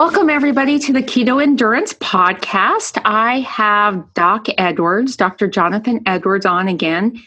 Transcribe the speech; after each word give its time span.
Welcome, 0.00 0.28
everybody, 0.28 0.80
to 0.80 0.92
the 0.92 1.04
Keto 1.04 1.40
Endurance 1.40 1.92
Podcast. 1.92 3.00
I 3.04 3.40
have 3.42 4.12
Doc 4.14 4.46
Edwards, 4.58 5.16
Dr. 5.16 5.46
Jonathan 5.46 6.00
Edwards, 6.04 6.44
on 6.44 6.66
again, 6.66 7.22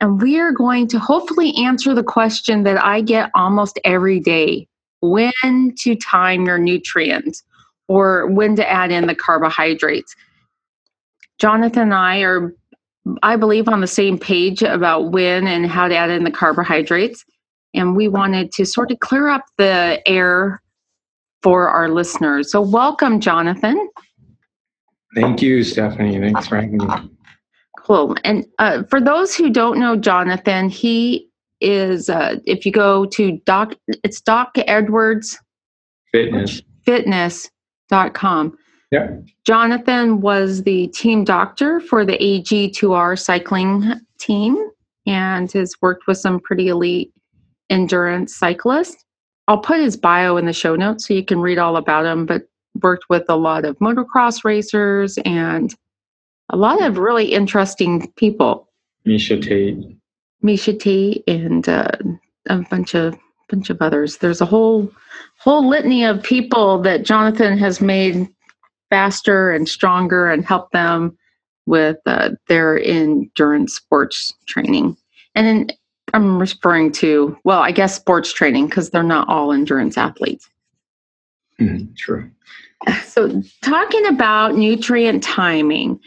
and 0.00 0.22
we 0.22 0.38
are 0.40 0.50
going 0.50 0.88
to 0.88 0.98
hopefully 0.98 1.52
answer 1.58 1.94
the 1.94 2.02
question 2.02 2.62
that 2.62 2.82
I 2.82 3.02
get 3.02 3.30
almost 3.34 3.78
every 3.84 4.18
day 4.18 4.66
when 5.02 5.74
to 5.80 5.94
time 5.94 6.46
your 6.46 6.56
nutrients 6.56 7.42
or 7.86 8.26
when 8.28 8.56
to 8.56 8.66
add 8.66 8.90
in 8.90 9.08
the 9.08 9.14
carbohydrates. 9.14 10.16
Jonathan 11.38 11.82
and 11.82 11.94
I 11.94 12.20
are, 12.20 12.54
I 13.22 13.36
believe, 13.36 13.68
on 13.68 13.82
the 13.82 13.86
same 13.86 14.18
page 14.18 14.62
about 14.62 15.12
when 15.12 15.46
and 15.46 15.66
how 15.66 15.86
to 15.86 15.94
add 15.94 16.08
in 16.08 16.24
the 16.24 16.30
carbohydrates. 16.30 17.26
And 17.74 17.94
we 17.94 18.08
wanted 18.08 18.52
to 18.52 18.64
sort 18.64 18.90
of 18.90 19.00
clear 19.00 19.28
up 19.28 19.44
the 19.58 20.00
air 20.06 20.62
for 21.46 21.68
our 21.68 21.88
listeners. 21.88 22.50
So, 22.50 22.60
welcome, 22.60 23.20
Jonathan. 23.20 23.88
Thank 25.14 25.40
you, 25.40 25.62
Stephanie. 25.62 26.18
Thanks 26.18 26.48
for 26.48 26.56
having 26.56 26.78
me. 26.78 26.86
Cool. 27.78 28.16
And 28.24 28.44
uh, 28.58 28.82
for 28.90 29.00
those 29.00 29.36
who 29.36 29.48
don't 29.48 29.78
know 29.78 29.94
Jonathan, 29.94 30.68
he 30.68 31.30
is, 31.60 32.10
uh, 32.10 32.40
if 32.46 32.66
you 32.66 32.72
go 32.72 33.06
to 33.06 33.38
Doc, 33.46 33.74
it's 34.02 34.20
Doc 34.20 34.56
Edwards 34.56 35.38
Fitness. 36.10 36.62
Fitness.com. 36.84 38.58
Yeah. 38.90 39.16
Jonathan 39.44 40.20
was 40.20 40.64
the 40.64 40.88
team 40.88 41.22
doctor 41.22 41.78
for 41.78 42.04
the 42.04 42.18
AG2R 42.18 43.16
cycling 43.20 43.92
team 44.18 44.68
and 45.06 45.52
has 45.52 45.76
worked 45.80 46.08
with 46.08 46.18
some 46.18 46.40
pretty 46.40 46.66
elite 46.66 47.12
endurance 47.70 48.34
cyclists. 48.34 49.05
I'll 49.48 49.58
put 49.58 49.80
his 49.80 49.96
bio 49.96 50.36
in 50.36 50.46
the 50.46 50.52
show 50.52 50.74
notes 50.74 51.06
so 51.06 51.14
you 51.14 51.24
can 51.24 51.40
read 51.40 51.58
all 51.58 51.76
about 51.76 52.04
him, 52.04 52.26
but 52.26 52.48
worked 52.82 53.04
with 53.08 53.24
a 53.28 53.36
lot 53.36 53.64
of 53.64 53.78
motocross 53.78 54.44
racers 54.44 55.18
and 55.24 55.74
a 56.50 56.56
lot 56.56 56.82
of 56.82 56.98
really 56.98 57.32
interesting 57.32 58.12
people. 58.16 58.68
Miesha 59.06 59.40
Tate. 59.40 59.78
Miesha 60.44 60.78
Tate 60.78 61.22
and 61.26 61.68
uh, 61.68 61.90
a 62.48 62.58
bunch 62.70 62.94
of 62.94 63.16
bunch 63.48 63.70
of 63.70 63.80
others. 63.80 64.18
There's 64.18 64.40
a 64.40 64.46
whole 64.46 64.90
whole 65.38 65.68
litany 65.68 66.04
of 66.04 66.22
people 66.22 66.80
that 66.82 67.04
Jonathan 67.04 67.56
has 67.58 67.80
made 67.80 68.28
faster 68.90 69.50
and 69.52 69.68
stronger 69.68 70.30
and 70.30 70.44
helped 70.44 70.72
them 70.72 71.16
with 71.66 71.96
uh, 72.06 72.30
their 72.48 72.80
endurance 72.80 73.74
sports 73.74 74.34
training. 74.46 74.96
And 75.34 75.46
in, 75.46 75.70
I'm 76.14 76.38
referring 76.38 76.92
to, 76.92 77.36
well, 77.44 77.60
I 77.60 77.72
guess 77.72 77.94
sports 77.94 78.32
training 78.32 78.68
because 78.68 78.90
they're 78.90 79.02
not 79.02 79.28
all 79.28 79.52
endurance 79.52 79.98
athletes. 79.98 80.48
Mm, 81.60 81.94
true. 81.96 82.30
So, 83.04 83.42
talking 83.62 84.06
about 84.06 84.54
nutrient 84.54 85.22
timing, 85.22 85.98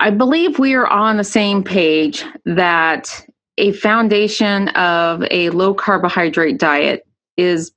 I 0.00 0.10
believe 0.10 0.58
we 0.58 0.74
are 0.74 0.86
on 0.86 1.16
the 1.16 1.24
same 1.24 1.64
page 1.64 2.24
that 2.44 3.26
a 3.56 3.72
foundation 3.72 4.68
of 4.70 5.24
a 5.30 5.50
low 5.50 5.74
carbohydrate 5.74 6.58
diet 6.58 7.06
is 7.36 7.72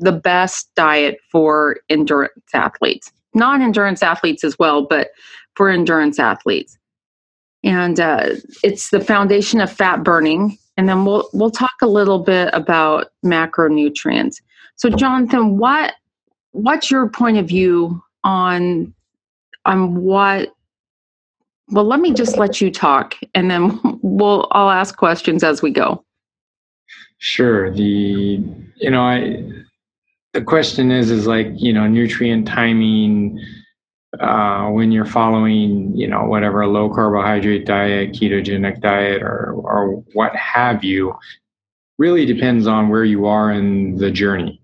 the 0.00 0.12
best 0.12 0.70
diet 0.74 1.18
for 1.30 1.76
endurance 1.88 2.32
athletes, 2.52 3.12
non 3.34 3.62
endurance 3.62 4.02
athletes 4.02 4.42
as 4.42 4.58
well, 4.58 4.86
but 4.86 5.10
for 5.54 5.68
endurance 5.68 6.18
athletes 6.18 6.78
and 7.62 8.00
uh, 8.00 8.30
it's 8.62 8.90
the 8.90 9.00
foundation 9.00 9.60
of 9.60 9.70
fat 9.70 10.02
burning. 10.02 10.56
And 10.76 10.88
then 10.88 11.04
we'll 11.04 11.28
we'll 11.32 11.50
talk 11.50 11.74
a 11.82 11.86
little 11.86 12.20
bit 12.20 12.48
about 12.52 13.08
macronutrients. 13.24 14.40
So, 14.76 14.88
Jonathan, 14.88 15.58
what 15.58 15.94
what's 16.52 16.90
your 16.90 17.08
point 17.08 17.36
of 17.36 17.46
view 17.48 18.02
on 18.24 18.94
on 19.66 20.02
what? 20.02 20.54
Well, 21.68 21.84
let 21.84 22.00
me 22.00 22.14
just 22.14 22.38
let 22.38 22.60
you 22.60 22.70
talk, 22.70 23.14
and 23.34 23.50
then 23.50 23.78
we'll 24.02 24.48
I'll 24.52 24.70
ask 24.70 24.96
questions 24.96 25.44
as 25.44 25.60
we 25.60 25.70
go. 25.70 26.04
Sure. 27.18 27.70
The 27.70 28.42
you 28.76 28.90
know 28.90 29.02
I 29.02 29.44
the 30.32 30.40
question 30.40 30.90
is 30.90 31.10
is 31.10 31.26
like 31.26 31.48
you 31.56 31.72
know 31.72 31.86
nutrient 31.86 32.48
timing 32.48 33.38
uh, 34.18 34.68
when 34.70 34.90
you're 34.90 35.04
following, 35.04 35.96
you 35.96 36.08
know, 36.08 36.24
whatever 36.24 36.66
low 36.66 36.92
carbohydrate 36.92 37.64
diet, 37.64 38.12
ketogenic 38.12 38.80
diet, 38.80 39.22
or 39.22 39.52
or 39.52 40.02
what 40.14 40.34
have 40.34 40.82
you, 40.82 41.14
really 41.98 42.26
depends 42.26 42.66
on 42.66 42.88
where 42.88 43.04
you 43.04 43.26
are 43.26 43.52
in 43.52 43.96
the 43.96 44.10
journey, 44.10 44.60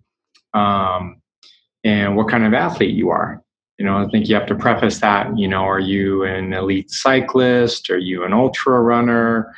um, 0.54 1.20
and 1.84 2.16
what 2.16 2.28
kind 2.28 2.44
of 2.44 2.54
athlete 2.54 2.94
you 2.94 3.10
are. 3.10 3.42
You 3.78 3.84
know, 3.84 3.98
I 3.98 4.08
think 4.08 4.28
you 4.28 4.34
have 4.34 4.48
to 4.48 4.54
preface 4.54 4.98
that. 5.00 5.38
You 5.38 5.46
know, 5.46 5.62
are 5.62 5.80
you 5.80 6.24
an 6.24 6.52
elite 6.52 6.90
cyclist? 6.90 7.88
Are 7.90 7.98
you 7.98 8.24
an 8.24 8.32
ultra 8.32 8.80
runner? 8.80 9.54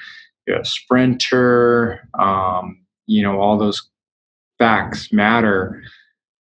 You're 0.47 0.61
a 0.61 0.65
sprinter? 0.65 2.09
Um, 2.19 2.83
you 3.07 3.23
know, 3.23 3.41
all 3.41 3.57
those 3.57 3.89
facts 4.59 5.13
matter 5.13 5.83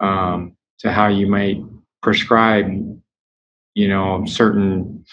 um, 0.01 0.57
to 0.79 0.91
how 0.91 1.07
you 1.07 1.27
might 1.27 1.61
prescribe 2.01 3.00
you 3.73 3.87
know 3.87 4.23
certain 4.25 5.03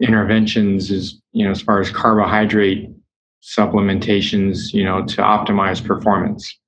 interventions 0.00 0.90
is 0.90 1.20
you 1.32 1.44
know 1.44 1.50
as 1.50 1.60
far 1.60 1.80
as 1.80 1.90
carbohydrate 1.90 2.90
supplementations 3.42 4.72
you 4.72 4.84
know 4.84 5.04
to 5.06 5.22
optimize 5.22 5.84
performance. 5.84 6.58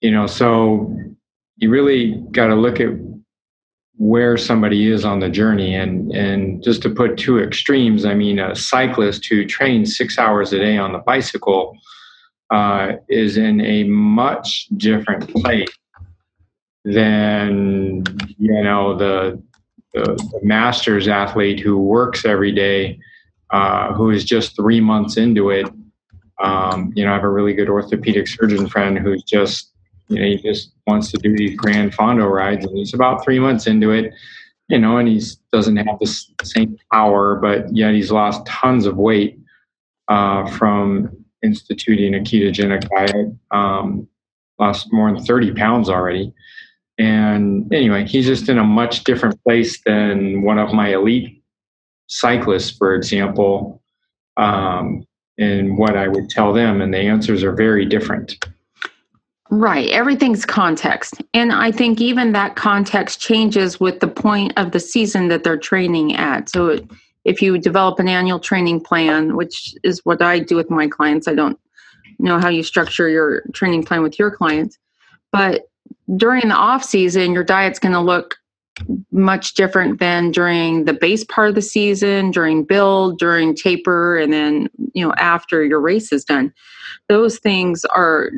You 0.00 0.10
know 0.10 0.26
so 0.26 0.94
you 1.56 1.70
really 1.70 2.22
got 2.32 2.48
to 2.48 2.54
look 2.54 2.80
at 2.80 2.90
where 3.98 4.36
somebody 4.36 4.90
is 4.90 5.04
on 5.04 5.20
the 5.20 5.28
journey 5.28 5.74
and 5.74 6.12
and 6.14 6.62
just 6.62 6.82
to 6.82 6.90
put 6.90 7.16
two 7.16 7.38
extremes 7.38 8.04
i 8.04 8.12
mean 8.12 8.38
a 8.38 8.54
cyclist 8.54 9.24
who 9.24 9.44
trains 9.46 9.96
six 9.96 10.18
hours 10.18 10.52
a 10.52 10.58
day 10.58 10.76
on 10.76 10.92
the 10.92 10.98
bicycle 10.98 11.74
uh, 12.50 12.92
is 13.08 13.36
in 13.36 13.60
a 13.60 13.84
much 13.84 14.66
different 14.76 15.28
place 15.28 15.68
than 16.84 18.04
you 18.38 18.62
know 18.62 18.96
the 18.96 19.42
the, 19.94 20.02
the 20.02 20.40
masters 20.42 21.08
athlete 21.08 21.60
who 21.60 21.78
works 21.78 22.24
every 22.24 22.52
day, 22.52 22.98
uh, 23.50 23.92
who 23.94 24.10
is 24.10 24.24
just 24.24 24.56
three 24.56 24.80
months 24.80 25.16
into 25.16 25.50
it. 25.50 25.66
Um, 26.42 26.92
you 26.94 27.04
know, 27.04 27.12
I 27.12 27.14
have 27.14 27.24
a 27.24 27.30
really 27.30 27.54
good 27.54 27.70
orthopedic 27.70 28.28
surgeon 28.28 28.68
friend 28.68 28.98
who's 28.98 29.22
just, 29.22 29.72
you 30.08 30.18
know, 30.18 30.26
he 30.26 30.36
just 30.36 30.72
wants 30.86 31.10
to 31.12 31.18
do 31.18 31.36
these 31.36 31.56
grand 31.56 31.94
fondo 31.94 32.26
rides, 32.30 32.66
and 32.66 32.76
he's 32.76 32.94
about 32.94 33.24
three 33.24 33.38
months 33.38 33.66
into 33.66 33.90
it. 33.90 34.12
You 34.68 34.78
know, 34.78 34.98
and 34.98 35.08
he 35.08 35.22
doesn't 35.52 35.76
have 35.76 35.98
the 36.00 36.26
same 36.42 36.76
power, 36.92 37.36
but 37.36 37.74
yet 37.74 37.94
he's 37.94 38.10
lost 38.10 38.44
tons 38.46 38.84
of 38.84 38.96
weight 38.96 39.38
uh, 40.08 40.50
from 40.50 41.24
instituting 41.42 42.14
a 42.14 42.18
ketogenic 42.18 42.88
diet. 42.88 43.32
Um, 43.52 44.08
lost 44.58 44.92
more 44.92 45.12
than 45.12 45.24
30 45.24 45.52
pounds 45.52 45.88
already. 45.88 46.32
And 46.98 47.72
anyway, 47.72 48.06
he's 48.06 48.26
just 48.26 48.48
in 48.48 48.58
a 48.58 48.64
much 48.64 49.04
different 49.04 49.42
place 49.42 49.82
than 49.84 50.42
one 50.42 50.58
of 50.58 50.72
my 50.72 50.94
elite 50.94 51.42
cyclists, 52.06 52.76
for 52.76 52.94
example, 52.94 53.82
um, 54.36 55.04
and 55.38 55.76
what 55.76 55.96
I 55.96 56.08
would 56.08 56.30
tell 56.30 56.52
them. 56.52 56.80
And 56.80 56.92
the 56.94 56.98
answers 56.98 57.42
are 57.42 57.52
very 57.52 57.84
different. 57.84 58.36
Right. 59.50 59.88
Everything's 59.90 60.44
context. 60.44 61.22
And 61.32 61.52
I 61.52 61.70
think 61.70 62.00
even 62.00 62.32
that 62.32 62.56
context 62.56 63.20
changes 63.20 63.78
with 63.78 64.00
the 64.00 64.08
point 64.08 64.52
of 64.56 64.72
the 64.72 64.80
season 64.80 65.28
that 65.28 65.44
they're 65.44 65.56
training 65.56 66.16
at. 66.16 66.48
So 66.48 66.80
if 67.24 67.40
you 67.40 67.58
develop 67.58 67.98
an 67.98 68.08
annual 68.08 68.40
training 68.40 68.80
plan, 68.80 69.36
which 69.36 69.74
is 69.84 70.00
what 70.04 70.20
I 70.20 70.40
do 70.40 70.56
with 70.56 70.70
my 70.70 70.88
clients, 70.88 71.28
I 71.28 71.34
don't 71.34 71.58
know 72.18 72.38
how 72.40 72.48
you 72.48 72.62
structure 72.62 73.08
your 73.08 73.42
training 73.52 73.84
plan 73.84 74.02
with 74.02 74.18
your 74.18 74.30
clients, 74.30 74.78
but 75.30 75.62
during 76.14 76.48
the 76.48 76.54
off 76.54 76.84
season, 76.84 77.32
your 77.32 77.44
diet's 77.44 77.78
going 77.78 77.92
to 77.92 78.00
look 78.00 78.36
much 79.10 79.54
different 79.54 79.98
than 79.98 80.30
during 80.30 80.84
the 80.84 80.92
base 80.92 81.24
part 81.24 81.48
of 81.48 81.54
the 81.54 81.62
season, 81.62 82.30
during 82.30 82.64
build, 82.64 83.18
during 83.18 83.54
taper, 83.54 84.18
and 84.18 84.32
then 84.32 84.68
you 84.92 85.04
know 85.04 85.14
after 85.16 85.64
your 85.64 85.80
race 85.80 86.12
is 86.12 86.24
done. 86.24 86.52
Those 87.08 87.38
things 87.38 87.84
are 87.86 88.30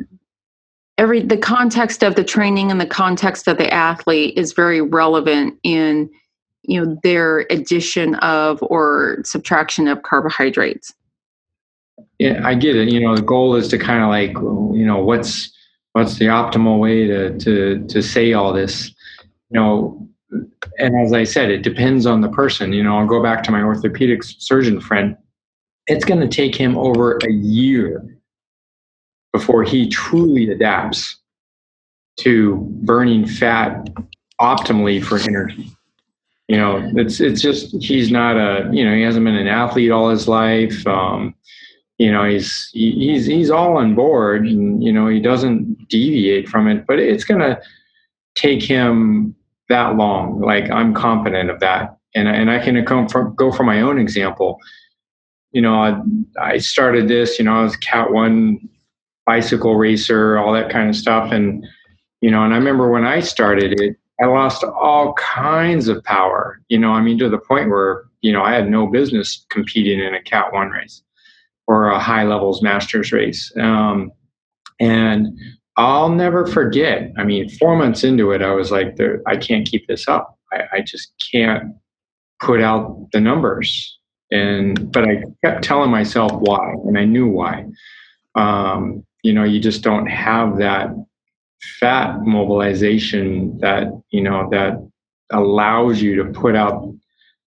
every 0.97 1.21
the 1.21 1.37
context 1.37 2.03
of 2.03 2.15
the 2.15 2.23
training 2.23 2.71
and 2.71 2.79
the 2.79 2.85
context 2.85 3.47
of 3.47 3.57
the 3.57 3.71
athlete 3.73 4.37
is 4.37 4.53
very 4.53 4.81
relevant 4.81 5.59
in 5.63 6.09
you 6.63 6.83
know 6.83 6.97
their 7.03 7.39
addition 7.49 8.15
of 8.15 8.59
or 8.63 9.19
subtraction 9.25 9.87
of 9.87 10.03
carbohydrates. 10.03 10.93
Yeah, 12.17 12.41
I 12.45 12.53
get 12.55 12.77
it. 12.77 12.89
You 12.89 13.01
know, 13.01 13.15
the 13.15 13.21
goal 13.21 13.55
is 13.55 13.67
to 13.69 13.77
kind 13.77 14.03
of 14.03 14.09
like 14.09 14.31
you 14.77 14.85
know 14.85 15.03
what's 15.03 15.51
what's 15.93 16.17
the 16.17 16.25
optimal 16.25 16.79
way 16.79 17.07
to 17.07 17.37
to 17.39 17.85
to 17.87 18.01
say 18.01 18.33
all 18.33 18.53
this 18.53 18.89
you 19.49 19.59
know 19.59 20.07
and 20.77 20.95
as 20.99 21.13
i 21.13 21.23
said 21.23 21.49
it 21.49 21.63
depends 21.63 22.05
on 22.05 22.21
the 22.21 22.29
person 22.29 22.73
you 22.73 22.83
know 22.83 22.97
i'll 22.97 23.07
go 23.07 23.21
back 23.21 23.43
to 23.43 23.51
my 23.51 23.61
orthopedic 23.61 24.23
surgeon 24.23 24.79
friend 24.79 25.17
it's 25.87 26.05
going 26.05 26.21
to 26.21 26.27
take 26.27 26.55
him 26.55 26.77
over 26.77 27.17
a 27.27 27.31
year 27.31 28.19
before 29.33 29.63
he 29.63 29.89
truly 29.89 30.49
adapts 30.49 31.17
to 32.17 32.57
burning 32.83 33.25
fat 33.25 33.89
optimally 34.39 35.03
for 35.03 35.17
energy. 35.17 35.71
You 36.47 36.57
know, 36.57 36.91
it's 36.95 37.19
it's 37.19 37.41
just 37.41 37.75
he's 37.81 38.09
not 38.11 38.35
a 38.35 38.69
you 38.73 38.83
know 38.83 38.95
he 38.95 39.01
hasn't 39.01 39.23
been 39.23 39.35
an 39.35 39.47
athlete 39.47 39.91
all 39.91 40.09
his 40.09 40.27
life. 40.27 40.85
Um, 40.87 41.35
you 41.99 42.09
know, 42.09 42.23
he's 42.23 42.69
he's 42.71 43.25
he's 43.25 43.51
all 43.51 43.77
on 43.77 43.93
board, 43.93 44.47
and 44.47 44.81
you 44.81 44.91
know 44.91 45.09
he 45.09 45.19
doesn't 45.19 45.89
deviate 45.89 46.47
from 46.47 46.67
it. 46.69 46.87
But 46.87 46.97
it's 46.99 47.25
gonna 47.25 47.59
take 48.35 48.63
him 48.63 49.35
that 49.67 49.97
long. 49.97 50.39
Like 50.39 50.71
I'm 50.71 50.93
confident 50.93 51.49
of 51.49 51.59
that, 51.59 51.97
and 52.15 52.29
and 52.29 52.49
I 52.49 52.63
can 52.63 52.83
come 52.85 53.09
from 53.09 53.35
go 53.35 53.51
from 53.51 53.65
my 53.65 53.81
own 53.81 53.99
example. 53.99 54.57
You 55.51 55.61
know, 55.61 55.75
I, 55.75 55.99
I 56.41 56.57
started 56.59 57.09
this. 57.09 57.37
You 57.37 57.43
know, 57.45 57.53
I 57.53 57.63
was 57.63 57.75
Cat 57.75 58.11
One 58.11 58.59
bicycle 59.25 59.75
racer, 59.75 60.37
all 60.37 60.53
that 60.53 60.71
kind 60.71 60.87
of 60.87 60.95
stuff, 60.95 61.33
and 61.33 61.65
you 62.21 62.31
know, 62.31 62.45
and 62.45 62.53
I 62.53 62.57
remember 62.57 62.89
when 62.89 63.03
I 63.03 63.19
started 63.19 63.77
it, 63.81 63.97
I 64.21 64.27
lost 64.27 64.63
all 64.63 65.13
kinds 65.15 65.89
of 65.89 66.01
power. 66.05 66.61
You 66.69 66.79
know, 66.79 66.91
I 66.91 67.01
mean, 67.01 67.17
to 67.19 67.27
the 67.27 67.39
point 67.39 67.69
where 67.69 68.05
you 68.21 68.31
know 68.31 68.41
I 68.41 68.53
had 68.53 68.69
no 68.69 68.87
business 68.87 69.45
competing 69.49 69.99
in 69.99 70.15
a 70.15 70.23
Cat 70.23 70.53
One 70.53 70.69
race 70.69 71.03
or 71.69 71.89
a 71.89 71.99
high 71.99 72.23
levels 72.23 72.63
masters 72.63 73.11
race. 73.11 73.53
Um, 73.61 74.11
and 74.79 75.27
I'll 75.77 76.09
never 76.09 76.47
forget. 76.47 77.11
I 77.15 77.23
mean, 77.23 77.47
four 77.47 77.75
months 77.75 78.03
into 78.03 78.31
it, 78.31 78.41
I 78.41 78.51
was 78.53 78.71
like, 78.71 78.97
I 79.27 79.37
can't 79.37 79.67
keep 79.67 79.87
this 79.87 80.07
up. 80.07 80.35
I, 80.51 80.63
I 80.73 80.81
just 80.81 81.13
can't 81.31 81.75
put 82.41 82.59
out 82.59 83.09
the 83.11 83.21
numbers. 83.21 83.99
And 84.31 84.91
but 84.91 85.07
I 85.07 85.23
kept 85.45 85.63
telling 85.63 85.91
myself 85.91 86.31
why, 86.33 86.73
and 86.85 86.97
I 86.97 87.05
knew 87.05 87.27
why. 87.27 87.65
Um, 88.33 89.05
you 89.21 89.31
know, 89.31 89.43
you 89.43 89.59
just 89.59 89.83
don't 89.83 90.07
have 90.07 90.57
that 90.57 90.89
fat 91.79 92.21
mobilization 92.21 93.59
that 93.59 93.89
you 94.09 94.21
know 94.21 94.49
that 94.51 94.73
allows 95.31 96.01
you 96.01 96.15
to 96.15 96.31
put 96.31 96.55
out 96.55 96.91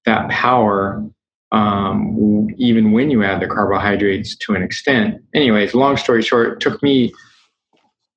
that 0.07 0.29
power 0.31 1.05
um, 1.53 2.49
even 2.57 2.93
when 2.93 3.11
you 3.11 3.23
add 3.23 3.41
the 3.41 3.47
carbohydrates 3.47 4.35
to 4.37 4.55
an 4.55 4.63
extent. 4.63 5.23
Anyways, 5.35 5.75
long 5.75 5.97
story 5.97 6.23
short, 6.23 6.61
took 6.61 6.83
me, 6.83 7.13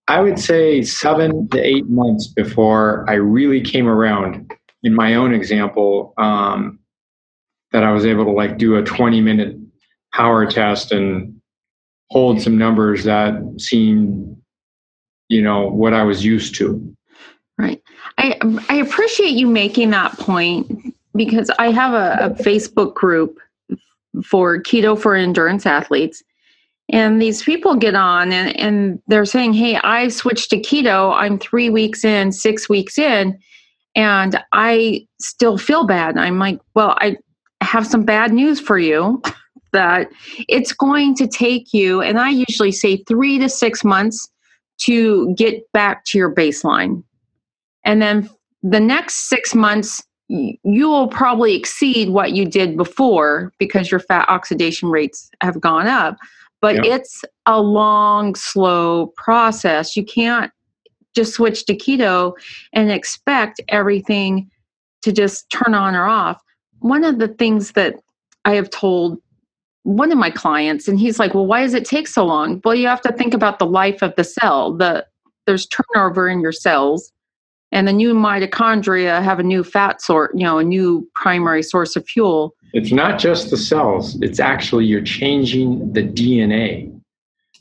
I 0.08 0.22
would 0.22 0.40
say, 0.40 0.82
seven 0.82 1.48
to 1.50 1.62
eight 1.62 1.88
months 1.88 2.28
before 2.28 3.06
I 3.10 3.14
really 3.14 3.62
came 3.62 3.88
around 3.88 4.52
in 4.84 4.96
my 4.96 5.16
own 5.16 5.34
example 5.34 6.14
um, 6.18 6.80
that 7.72 7.84
I 7.84 7.92
was 7.92 8.06
able 8.06 8.26
to 8.26 8.32
like 8.32 8.58
do 8.58 8.76
a 8.76 8.84
20 8.84 9.22
minute 9.22 9.58
power 10.14 10.46
test 10.46 10.92
and 10.94 11.40
hold 12.10 12.42
some 12.42 12.58
numbers 12.58 13.04
that 13.04 13.34
seemed 13.58 14.38
you 15.28 15.42
know 15.42 15.68
what 15.68 15.94
i 15.94 16.04
was 16.04 16.24
used 16.24 16.56
to 16.56 16.96
right 17.58 17.81
i 18.18 18.38
i 18.70 18.76
appreciate 18.76 19.34
you 19.34 19.48
making 19.48 19.90
that 19.90 20.12
point 20.20 20.94
because 21.16 21.50
i 21.60 21.72
have 21.72 21.94
a, 21.94 22.26
a 22.26 22.30
facebook 22.44 22.94
group 22.94 23.38
for 24.24 24.62
keto 24.62 25.00
for 25.00 25.16
endurance 25.16 25.66
athletes. 25.66 26.24
And 26.90 27.20
these 27.20 27.42
people 27.42 27.76
get 27.76 27.96
on 27.96 28.32
and, 28.32 28.56
and 28.58 29.00
they're 29.08 29.26
saying 29.26 29.54
hey 29.54 29.78
i 29.78 30.08
switched 30.08 30.50
to 30.52 30.62
keto. 30.62 31.14
I'm 31.14 31.40
three 31.40 31.70
weeks 31.70 32.04
in 32.04 32.32
six 32.32 32.70
weeks 32.70 32.98
in 32.98 33.38
and 33.96 34.42
i 34.54 35.06
still 35.20 35.58
feel 35.58 35.86
bad. 35.86 36.18
I'm 36.18 36.40
like 36.40 36.60
well 36.76 36.96
i 37.00 37.18
have 37.62 37.88
some 37.88 38.04
bad 38.04 38.32
news 38.32 38.60
for 38.60 38.78
you 38.78 39.22
that 39.74 40.10
it's 40.48 40.72
going 40.72 41.16
to 41.16 41.28
take 41.28 41.74
you 41.74 42.02
and 42.02 42.20
i 42.20 42.30
usually 42.30 42.72
say 42.72 42.98
three 43.08 43.40
to 43.40 43.50
six 43.50 43.84
months 43.84 44.30
to 44.78 45.34
get 45.36 45.72
back 45.72 46.04
to 46.06 46.18
your 46.18 46.34
baseline. 46.34 47.04
And 47.86 48.02
then 48.02 48.30
the 48.62 48.80
next 48.80 49.30
six 49.30 49.56
months, 49.56 50.04
you 50.27 50.89
will 50.89 51.07
probably 51.07 51.56
exceed 51.56 52.10
what 52.10 52.33
you 52.33 52.45
did 52.45 52.77
before 52.77 53.54
because 53.60 53.92
your 53.92 54.00
fat 54.00 54.27
oxidation 54.27 54.89
rates 54.89 55.30
have 55.42 55.60
gone 55.62 55.88
up. 55.88 56.18
But 56.62 56.75
yep. 56.75 56.86
it's 56.86 57.24
a 57.45 57.62
long, 57.62 58.33
slow 58.33 59.07
process. 59.18 59.95
You 59.95 60.04
can't 60.04 60.51
just 61.16 61.33
switch 61.33 61.66
to 61.66 61.75
keto 61.75 62.33
and 62.74 62.92
expect 62.92 63.62
everything 63.69 64.50
to 65.04 65.12
just 65.12 65.50
turn 65.51 65.75
on 65.75 65.95
or 65.95 66.06
off. 66.06 66.42
One 66.80 67.04
of 67.04 67.19
the 67.19 67.28
things 67.28 67.74
that 67.74 67.95
I 68.45 68.56
have 68.56 68.69
told 68.69 69.21
one 69.83 70.12
of 70.12 70.18
my 70.18 70.31
clients 70.31 70.88
and 70.88 71.00
he's 71.00 71.19
like 71.19 71.36
well 71.36 71.45
why 71.45 71.62
does 71.62 71.75
it 71.75 71.86
take 71.86 72.07
so 72.07 72.25
long 72.25 72.60
well 72.66 72.74
you 72.74 72.88
have 72.88 73.01
to 73.01 73.13
think 73.13 73.36
about 73.36 73.60
the 73.60 73.68
life 73.68 74.01
of 74.01 74.16
the 74.16 74.24
cell 74.24 74.74
the 74.74 75.06
there's 75.45 75.68
turnover 75.68 76.28
in 76.28 76.42
your 76.42 76.51
cells 76.51 77.13
and 77.75 77.88
the 77.88 77.94
new 77.94 78.13
mitochondria 78.13 79.22
have 79.22 79.38
a 79.38 79.44
new 79.44 79.63
fat 79.63 80.01
sort 80.01 80.31
you 80.33 80.44
know 80.44 80.57
a 80.57 80.63
new 80.63 81.07
primary 81.13 81.62
source 81.62 81.95
of 81.95 82.07
fuel. 82.07 82.56
It's 82.74 82.92
not 82.92 83.19
just 83.19 83.51
the 83.51 83.57
cells 83.57 84.18
it's 84.22 84.39
actually 84.39 84.86
you're 84.86 85.01
changing 85.01 85.94
the 85.94 86.04
dna 86.04 86.92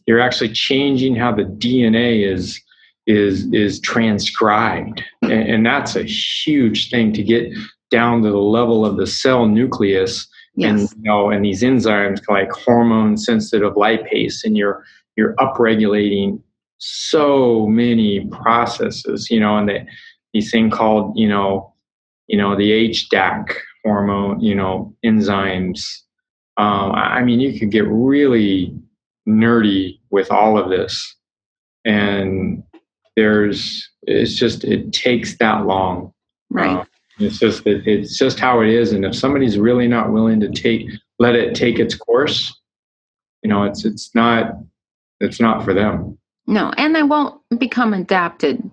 you're 0.07 0.21
actually 0.21 0.53
changing 0.53 1.15
how 1.17 1.33
the 1.33 1.45
dna 1.45 2.33
is 2.33 2.61
is 3.07 3.47
is 3.53 3.81
transcribed. 3.81 5.03
And, 5.23 5.33
and 5.33 5.67
that's 5.67 5.95
a 5.95 6.05
huge 6.05 6.91
thing 6.91 7.13
to 7.13 7.23
get 7.23 7.53
down 7.91 8.23
to 8.23 8.31
the 8.31 8.39
level 8.39 8.87
of 8.87 8.97
the 8.97 9.07
cell 9.07 9.47
nucleus 9.47 10.27
Yes. 10.57 10.93
And 10.93 11.05
you 11.05 11.11
know, 11.11 11.31
and 11.31 11.45
these 11.45 11.63
enzymes 11.63 12.21
like 12.29 12.51
hormone 12.53 13.17
sensitive 13.17 13.75
lipase, 13.75 14.45
and 14.45 14.57
you're 14.57 14.85
you're 15.17 15.35
upregulating 15.35 16.41
so 16.79 17.67
many 17.67 18.27
processes, 18.27 19.31
you 19.31 19.41
know, 19.41 19.57
and 19.57 19.69
the, 19.69 19.87
these 20.33 20.51
thing 20.51 20.71
called, 20.71 21.17
you 21.17 21.29
know, 21.29 21.73
you 22.27 22.37
know, 22.37 22.57
the 22.57 22.89
HDAC 22.89 23.55
hormone, 23.85 24.41
you 24.41 24.55
know, 24.55 24.95
enzymes. 25.05 25.85
Um, 26.57 26.93
I 26.93 27.23
mean, 27.23 27.41
you 27.41 27.59
could 27.59 27.71
get 27.71 27.87
really 27.87 28.75
nerdy 29.29 29.99
with 30.11 30.31
all 30.31 30.59
of 30.59 30.71
this. 30.71 31.17
And 31.85 32.63
there's, 33.17 33.89
it's 34.03 34.35
just, 34.35 34.65
it 34.65 34.93
takes 34.93 35.37
that 35.39 35.67
long. 35.67 36.13
Right. 36.51 36.71
Um, 36.71 36.87
it's 37.19 37.39
just 37.39 37.63
it's 37.67 38.19
just 38.19 38.41
how 38.41 38.61
it 38.61 38.69
is, 38.69 38.93
and 38.93 39.05
if 39.05 39.15
somebody's 39.15 39.59
really 39.59 39.87
not 39.87 40.11
willing 40.11 40.41
to 40.41 40.51
take 40.51 40.89
let 41.19 41.37
it 41.37 41.55
take 41.55 41.79
its 41.79 41.95
course, 41.95 42.53
you 43.43 43.49
know, 43.49 43.63
it's 43.65 43.85
it's 43.85 44.15
not 44.15 44.55
it's 45.21 45.41
not 45.41 45.65
for 45.65 45.73
them. 45.73 46.19
No, 46.47 46.73
and 46.77 46.95
they 46.95 47.03
won't 47.03 47.41
become 47.59 47.95
adapted. 47.95 48.71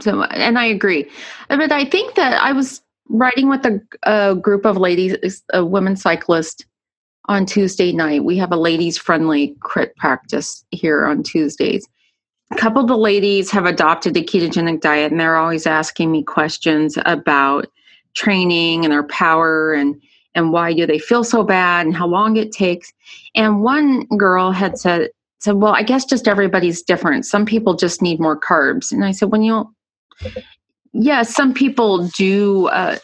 So, 0.00 0.22
and 0.22 0.58
I 0.58 0.64
agree, 0.64 1.08
uh, 1.50 1.58
but 1.58 1.70
I 1.70 1.84
think 1.84 2.14
that 2.14 2.40
I 2.40 2.52
was 2.52 2.80
riding 3.08 3.50
with 3.50 3.66
a, 3.66 3.80
a 4.04 4.34
group 4.34 4.64
of 4.64 4.78
ladies, 4.78 5.42
a 5.52 5.64
women 5.64 5.96
cyclist, 5.96 6.64
on 7.28 7.46
Tuesday 7.46 7.92
night. 7.92 8.24
We 8.24 8.36
have 8.38 8.52
a 8.52 8.56
ladies 8.56 8.98
friendly 8.98 9.54
crit 9.60 9.94
practice 9.96 10.64
here 10.70 11.06
on 11.06 11.22
Tuesdays. 11.22 11.86
A 12.50 12.56
couple 12.56 12.82
of 12.82 12.88
the 12.88 12.96
ladies 12.96 13.50
have 13.50 13.64
adopted 13.64 14.16
a 14.16 14.22
ketogenic 14.22 14.80
diet 14.80 15.10
and 15.10 15.20
they're 15.20 15.36
always 15.36 15.66
asking 15.66 16.10
me 16.12 16.22
questions 16.22 16.98
about 17.06 17.66
training 18.14 18.84
and 18.84 18.92
their 18.92 19.04
power 19.04 19.72
and 19.72 20.00
and 20.34 20.50
why 20.50 20.72
do 20.72 20.86
they 20.86 20.98
feel 20.98 21.24
so 21.24 21.42
bad 21.42 21.84
and 21.84 21.94
how 21.94 22.06
long 22.06 22.36
it 22.36 22.52
takes. 22.52 22.90
And 23.34 23.62
one 23.62 24.04
girl 24.16 24.50
had 24.50 24.78
said 24.78 25.10
said, 25.42 25.54
Well, 25.54 25.74
I 25.74 25.82
guess 25.82 26.04
just 26.04 26.28
everybody's 26.28 26.82
different. 26.82 27.26
Some 27.26 27.44
people 27.44 27.74
just 27.74 28.00
need 28.00 28.20
more 28.20 28.38
carbs. 28.38 28.92
And 28.92 29.04
I 29.04 29.10
said, 29.10 29.30
When 29.30 29.42
you 29.42 29.74
yeah, 30.92 31.22
some 31.22 31.52
people 31.54 32.06
do 32.08 32.66
uh, 32.68 32.98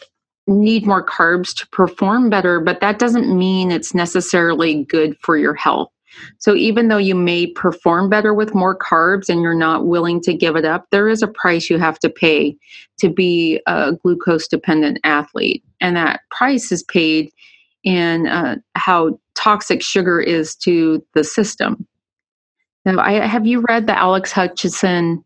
need 0.47 0.85
more 0.85 1.05
carbs 1.05 1.55
to 1.57 1.67
perform 1.69 2.29
better, 2.29 2.59
but 2.59 2.81
that 2.81 2.99
doesn't 2.99 3.35
mean 3.35 3.71
it's 3.71 3.93
necessarily 3.93 4.83
good 4.83 5.17
for 5.21 5.37
your 5.37 5.55
health. 5.55 5.91
So 6.37 6.55
even 6.55 6.87
though 6.87 6.97
you 6.97 7.15
may 7.15 7.47
perform 7.47 8.09
better 8.09 8.33
with 8.33 8.55
more 8.55 8.77
carbs 8.77 9.29
and 9.29 9.41
you're 9.41 9.53
not 9.53 9.85
willing 9.85 10.21
to 10.21 10.33
give 10.33 10.55
it 10.55 10.65
up, 10.65 10.87
there 10.91 11.07
is 11.07 11.21
a 11.21 11.27
price 11.27 11.69
you 11.69 11.77
have 11.77 11.99
to 11.99 12.09
pay 12.09 12.57
to 12.99 13.09
be 13.09 13.61
a 13.67 13.93
glucose 13.93 14.47
dependent 14.47 14.99
athlete. 15.03 15.63
And 15.79 15.95
that 15.95 16.21
price 16.31 16.71
is 16.71 16.83
paid 16.83 17.31
in 17.83 18.27
uh, 18.27 18.57
how 18.75 19.19
toxic 19.35 19.81
sugar 19.81 20.19
is 20.19 20.55
to 20.57 21.05
the 21.13 21.23
system. 21.23 21.87
Now, 22.85 22.99
I, 22.99 23.13
have 23.25 23.45
you 23.45 23.63
read 23.67 23.87
the 23.87 23.97
Alex 23.97 24.31
Hutchinson 24.31 25.23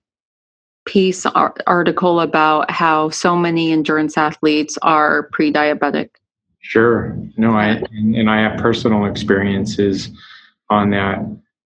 piece 0.85 1.25
article 1.25 2.19
about 2.19 2.69
how 2.69 3.09
so 3.09 3.35
many 3.35 3.71
endurance 3.71 4.17
athletes 4.17 4.77
are 4.81 5.23
pre-diabetic? 5.31 6.09
Sure. 6.59 7.17
No, 7.37 7.51
I 7.51 7.81
and, 7.91 8.15
and 8.15 8.29
I 8.29 8.41
have 8.41 8.59
personal 8.59 9.05
experiences 9.05 10.09
on 10.69 10.89
that. 10.91 11.19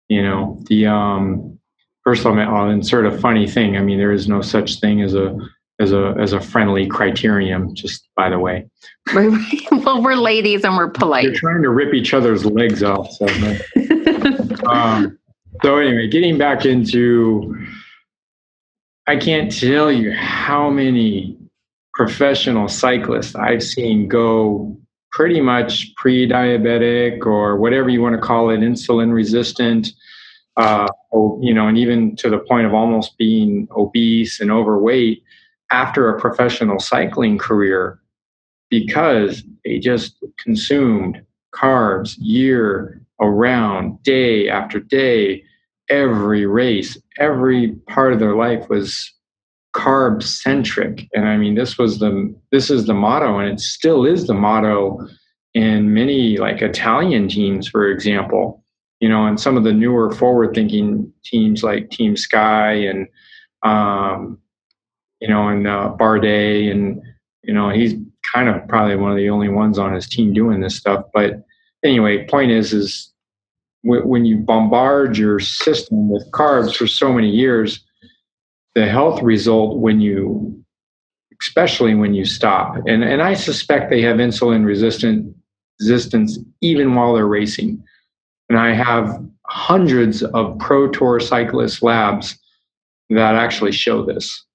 You 0.10 0.22
know, 0.22 0.60
the 0.68 0.88
um, 0.88 1.58
first 2.04 2.26
of 2.26 2.38
all, 2.38 2.40
I'll 2.40 2.70
insert 2.70 3.06
a 3.06 3.18
funny 3.18 3.48
thing. 3.48 3.78
I 3.78 3.82
mean, 3.82 3.98
there 3.98 4.12
is 4.12 4.28
no 4.28 4.42
such 4.42 4.82
thing 4.82 5.02
as 5.02 5.16
a 5.16 5.38
as 5.80 5.94
a 5.94 6.14
as 6.20 6.34
a 6.34 6.42
friendly 6.42 6.90
criterium. 6.90 7.74
Just 7.74 8.10
by 8.18 8.30
the 8.30 8.38
way, 8.38 8.70
well, 9.14 10.04
we're 10.04 10.16
ladies 10.16 10.66
and 10.66 10.76
we're 10.76 10.90
polite. 10.90 11.24
We're 11.24 11.36
trying 11.36 11.62
to 11.64 11.70
rip 11.70 11.94
each 11.94 12.14
other's 12.14 12.46
legs 12.46 12.84
off. 12.84 13.10
So, 13.12 13.28
um, 14.68 15.18
so 15.64 15.78
anyway, 15.78 16.08
getting 16.08 16.38
back 16.38 16.66
into 16.66 17.56
I 19.08 19.18
can't 19.18 19.52
tell 19.52 19.92
you 19.92 20.14
how 20.14 20.70
many 20.70 21.38
professional 21.94 22.68
cyclists 22.68 23.36
I've 23.36 23.64
seen 23.64 24.08
go 24.08 24.78
pretty 25.12 25.42
much 25.42 25.94
pre-diabetic 25.96 27.26
or 27.26 27.58
whatever 27.58 27.90
you 27.90 28.02
want 28.02 28.16
to 28.16 28.22
call 28.22 28.50
it, 28.50 28.62
insulin 28.62 29.12
resistant, 29.12 29.90
uh, 30.56 30.88
or, 31.10 31.38
you 31.42 31.54
know, 31.54 31.68
and 31.68 31.78
even 31.78 32.16
to 32.18 32.30
the 32.30 32.40
point 32.40 32.66
of 32.66 32.74
almost 32.74 33.18
being 33.18 33.68
obese 33.76 34.40
and 34.40 34.52
overweight 34.52 35.24
after 35.72 36.10
a 36.10 36.20
professional 36.20 36.80
cycling 36.80 37.38
career 37.38 38.00
because 38.70 39.44
they 39.66 39.80
just 39.80 40.24
consumed 40.40 41.22
carbs 41.54 42.16
year 42.20 43.02
around, 43.20 44.02
day 44.04 44.48
after 44.48 44.80
day, 44.80 45.44
every 45.92 46.48
race, 46.48 46.98
every 47.20 47.74
part 47.88 48.14
of 48.14 48.20
their 48.20 48.36
life 48.36 48.68
was 48.70 49.14
carb 49.74 50.22
centric 50.22 51.08
and 51.14 51.30
i 51.30 51.38
mean 51.38 51.56
this 51.56 51.78
was 51.78 52.00
the 52.00 52.36
this 52.52 52.70
is 52.70 52.88
the 52.88 52.94
motto 52.94 53.40
and 53.40 53.50
it 53.50 53.60
still 53.60 54.06
is 54.06 54.28
the 54.28 54.34
motto 54.34 55.00
in 55.54 55.94
many 55.94 56.36
like 56.38 56.62
italian 56.62 57.28
teams 57.30 57.68
for 57.68 57.88
example. 57.88 58.58
You 59.00 59.10
know 59.10 59.26
and 59.26 59.40
some 59.40 59.58
of 59.58 59.64
the 59.64 59.74
newer 59.74 60.12
forward 60.12 60.54
thinking 60.54 61.12
teams 61.24 61.64
like 61.64 61.90
team 61.90 62.16
sky 62.16 62.74
and 62.74 63.08
um 63.64 64.38
you 65.22 65.28
know 65.28 65.48
and 65.48 65.66
uh, 65.66 65.96
bardet 65.98 66.70
and 66.70 67.02
you 67.44 67.54
know 67.54 67.70
he's 67.70 67.94
kind 68.32 68.48
of 68.50 68.68
probably 68.68 68.98
one 68.98 69.12
of 69.12 69.18
the 69.18 69.30
only 69.30 69.50
ones 69.50 69.80
on 69.80 69.94
his 69.94 70.08
team 70.08 70.34
doing 70.34 70.60
this 70.60 70.76
stuff. 70.76 71.06
But 71.14 71.44
anyway 71.84 72.28
point 72.28 72.52
is 72.52 72.74
is 72.74 73.12
when 73.84 74.26
you 74.26 74.38
bombard 74.38 75.18
your 75.18 75.40
system 75.40 76.10
with 76.10 76.30
carbs 76.32 76.76
for 76.76 76.88
so 76.88 77.12
many 77.12 77.30
years 77.30 77.84
the 78.76 78.88
health 78.88 79.22
result 79.22 79.80
when 79.80 80.00
you 80.00 80.58
especially 81.42 81.96
when 81.96 82.14
you 82.14 82.24
stop. 82.26 82.76
And 82.88 83.04
and 83.04 83.22
i 83.22 83.34
suspect 83.34 83.90
they 83.90 84.02
have 84.02 84.18
insulin 84.18 84.66
resistant 84.66 85.36
resistance 85.80 86.38
even 86.62 86.94
while 86.96 87.14
they're 87.14 87.28
racing. 87.28 87.84
And 88.50 88.60
i 88.60 88.74
have 88.74 89.20
hundreds 89.48 90.24
of 90.24 90.58
pro 90.60 90.90
tour 90.90 91.20
cyclist 91.20 91.82
labs 91.82 92.38
that 93.10 93.36
actually 93.36 93.72
show 93.72 94.06
this. 94.06 94.46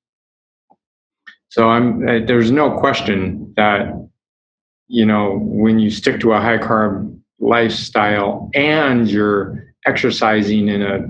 So 1.49 1.69
i'm 1.69 2.27
there's 2.27 2.51
no 2.51 2.79
question 2.79 3.53
that 3.57 3.93
you 4.87 5.05
know 5.05 5.39
when 5.43 5.79
you 5.81 5.91
stick 5.91 6.21
to 6.21 6.33
a 6.33 6.41
high 6.41 6.59
carb 6.59 7.16
lifestyle 7.39 8.51
and 8.55 9.09
you're 9.09 9.75
exercising 9.85 10.69
in 10.69 10.83
a, 10.83 11.07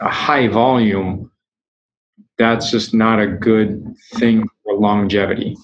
a 0.00 0.08
high 0.08 0.48
volume 0.48 1.30
that's 2.38 2.70
just 2.70 2.94
not 2.94 3.20
a 3.20 3.26
good 3.26 3.84
thing 4.14 4.48
for 4.62 4.74
longevity. 4.74 5.56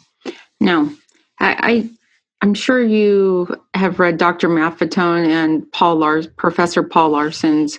No, 0.60 0.92
I, 1.40 1.56
I 1.62 1.90
I'm 2.42 2.52
sure 2.52 2.82
you 2.82 3.56
have 3.74 3.98
read 3.98 4.18
Dr. 4.18 4.48
Maffetone 4.48 5.26
and 5.26 5.70
Paul 5.72 5.96
Lars, 5.96 6.26
Professor 6.26 6.82
Paul 6.82 7.10
Laursen's 7.10 7.78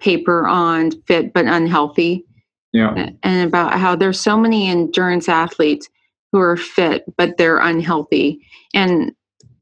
paper 0.00 0.46
on 0.46 0.90
fit 1.02 1.32
but 1.32 1.46
unhealthy. 1.46 2.24
Yeah. 2.72 3.10
And 3.22 3.48
about 3.48 3.78
how 3.78 3.94
there's 3.94 4.20
so 4.20 4.36
many 4.36 4.68
endurance 4.68 5.28
athletes 5.28 5.88
who 6.32 6.40
are 6.40 6.56
fit 6.56 7.04
but 7.16 7.36
they're 7.38 7.58
unhealthy. 7.58 8.40
And 8.74 9.12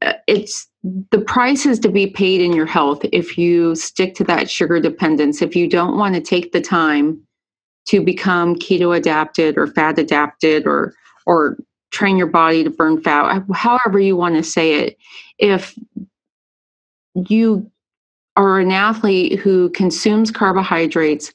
uh, 0.01 0.13
it's 0.27 0.67
the 0.83 1.19
price 1.19 1.65
is 1.65 1.79
to 1.79 1.89
be 1.89 2.07
paid 2.07 2.41
in 2.41 2.53
your 2.53 2.65
health 2.65 3.05
if 3.13 3.37
you 3.37 3.73
stick 3.75 4.15
to 4.15 4.23
that 4.25 4.49
sugar 4.49 4.79
dependence. 4.81 5.41
If 5.41 5.55
you 5.55 5.69
don't 5.69 5.97
want 5.97 6.15
to 6.15 6.21
take 6.21 6.51
the 6.51 6.59
time 6.61 7.21
to 7.85 8.01
become 8.01 8.55
keto 8.55 8.95
adapted 8.95 9.57
or 9.57 9.67
fat 9.67 9.99
adapted 9.99 10.65
or 10.65 10.93
or 11.25 11.57
train 11.91 12.17
your 12.17 12.27
body 12.27 12.63
to 12.63 12.69
burn 12.69 13.01
fat 13.01 13.43
however 13.53 13.99
you 13.99 14.15
want 14.15 14.35
to 14.35 14.43
say 14.43 14.75
it 14.75 14.97
if 15.37 15.77
you 17.27 17.69
are 18.35 18.59
an 18.59 18.71
athlete 18.71 19.39
who 19.39 19.69
consumes 19.71 20.31
carbohydrates 20.31 21.33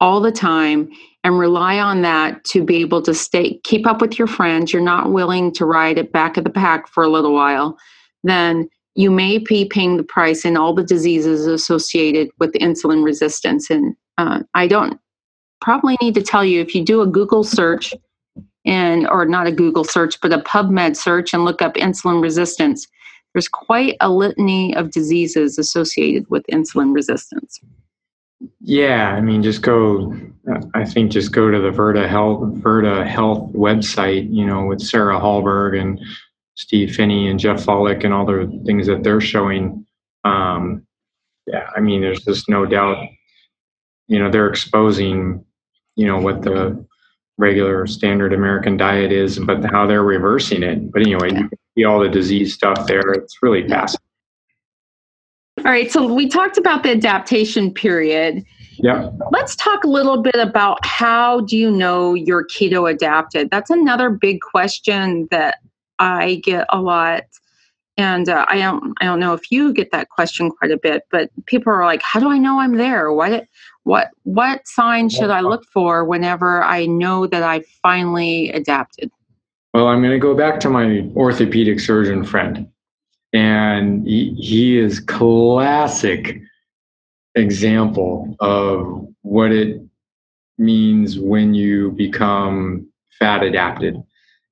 all 0.00 0.20
the 0.20 0.30
time 0.30 0.88
and 1.24 1.38
rely 1.38 1.78
on 1.78 2.02
that 2.02 2.44
to 2.44 2.62
be 2.62 2.76
able 2.76 3.02
to 3.02 3.14
stay 3.14 3.58
keep 3.64 3.86
up 3.86 4.00
with 4.00 4.18
your 4.18 4.28
friends 4.28 4.72
you're 4.72 4.82
not 4.82 5.12
willing 5.12 5.52
to 5.52 5.64
ride 5.64 5.98
at 5.98 6.12
back 6.12 6.36
of 6.36 6.44
the 6.44 6.50
pack 6.50 6.86
for 6.88 7.02
a 7.02 7.08
little 7.08 7.32
while 7.32 7.76
then 8.22 8.68
you 8.96 9.10
may 9.10 9.38
be 9.38 9.66
paying 9.66 9.96
the 9.96 10.02
price 10.02 10.44
in 10.44 10.56
all 10.56 10.74
the 10.74 10.82
diseases 10.82 11.46
associated 11.46 12.30
with 12.38 12.52
insulin 12.54 13.04
resistance 13.04 13.70
and 13.70 13.94
uh, 14.18 14.40
i 14.54 14.66
don't 14.66 14.98
probably 15.60 15.96
need 16.00 16.14
to 16.14 16.22
tell 16.22 16.44
you 16.44 16.60
if 16.60 16.74
you 16.74 16.84
do 16.84 17.00
a 17.00 17.06
Google 17.06 17.44
search 17.44 17.94
and 18.64 19.08
or 19.08 19.24
not 19.24 19.46
a 19.46 19.52
Google 19.52 19.84
search, 19.84 20.20
but 20.20 20.32
a 20.32 20.38
PubMed 20.38 20.96
search 20.96 21.32
and 21.32 21.44
look 21.44 21.62
up 21.62 21.74
insulin 21.74 22.22
resistance, 22.22 22.86
there's 23.32 23.48
quite 23.48 23.96
a 24.00 24.10
litany 24.10 24.74
of 24.76 24.90
diseases 24.90 25.58
associated 25.58 26.28
with 26.30 26.44
insulin 26.46 26.94
resistance. 26.94 27.60
Yeah, 28.60 29.10
I 29.10 29.20
mean, 29.20 29.42
just 29.42 29.62
go. 29.62 30.14
I 30.74 30.84
think 30.84 31.10
just 31.10 31.32
go 31.32 31.50
to 31.50 31.58
the 31.58 31.70
Virta 31.70 32.08
Health 32.08 32.42
Virta 32.56 33.06
Health 33.06 33.50
website. 33.54 34.32
You 34.32 34.44
know, 34.44 34.66
with 34.66 34.80
Sarah 34.80 35.18
Hallberg 35.18 35.80
and 35.80 35.98
Steve 36.56 36.94
Phinney 36.94 37.28
and 37.28 37.38
Jeff 37.38 37.64
Volek 37.64 38.04
and 38.04 38.12
all 38.12 38.26
the 38.26 38.62
things 38.66 38.86
that 38.86 39.04
they're 39.04 39.20
showing. 39.20 39.86
Um, 40.24 40.86
yeah, 41.46 41.70
I 41.76 41.80
mean, 41.80 42.00
there's 42.00 42.24
just 42.24 42.48
no 42.48 42.66
doubt. 42.66 42.96
You 44.08 44.18
know, 44.18 44.30
they're 44.30 44.48
exposing 44.48 45.44
you 45.96 46.06
know 46.06 46.18
what 46.18 46.42
the 46.42 46.84
regular 47.38 47.86
standard 47.86 48.32
American 48.32 48.76
diet 48.76 49.12
is, 49.12 49.38
but 49.38 49.64
how 49.64 49.86
they're 49.86 50.04
reversing 50.04 50.62
it. 50.62 50.90
But 50.92 51.02
anyway, 51.02 51.28
you 51.32 51.48
can 51.48 51.58
see 51.76 51.84
all 51.84 52.00
the 52.00 52.08
disease 52.08 52.54
stuff 52.54 52.86
there. 52.86 53.12
It's 53.12 53.42
really 53.42 53.66
fascinating. 53.68 54.02
All 55.58 55.64
right, 55.64 55.90
so 55.90 56.12
we 56.12 56.28
talked 56.28 56.58
about 56.58 56.82
the 56.82 56.90
adaptation 56.90 57.72
period. 57.72 58.44
Yeah. 58.78 59.10
Let's 59.30 59.56
talk 59.56 59.84
a 59.84 59.88
little 59.88 60.22
bit 60.22 60.36
about 60.36 60.84
how 60.84 61.40
do 61.40 61.56
you 61.56 61.70
know 61.70 62.12
you're 62.12 62.46
keto 62.46 62.90
adapted? 62.90 63.50
That's 63.50 63.70
another 63.70 64.10
big 64.10 64.42
question 64.42 65.28
that 65.30 65.58
I 65.98 66.36
get 66.36 66.66
a 66.70 66.80
lot. 66.80 67.24
And 67.98 68.28
uh, 68.28 68.44
I 68.48 68.58
don't, 68.58 68.94
I 69.00 69.04
don't 69.06 69.20
know 69.20 69.32
if 69.32 69.50
you 69.50 69.72
get 69.72 69.90
that 69.92 70.10
question 70.10 70.50
quite 70.50 70.70
a 70.70 70.76
bit, 70.76 71.04
but 71.10 71.30
people 71.46 71.72
are 71.72 71.86
like, 71.86 72.02
"How 72.02 72.20
do 72.20 72.30
I 72.30 72.36
know 72.36 72.60
I'm 72.60 72.76
there? 72.76 73.10
What, 73.10 73.46
what 73.84 74.10
what 74.24 74.66
signs 74.68 75.14
should 75.14 75.30
I 75.30 75.40
look 75.40 75.64
for 75.72 76.04
whenever 76.04 76.62
I 76.62 76.84
know 76.84 77.26
that 77.26 77.42
I 77.42 77.62
finally 77.82 78.50
adapted? 78.50 79.10
Well, 79.72 79.88
I'm 79.88 80.00
going 80.00 80.12
to 80.12 80.18
go 80.18 80.34
back 80.34 80.60
to 80.60 80.68
my 80.68 81.08
orthopedic 81.16 81.80
surgeon 81.80 82.22
friend, 82.22 82.68
and 83.32 84.06
he, 84.06 84.34
he 84.34 84.78
is 84.78 85.00
classic 85.00 86.38
example 87.34 88.36
of 88.40 89.06
what 89.22 89.52
it 89.52 89.80
means 90.58 91.18
when 91.18 91.54
you 91.54 91.92
become 91.92 92.88
fat 93.18 93.42
adapted. 93.42 94.02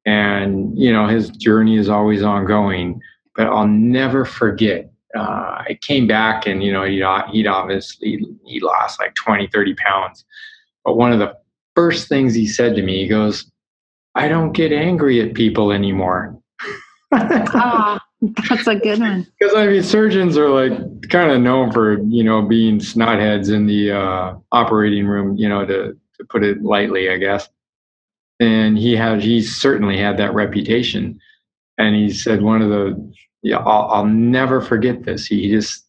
And 0.06 0.76
you 0.78 0.92
know 0.92 1.06
his 1.06 1.30
journey 1.30 1.76
is 1.76 1.88
always 1.88 2.23
ongoing, 2.23 3.00
but 3.37 3.46
I'll 3.46 3.68
never 3.68 4.25
forget 4.25 4.90
uh, 5.14 5.62
I 5.68 5.78
came 5.80 6.06
back 6.06 6.46
and, 6.46 6.62
you 6.62 6.73
know, 6.73 6.84
he'd, 6.84 7.04
he'd 7.32 7.46
obviously, 7.46 8.25
he 8.46 8.61
lost 8.61 9.00
like 9.00 9.14
20, 9.14 9.46
30 9.46 9.75
pounds. 9.75 10.25
But 10.84 10.96
one 10.96 11.12
of 11.12 11.18
the 11.18 11.34
first 11.75 12.08
things 12.08 12.34
he 12.34 12.46
said 12.46 12.75
to 12.76 12.82
me, 12.82 13.02
he 13.02 13.08
goes, 13.08 13.50
I 14.14 14.28
don't 14.28 14.52
get 14.52 14.73
angry 14.73 15.20
at 15.20 15.34
people 15.34 15.73
anymore. 15.73 16.38
ah, 17.12 18.00
that's 18.49 18.66
a 18.66 18.76
good 18.76 19.00
one. 19.00 19.26
Because 19.38 19.54
I 19.54 19.66
mean, 19.66 19.82
surgeons 19.82 20.37
are 20.37 20.49
like 20.49 21.08
kind 21.11 21.30
of 21.30 21.40
known 21.40 21.70
for 21.73 22.00
you 22.04 22.25
know 22.25 22.42
being 22.42 22.80
snotheads 22.80 23.50
in 23.50 23.66
the 23.66 23.92
uh, 23.92 24.34
operating 24.52 25.06
room, 25.06 25.37
you 25.37 25.49
know, 25.49 25.66
to 25.66 25.96
to 26.16 26.25
put 26.28 26.42
it 26.44 26.62
lightly, 26.62 27.11
I 27.11 27.18
guess. 27.18 27.49
And 28.41 28.76
he 28.76 28.97
had 28.97 29.23
he 29.23 29.43
certainly 29.43 29.97
had 29.97 30.17
that 30.19 30.35
reputation. 30.35 31.19
And 31.79 31.95
he 31.95 32.12
said 32.12 32.43
one 32.43 32.62
of 32.62 32.71
the 32.71 33.12
yeah, 33.43 33.59
I'll, 33.59 33.91
I'll 33.91 34.07
never 34.07 34.61
forget 34.61 35.05
this. 35.05 35.26
He 35.26 35.50
just 35.50 35.85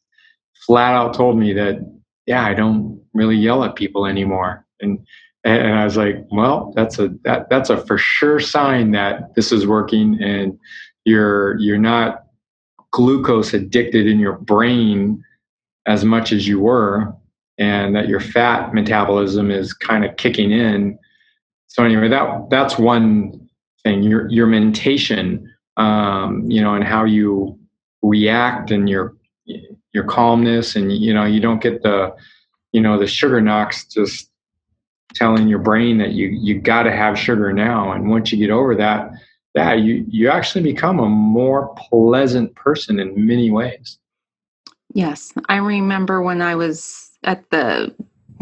flat 0.65 0.93
out 0.93 1.13
told 1.13 1.37
me 1.37 1.53
that, 1.53 1.77
yeah, 2.25 2.45
I 2.45 2.53
don't 2.53 3.01
really 3.13 3.37
yell 3.37 3.63
at 3.63 3.75
people 3.75 4.05
anymore. 4.05 4.65
And 4.81 4.99
and 5.43 5.77
I 5.77 5.85
was 5.85 5.95
like, 5.95 6.25
well, 6.31 6.73
that's 6.75 6.97
a 6.99 7.09
that 7.23 7.49
that's 7.49 7.69
a 7.69 7.77
for 7.85 7.97
sure 7.97 8.39
sign 8.39 8.91
that 8.91 9.35
this 9.35 9.51
is 9.51 9.67
working 9.67 10.21
and 10.21 10.57
you're 11.05 11.57
you're 11.59 11.77
not 11.77 12.23
glucose 12.91 13.53
addicted 13.53 14.07
in 14.07 14.19
your 14.19 14.37
brain 14.39 15.23
as 15.85 16.03
much 16.03 16.31
as 16.31 16.47
you 16.47 16.59
were 16.59 17.13
and 17.57 17.95
that 17.95 18.07
your 18.07 18.19
fat 18.19 18.73
metabolism 18.73 19.51
is 19.51 19.73
kind 19.73 20.03
of 20.03 20.17
kicking 20.17 20.51
in. 20.51 20.97
So 21.67 21.83
anyway, 21.83 22.07
that 22.09 22.47
that's 22.49 22.77
one 22.77 23.49
thing. 23.83 24.03
Your 24.03 24.29
your 24.29 24.47
mentation 24.47 25.51
um, 25.77 26.49
you 26.49 26.61
know, 26.61 26.73
and 26.73 26.83
how 26.83 27.03
you 27.03 27.59
react 28.01 28.71
and 28.71 28.89
your 28.89 29.15
your 29.93 30.03
calmness, 30.05 30.75
and 30.75 30.91
you 30.91 31.13
know, 31.13 31.25
you 31.25 31.39
don't 31.39 31.61
get 31.61 31.83
the 31.83 32.15
you 32.71 32.81
know 32.81 32.99
the 32.99 33.07
sugar 33.07 33.41
knocks 33.41 33.85
just 33.85 34.29
telling 35.13 35.47
your 35.47 35.59
brain 35.59 35.97
that 35.97 36.11
you 36.11 36.27
you 36.27 36.59
got 36.59 36.83
to 36.83 36.91
have 36.91 37.17
sugar 37.17 37.53
now 37.53 37.93
and 37.93 38.09
once 38.09 38.33
you 38.33 38.37
get 38.37 38.49
over 38.49 38.75
that 38.75 39.09
that 39.53 39.79
you 39.79 40.05
you 40.09 40.29
actually 40.29 40.61
become 40.61 40.99
a 40.99 41.07
more 41.07 41.73
pleasant 41.89 42.53
person 42.55 42.99
in 42.99 43.13
many 43.25 43.49
ways 43.49 43.97
yes 44.93 45.31
i 45.47 45.55
remember 45.55 46.21
when 46.21 46.41
i 46.41 46.53
was 46.53 47.11
at 47.23 47.49
the 47.51 47.95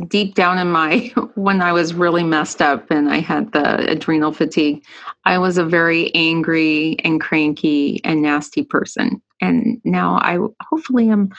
deep 0.07 0.35
down 0.35 0.57
in 0.57 0.71
my 0.71 1.11
when 1.35 1.61
i 1.61 1.71
was 1.71 1.93
really 1.93 2.23
messed 2.23 2.61
up 2.61 2.89
and 2.91 3.09
i 3.09 3.19
had 3.19 3.51
the 3.51 3.89
adrenal 3.89 4.31
fatigue 4.31 4.83
i 5.25 5.37
was 5.37 5.57
a 5.57 5.65
very 5.65 6.13
angry 6.15 6.97
and 7.03 7.21
cranky 7.21 8.01
and 8.03 8.21
nasty 8.21 8.63
person 8.63 9.21
and 9.41 9.79
now 9.83 10.15
i 10.17 10.37
hopefully 10.61 11.09
am 11.09 11.29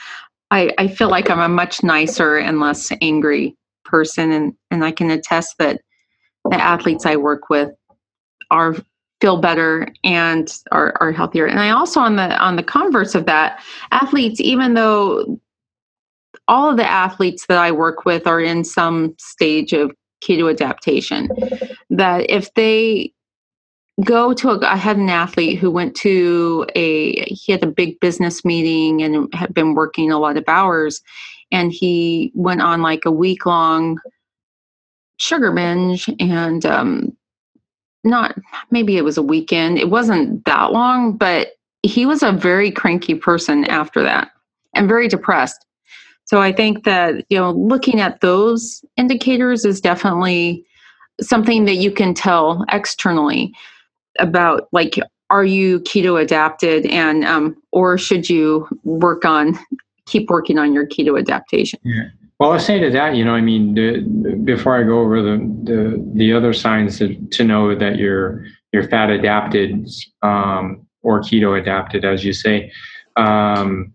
i 0.51 0.71
i 0.77 0.87
feel 0.87 1.09
like 1.09 1.29
i'm 1.29 1.39
a 1.39 1.49
much 1.49 1.83
nicer 1.83 2.37
and 2.37 2.59
less 2.59 2.91
angry 3.01 3.55
person 3.85 4.31
and 4.31 4.53
and 4.71 4.83
I 4.83 4.91
can 4.91 5.09
attest 5.09 5.57
that 5.59 5.79
the 6.49 6.61
athletes 6.61 7.05
I 7.05 7.15
work 7.15 7.49
with 7.49 7.69
are 8.51 8.75
feel 9.21 9.37
better 9.37 9.87
and 10.03 10.53
are, 10.73 10.93
are 10.99 11.11
healthier. 11.13 11.45
And 11.45 11.59
I 11.59 11.69
also 11.69 12.01
on 12.01 12.17
the 12.17 12.37
on 12.37 12.57
the 12.57 12.63
converse 12.63 13.15
of 13.15 13.25
that, 13.27 13.63
athletes, 13.91 14.41
even 14.41 14.73
though 14.73 15.39
all 16.47 16.69
of 16.69 16.77
the 16.77 16.89
athletes 16.89 17.45
that 17.47 17.57
I 17.57 17.71
work 17.71 18.05
with 18.05 18.27
are 18.27 18.41
in 18.41 18.63
some 18.63 19.15
stage 19.19 19.73
of 19.73 19.91
keto 20.23 20.49
adaptation, 20.49 21.29
that 21.89 22.29
if 22.29 22.53
they 22.53 23.13
go 24.03 24.33
to 24.33 24.51
a, 24.51 24.65
I 24.65 24.75
had 24.75 24.97
an 24.97 25.09
athlete 25.09 25.59
who 25.59 25.71
went 25.71 25.95
to 25.97 26.65
a 26.75 27.23
he 27.33 27.51
had 27.51 27.63
a 27.63 27.67
big 27.67 27.99
business 27.99 28.43
meeting 28.43 29.01
and 29.01 29.33
had 29.33 29.53
been 29.53 29.73
working 29.73 30.11
a 30.11 30.19
lot 30.19 30.37
of 30.37 30.43
hours 30.47 31.01
and 31.51 31.71
he 31.71 32.31
went 32.35 32.61
on 32.61 32.81
like 32.81 33.05
a 33.05 33.11
week 33.11 33.45
long 33.45 33.99
sugar 35.17 35.51
binge 35.51 36.09
and 36.19 36.65
um 36.65 37.15
not 38.03 38.37
maybe 38.69 38.97
it 38.97 39.05
was 39.05 39.17
a 39.17 39.23
weekend 39.23 39.77
it 39.77 39.89
wasn't 39.89 40.43
that 40.43 40.73
long 40.73 41.15
but 41.15 41.51
he 41.81 42.05
was 42.05 42.21
a 42.21 42.33
very 42.33 42.71
cranky 42.71 43.15
person 43.15 43.63
after 43.65 44.03
that 44.03 44.29
and 44.73 44.89
very 44.89 45.07
depressed 45.07 45.65
so 46.25 46.41
i 46.41 46.51
think 46.51 46.83
that 46.83 47.25
you 47.29 47.37
know 47.37 47.51
looking 47.51 47.99
at 47.99 48.21
those 48.21 48.83
indicators 48.97 49.63
is 49.65 49.79
definitely 49.79 50.65
something 51.21 51.65
that 51.65 51.75
you 51.75 51.91
can 51.91 52.13
tell 52.13 52.65
externally 52.71 53.53
about 54.19 54.67
like 54.71 54.99
are 55.29 55.45
you 55.45 55.79
keto 55.81 56.21
adapted 56.21 56.85
and 56.87 57.23
um, 57.23 57.55
or 57.71 57.97
should 57.97 58.29
you 58.29 58.67
work 58.83 59.25
on 59.25 59.57
keep 60.05 60.29
working 60.29 60.57
on 60.57 60.73
your 60.73 60.85
keto 60.85 61.17
adaptation 61.17 61.79
yeah. 61.83 62.03
well 62.39 62.51
i'll 62.51 62.59
say 62.59 62.79
to 62.79 62.89
that 62.91 63.15
you 63.15 63.23
know 63.23 63.33
i 63.33 63.41
mean 63.41 63.73
the, 63.73 64.01
before 64.43 64.77
i 64.77 64.83
go 64.83 64.99
over 64.99 65.21
the 65.21 65.37
the, 65.63 66.11
the 66.13 66.33
other 66.33 66.53
signs 66.53 66.97
to, 66.99 67.15
to 67.31 67.43
know 67.43 67.75
that 67.75 67.97
you're 67.97 68.45
you're 68.71 68.87
fat 68.89 69.09
adapted 69.09 69.89
um, 70.21 70.85
or 71.01 71.21
keto 71.21 71.59
adapted 71.59 72.03
as 72.03 72.23
you 72.23 72.33
say 72.33 72.71
um, 73.17 73.94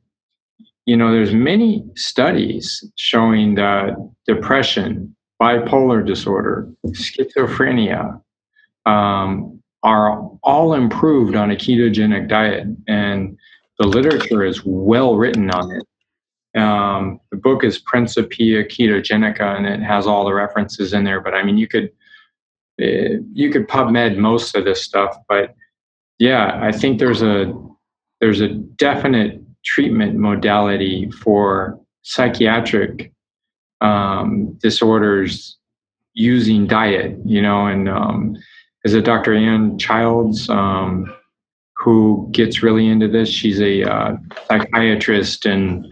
you 0.86 0.96
know 0.96 1.12
there's 1.12 1.32
many 1.32 1.84
studies 1.96 2.84
showing 2.96 3.54
that 3.54 3.94
depression 4.26 5.14
bipolar 5.40 6.06
disorder 6.06 6.70
schizophrenia 6.88 8.20
um, 8.86 9.60
are 9.82 10.28
all 10.42 10.74
improved 10.74 11.34
on 11.34 11.50
a 11.50 11.56
ketogenic 11.56 12.28
diet, 12.28 12.66
and 12.86 13.36
the 13.78 13.86
literature 13.86 14.44
is 14.44 14.62
well 14.64 15.16
written 15.16 15.50
on 15.50 15.70
it. 15.72 16.60
Um, 16.60 17.20
the 17.30 17.36
book 17.36 17.64
is 17.64 17.78
Principia 17.78 18.64
Ketogenica, 18.64 19.56
and 19.56 19.66
it 19.66 19.80
has 19.80 20.06
all 20.06 20.24
the 20.24 20.34
references 20.34 20.92
in 20.92 21.04
there. 21.04 21.20
But 21.20 21.34
I 21.34 21.42
mean, 21.42 21.56
you 21.56 21.68
could 21.68 21.90
uh, 22.82 23.20
you 23.32 23.50
could 23.50 23.68
PubMed 23.68 24.16
most 24.16 24.54
of 24.56 24.64
this 24.64 24.82
stuff, 24.82 25.16
but 25.28 25.54
yeah, 26.18 26.58
I 26.60 26.72
think 26.72 26.98
there's 26.98 27.22
a 27.22 27.52
there's 28.20 28.40
a 28.40 28.48
definite 28.48 29.39
treatment 29.64 30.16
modality 30.16 31.10
for 31.10 31.78
psychiatric 32.02 33.12
um, 33.80 34.58
disorders 34.60 35.58
using 36.14 36.66
diet, 36.66 37.16
you 37.24 37.40
know, 37.40 37.66
and 37.66 37.88
um, 37.88 38.36
is 38.84 38.94
it 38.94 39.04
Dr. 39.04 39.34
Ann 39.34 39.78
Childers 39.78 40.48
um, 40.48 41.12
who 41.80 42.28
gets 42.32 42.62
really 42.62 42.86
into 42.86 43.08
this. 43.08 43.28
She's 43.28 43.60
a 43.60 43.82
uh, 43.82 44.16
psychiatrist 44.48 45.46
and 45.46 45.86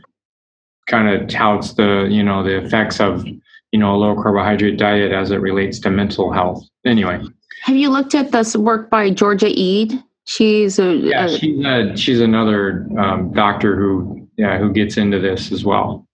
kind 0.86 1.08
of 1.08 1.28
touts 1.28 1.74
the 1.74 2.08
you 2.10 2.22
know 2.22 2.42
the 2.42 2.64
effects 2.64 3.00
of 3.00 3.26
you 3.26 3.78
know 3.78 3.94
a 3.94 3.96
low 3.96 4.14
carbohydrate 4.14 4.78
diet 4.78 5.12
as 5.12 5.30
it 5.30 5.40
relates 5.40 5.78
to 5.80 5.90
mental 5.90 6.30
health. 6.32 6.62
Anyway, 6.84 7.20
have 7.62 7.76
you 7.76 7.90
looked 7.90 8.14
at 8.14 8.32
this 8.32 8.56
work 8.56 8.90
by 8.90 9.10
Georgia 9.10 9.48
Ede? 9.48 10.02
She's 10.28 10.78
a 10.78 10.92
yeah, 10.92 11.24
a, 11.24 11.38
she's 11.38 11.64
a, 11.64 11.96
she's 11.96 12.20
another 12.20 12.86
um, 12.98 13.32
doctor 13.32 13.76
who 13.76 14.28
yeah 14.36 14.58
who 14.58 14.70
gets 14.70 14.98
into 14.98 15.18
this 15.18 15.50
as 15.50 15.64
well. 15.64 16.06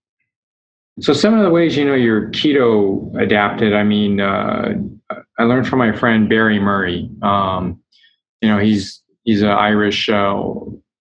So 1.00 1.12
some 1.12 1.34
of 1.34 1.42
the 1.42 1.50
ways 1.50 1.76
you 1.76 1.84
know 1.84 1.96
you're 1.96 2.30
keto 2.30 3.12
adapted. 3.20 3.74
I 3.74 3.82
mean, 3.82 4.20
uh, 4.20 4.74
I 5.36 5.42
learned 5.42 5.66
from 5.66 5.80
my 5.80 5.90
friend 5.90 6.28
Barry 6.28 6.60
Murray. 6.60 7.10
Um, 7.22 7.82
you 8.40 8.48
know, 8.48 8.60
he's 8.60 9.02
he's 9.24 9.42
an 9.42 9.48
Irish 9.48 10.08
uh, 10.08 10.44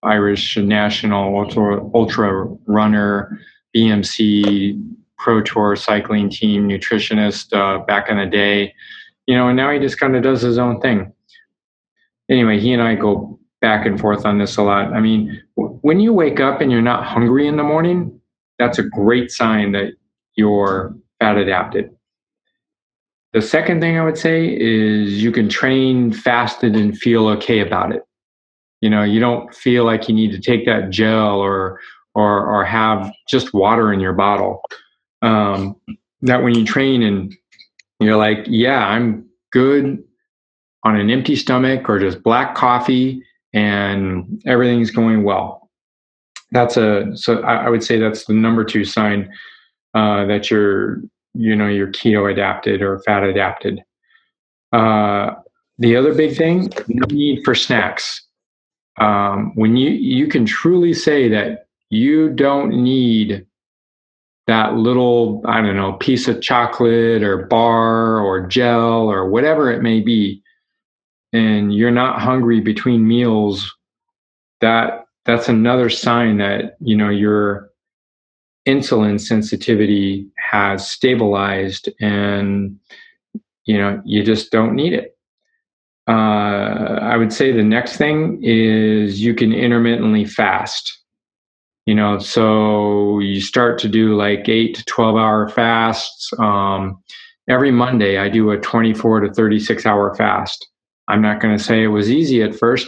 Irish 0.01 0.57
national 0.57 1.37
ultra 1.37 1.87
ultra 1.93 2.45
runner, 2.65 3.39
BMC 3.75 4.83
Pro 5.19 5.39
Tour 5.43 5.75
cycling 5.75 6.31
team 6.31 6.67
nutritionist 6.67 7.55
uh, 7.55 7.85
back 7.85 8.09
in 8.09 8.17
the 8.17 8.25
day. 8.25 8.73
You 9.27 9.35
know, 9.35 9.49
and 9.49 9.55
now 9.55 9.69
he 9.69 9.77
just 9.77 9.99
kind 9.99 10.15
of 10.15 10.23
does 10.23 10.41
his 10.41 10.57
own 10.57 10.81
thing. 10.81 11.13
Anyway, 12.29 12.59
he 12.59 12.73
and 12.73 12.81
I 12.81 12.95
go 12.95 13.39
back 13.61 13.85
and 13.85 13.99
forth 13.99 14.25
on 14.25 14.37
this 14.37 14.57
a 14.57 14.61
lot. 14.61 14.93
I 14.93 14.99
mean, 14.99 15.41
w- 15.57 15.77
when 15.81 15.99
you 15.99 16.13
wake 16.13 16.39
up 16.39 16.61
and 16.61 16.71
you're 16.71 16.81
not 16.81 17.05
hungry 17.05 17.47
in 17.47 17.57
the 17.57 17.63
morning, 17.63 18.19
that's 18.59 18.79
a 18.79 18.83
great 18.83 19.31
sign 19.31 19.71
that 19.73 19.93
you're 20.35 20.95
fat 21.19 21.37
adapted. 21.37 21.89
The 23.33 23.41
second 23.41 23.81
thing 23.81 23.97
I 23.97 24.03
would 24.03 24.17
say 24.17 24.45
is 24.47 25.23
you 25.23 25.31
can 25.31 25.49
train 25.49 26.11
fasted 26.11 26.75
and 26.75 26.97
feel 26.97 27.27
okay 27.29 27.59
about 27.59 27.91
it. 27.91 28.03
You 28.81 28.89
know, 28.89 29.03
you 29.03 29.19
don't 29.19 29.53
feel 29.55 29.85
like 29.85 30.07
you 30.07 30.13
need 30.13 30.31
to 30.31 30.39
take 30.39 30.65
that 30.65 30.89
gel 30.89 31.39
or 31.39 31.79
or 32.15 32.45
or 32.45 32.63
have 32.63 33.11
just 33.27 33.53
water 33.53 33.91
in 33.91 33.99
your 33.99 34.13
bottle. 34.13 34.61
Um, 35.21 35.75
that 36.21 36.43
when 36.43 36.53
you 36.53 36.65
train 36.65 37.01
and 37.01 37.33
you're 37.99 38.17
like, 38.17 38.39
yeah, 38.45 38.85
I'm 38.87 39.25
good 39.51 40.03
on 40.83 40.95
an 40.95 41.09
empty 41.09 41.35
stomach 41.35 41.89
or 41.89 41.99
just 41.99 42.23
black 42.23 42.55
coffee 42.55 43.23
and 43.53 44.41
everything's 44.45 44.91
going 44.91 45.23
well. 45.23 45.69
That's 46.51 46.77
a 46.77 47.11
so 47.15 47.41
I, 47.41 47.69
would 47.69 47.83
say 47.83 47.97
that's 47.97 48.25
the 48.25 48.33
number 48.33 48.63
two 48.63 48.85
sign 48.85 49.31
uh, 49.95 50.25
that 50.25 50.51
you're 50.51 51.01
you 51.33 51.55
know 51.55 51.67
you're 51.67 51.91
keto 51.91 52.31
adapted 52.31 52.81
or 52.81 52.99
fat 52.99 53.23
adapted. 53.23 53.81
Uh, 54.71 55.31
the 55.79 55.95
other 55.95 56.13
big 56.13 56.37
thing, 56.37 56.71
no 56.87 57.05
need 57.09 57.43
for 57.43 57.55
snacks. 57.55 58.21
Um, 58.99 59.53
when 59.55 59.75
you 59.75 59.89
you 59.89 60.27
can 60.27 60.45
truly 60.45 60.93
say 60.93 61.27
that 61.29 61.67
you 61.89 62.29
don't 62.29 62.69
need 62.69 63.45
that 64.45 64.75
little 64.75 65.41
I 65.45 65.61
don't 65.61 65.75
know 65.75 65.93
piece 65.93 66.27
of 66.27 66.41
chocolate 66.41 67.23
or 67.23 67.47
bar 67.47 68.19
or 68.19 68.45
gel 68.45 69.09
or 69.09 69.27
whatever 69.27 69.71
it 69.71 69.81
may 69.81 70.01
be, 70.01 70.42
and 71.33 71.73
you're 71.73 71.91
not 71.91 72.21
hungry 72.21 72.61
between 72.61 73.07
meals. 73.07 73.75
That 74.61 75.05
that's 75.25 75.49
another 75.49 75.89
sign 75.89 76.37
that 76.37 76.77
you 76.79 76.95
know 76.95 77.09
you're 77.09 77.69
insulin 78.67 79.19
sensitivity 79.19 80.25
has 80.37 80.89
stabilized 80.89 81.89
and 81.99 82.79
you 83.65 83.77
know 83.77 84.01
you 84.05 84.23
just 84.23 84.51
don't 84.51 84.75
need 84.75 84.93
it. 84.93 85.17
Uh, 86.05 86.99
i 87.01 87.15
would 87.15 87.31
say 87.31 87.53
the 87.53 87.63
next 87.63 87.95
thing 87.95 88.37
is 88.43 89.21
you 89.21 89.33
can 89.33 89.51
intermittently 89.51 90.25
fast. 90.25 90.99
You 91.85 91.95
know 91.95 92.19
so 92.19 93.19
you 93.19 93.41
start 93.41 93.79
to 93.79 93.89
do 93.89 94.15
like 94.15 94.47
8 94.47 94.75
to 94.75 94.85
12 94.85 95.15
hour 95.17 95.49
fasts. 95.49 96.31
Um, 96.39 97.03
every 97.49 97.71
monday 97.71 98.17
i 98.17 98.29
do 98.29 98.51
a 98.51 98.57
24 98.57 99.19
to 99.19 99.33
36 99.33 99.85
hour 99.85 100.15
fast 100.15 100.65
i'm 101.07 101.21
not 101.21 101.41
going 101.41 101.57
to 101.57 101.63
say 101.63 101.83
it 101.83 101.87
was 101.87 102.11
easy 102.11 102.41
at 102.41 102.55
first 102.55 102.87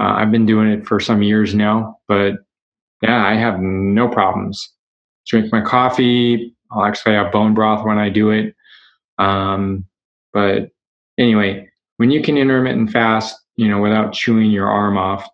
uh, 0.00 0.14
i've 0.16 0.30
been 0.30 0.46
doing 0.46 0.68
it 0.68 0.86
for 0.86 1.00
some 1.00 1.22
years 1.22 1.54
now 1.54 1.96
but 2.08 2.34
yeah 3.02 3.26
i 3.26 3.34
have 3.34 3.60
no 3.60 4.08
problems 4.08 4.72
drink 5.26 5.52
my 5.52 5.60
coffee. 5.60 6.54
I'll 6.70 6.84
actually 6.84 7.14
have 7.14 7.32
bone 7.32 7.54
broth 7.54 7.84
when 7.84 7.98
I 7.98 8.08
do 8.08 8.30
it. 8.30 8.54
Um, 9.18 9.84
but 10.32 10.70
anyway, 11.18 11.68
when 11.98 12.10
you 12.10 12.22
can 12.22 12.38
intermittent 12.38 12.90
fast, 12.90 13.36
you 13.56 13.68
know, 13.68 13.80
without 13.80 14.12
chewing 14.12 14.50
your 14.50 14.68
arm 14.68 14.96
off, 14.96 15.28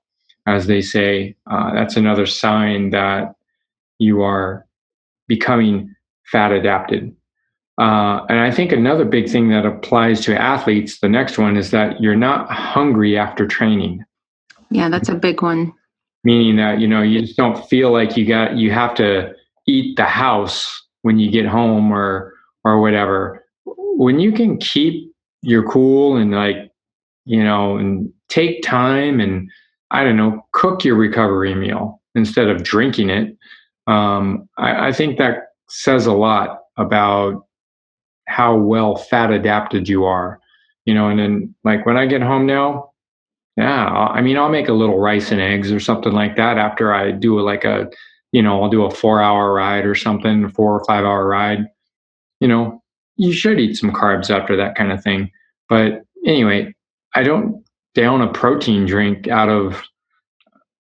as 0.47 0.67
they 0.67 0.81
say, 0.81 1.37
uh, 1.51 1.73
that's 1.75 1.97
another 1.97 2.27
sign 2.27 2.91
that 2.91 3.35
you 3.99 4.23
are 4.23 4.67
becoming 5.29 5.95
fat 6.31 6.53
adapted. 6.53 7.15
Uh, 7.83 8.25
and 8.29 8.39
I 8.39 8.53
think 8.53 8.71
another 8.71 9.05
big 9.05 9.29
thing 9.29 9.49
that 9.49 9.67
applies 9.67 10.21
to 10.27 10.41
athletes, 10.41 11.01
the 11.01 11.09
next 11.09 11.37
one 11.37 11.57
is 11.57 11.73
that 11.73 12.01
you're 12.01 12.15
not 12.15 12.49
hungry 12.49 13.19
after 13.19 13.45
training. 13.45 14.05
Yeah, 14.71 14.89
that's 14.89 15.09
a 15.09 15.17
big 15.17 15.43
one. 15.43 15.73
Meaning 16.23 16.55
that, 16.59 16.79
you 16.79 16.87
know, 16.87 17.03
you 17.03 17.23
just 17.23 17.37
don't 17.37 17.67
feel 17.69 17.91
like 17.91 18.17
you 18.17 18.25
got, 18.25 18.57
you 18.57 18.71
have 18.71 18.95
to 18.95 19.35
eat 19.67 19.97
the 19.97 20.05
house 20.05 20.81
when 21.01 21.19
you 21.19 21.29
get 21.29 21.45
home 21.45 21.93
or, 21.93 22.33
or 22.63 22.81
whatever. 22.81 23.45
When 23.65 24.21
you 24.21 24.31
can 24.31 24.59
keep 24.59 25.13
your 25.43 25.69
cool 25.69 26.17
and 26.17 26.31
like, 26.31 26.71
you 27.25 27.43
know, 27.43 27.79
and 27.79 28.13
take 28.29 28.63
time 28.63 29.19
and 29.19 29.51
I 29.91 30.05
don't 30.05 30.17
know, 30.17 30.47
cook 30.53 30.85
your 30.85 30.95
recovery 30.95 31.57
meal 31.57 32.01
instead 32.15 32.47
of 32.47 32.63
drinking 32.63 33.11
it. 33.11 33.37
Um, 33.89 34.49
I, 34.57 34.89
I 34.89 34.93
think 34.93 35.19
that 35.19 35.49
says 35.69 36.07
a 36.07 36.13
lot 36.13 36.61
about 36.77 37.45
how 38.27 38.57
well 38.57 38.97
fat 38.97 39.31
adapted 39.31 39.89
you 39.89 40.05
are 40.05 40.41
you 40.85 40.95
know 40.95 41.09
and 41.09 41.19
then 41.19 41.55
like 41.65 41.85
when 41.87 41.97
i 41.97 42.07
get 42.07 42.23
home 42.23 42.47
now 42.47 42.91
yeah 43.57 43.87
i 43.87 44.21
mean 44.21 44.37
i'll 44.37 44.49
make 44.49 44.69
a 44.69 44.73
little 44.73 44.99
rice 44.99 45.31
and 45.31 45.41
eggs 45.41 45.71
or 45.71 45.81
something 45.81 46.13
like 46.13 46.37
that 46.37 46.59
after 46.59 46.95
i 46.95 47.11
do 47.11 47.41
like 47.41 47.65
a 47.65 47.89
you 48.33 48.43
know 48.43 48.63
i'll 48.63 48.71
do 48.71 48.85
a 48.85 48.91
four 48.91 49.21
hour 49.23 49.53
ride 49.53 49.85
or 49.85 49.95
something 49.95 50.49
four 50.51 50.79
or 50.79 50.85
five 50.85 51.05
hour 51.05 51.27
ride. 51.27 51.67
You 52.41 52.49
know 52.49 52.83
you 53.17 53.33
should 53.33 53.61
eat 53.61 53.77
some 53.77 53.93
carbs 53.93 54.31
after 54.31 54.57
that 54.57 54.75
kind 54.75 54.91
of 54.91 55.03
thing. 55.03 55.31
But 55.69 56.03
anyway 56.27 56.75
i 57.15 57.23
don't 57.23 57.65
down 57.95 58.23
a 58.23 58.33
protein 58.33 58.87
drink 58.87 59.29
out 59.29 59.49
of 59.49 59.83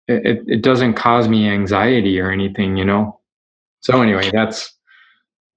it, 0.08 0.44
it 0.48 0.62
doesn't 0.62 0.94
cause 0.96 1.28
me 1.28 1.48
anxiety 1.48 2.20
or 2.20 2.32
anything 2.32 2.78
you 2.78 2.86
know? 2.86 3.20
So 3.82 4.02
anyway 4.02 4.32
that's 4.32 4.74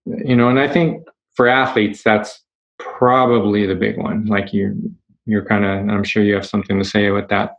you 0.05 0.37
know 0.37 0.49
and 0.49 0.59
i 0.59 0.69
think 0.69 1.08
for 1.38 1.46
athletes, 1.46 2.03
that's 2.03 2.40
probably 2.81 3.64
the 3.64 3.77
big 3.77 3.96
one. 3.96 4.24
Like 4.27 4.53
you, 4.53 4.92
you're 5.24 5.44
kind 5.44 5.64
of. 5.64 5.88
I'm 5.88 6.03
sure 6.03 6.24
you 6.24 6.35
have 6.35 6.44
something 6.44 6.77
to 6.81 6.85
say 6.85 7.11
with 7.11 7.29
that. 7.29 7.59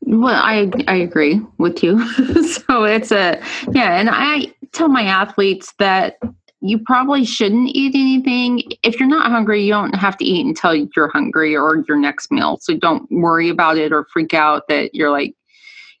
Well, 0.00 0.34
I 0.34 0.68
I 0.88 0.96
agree 0.96 1.40
with 1.58 1.84
you. 1.84 2.04
so 2.42 2.82
it's 2.82 3.12
a 3.12 3.40
yeah, 3.70 4.00
and 4.00 4.10
I 4.10 4.52
tell 4.72 4.88
my 4.88 5.04
athletes 5.04 5.72
that 5.78 6.18
you 6.60 6.80
probably 6.80 7.24
shouldn't 7.24 7.68
eat 7.68 7.94
anything. 7.94 8.64
If 8.82 8.98
you're 8.98 9.08
not 9.08 9.30
hungry, 9.30 9.64
you 9.64 9.72
don't 9.72 9.94
have 9.94 10.16
to 10.16 10.24
eat 10.24 10.44
until 10.44 10.74
you're 10.74 11.08
hungry 11.08 11.56
or 11.56 11.84
your 11.86 11.96
next 11.96 12.32
meal. 12.32 12.58
So 12.62 12.76
don't 12.76 13.08
worry 13.12 13.48
about 13.48 13.78
it 13.78 13.92
or 13.92 14.08
freak 14.12 14.34
out 14.34 14.64
that 14.68 14.92
you're 14.92 15.12
like 15.12 15.36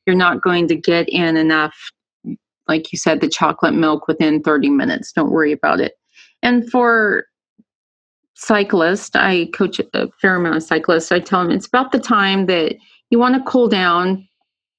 you're 0.04 0.16
not 0.16 0.42
going 0.42 0.66
to 0.66 0.74
get 0.74 1.08
in 1.08 1.36
enough 1.36 1.76
like 2.66 2.92
you 2.92 2.98
said 2.98 3.20
the 3.20 3.28
chocolate 3.28 3.74
milk 3.74 4.08
within 4.08 4.42
30 4.42 4.70
minutes. 4.70 5.12
Don't 5.12 5.30
worry 5.30 5.52
about 5.52 5.78
it. 5.78 5.92
And 6.44 6.70
for 6.70 7.24
cyclists, 8.34 9.16
I 9.16 9.46
coach 9.54 9.80
a 9.80 10.08
fair 10.20 10.36
amount 10.36 10.56
of 10.56 10.62
cyclists. 10.62 11.10
I 11.10 11.18
tell 11.18 11.42
them 11.42 11.50
it's 11.50 11.66
about 11.66 11.90
the 11.90 11.98
time 11.98 12.46
that 12.46 12.76
you 13.10 13.18
want 13.18 13.34
to 13.34 13.50
cool 13.50 13.66
down, 13.68 14.28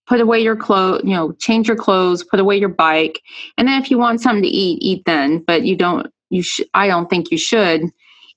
put 0.07 0.21
away 0.21 0.39
your 0.39 0.55
clothes, 0.55 1.01
you 1.03 1.15
know, 1.15 1.33
change 1.39 1.67
your 1.67 1.75
clothes, 1.75 2.23
put 2.23 2.39
away 2.39 2.57
your 2.57 2.69
bike, 2.69 3.19
and 3.57 3.67
then 3.67 3.81
if 3.81 3.89
you 3.89 3.97
want 3.97 4.21
something 4.21 4.43
to 4.43 4.47
eat, 4.47 4.77
eat 4.81 5.03
then. 5.05 5.43
But 5.45 5.63
you 5.65 5.75
don't. 5.75 6.07
You 6.29 6.43
should. 6.43 6.67
I 6.75 6.87
don't 6.87 7.09
think 7.09 7.31
you 7.31 7.37
should 7.37 7.81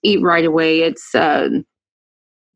eat 0.02 0.22
right 0.22 0.44
away. 0.44 0.80
It's 0.80 1.14
uh, 1.14 1.48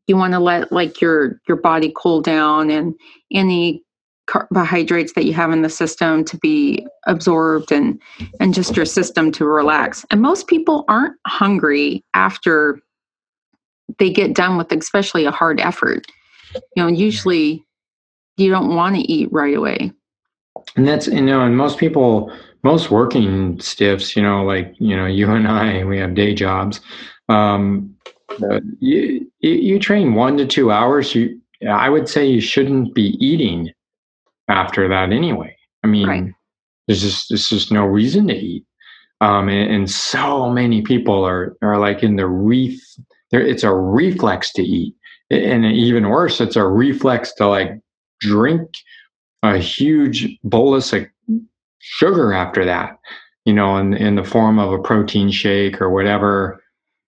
you 0.07 0.17
want 0.17 0.33
to 0.33 0.39
let 0.39 0.71
like 0.71 1.01
your 1.01 1.39
your 1.47 1.57
body 1.57 1.93
cool 1.95 2.21
down 2.21 2.71
and 2.71 2.95
any 3.31 3.83
carbohydrates 4.27 5.13
that 5.13 5.25
you 5.25 5.33
have 5.33 5.51
in 5.51 5.61
the 5.61 5.69
system 5.69 6.23
to 6.25 6.37
be 6.37 6.85
absorbed 7.07 7.71
and 7.71 8.01
and 8.39 8.53
just 8.53 8.75
your 8.75 8.85
system 8.85 9.31
to 9.33 9.45
relax. 9.45 10.05
And 10.11 10.21
most 10.21 10.47
people 10.47 10.85
aren't 10.87 11.17
hungry 11.27 12.03
after 12.13 12.79
they 13.99 14.09
get 14.09 14.33
done 14.33 14.57
with 14.57 14.71
especially 14.71 15.25
a 15.25 15.31
hard 15.31 15.59
effort. 15.59 16.07
You 16.75 16.83
know 16.83 16.87
usually 16.87 17.63
you 18.37 18.49
don't 18.49 18.75
want 18.75 18.95
to 18.95 19.01
eat 19.01 19.29
right 19.31 19.55
away. 19.55 19.91
And 20.75 20.87
that's 20.87 21.07
you 21.07 21.21
know 21.21 21.41
and 21.41 21.57
most 21.57 21.77
people 21.77 22.31
most 22.63 22.89
working 22.89 23.59
stiffs 23.59 24.15
you 24.15 24.23
know 24.23 24.43
like 24.43 24.73
you 24.79 24.95
know 24.95 25.05
you 25.05 25.29
and 25.29 25.47
i 25.47 25.83
we 25.83 25.97
have 25.97 26.15
day 26.15 26.33
jobs 26.33 26.79
um 27.29 27.93
you, 28.79 29.29
you 29.39 29.79
train 29.79 30.15
one 30.15 30.37
to 30.37 30.45
two 30.45 30.71
hours 30.71 31.13
you 31.13 31.39
i 31.69 31.89
would 31.89 32.07
say 32.07 32.25
you 32.25 32.41
shouldn't 32.41 32.93
be 32.95 33.17
eating 33.23 33.71
after 34.47 34.87
that 34.87 35.11
anyway. 35.11 35.55
I 35.83 35.87
mean, 35.87 36.07
right. 36.07 36.33
there's 36.87 37.01
just 37.01 37.29
there's 37.29 37.49
just 37.49 37.71
no 37.71 37.85
reason 37.85 38.27
to 38.27 38.35
eat. 38.35 38.65
Um, 39.21 39.47
and, 39.47 39.71
and, 39.71 39.89
so 39.89 40.49
many 40.49 40.81
people 40.81 41.23
are 41.23 41.55
are 41.61 41.79
like 41.79 42.03
in 42.03 42.15
the 42.15 42.27
reef. 42.27 42.81
There, 43.31 43.41
it's 43.41 43.63
a 43.63 43.73
reflex 43.73 44.51
to 44.53 44.63
eat, 44.63 44.95
and 45.29 45.65
even 45.65 46.09
worse, 46.09 46.41
it's 46.41 46.55
a 46.55 46.67
reflex 46.67 47.33
to 47.35 47.47
like 47.47 47.79
drink 48.19 48.69
a 49.43 49.57
huge 49.57 50.37
bolus 50.43 50.93
of 50.93 51.05
sugar 51.79 52.33
after 52.33 52.65
that. 52.65 52.97
You 53.45 53.53
know, 53.53 53.77
in 53.77 53.93
in 53.93 54.15
the 54.15 54.23
form 54.23 54.59
of 54.59 54.71
a 54.71 54.79
protein 54.81 55.31
shake 55.31 55.81
or 55.81 55.89
whatever. 55.89 56.61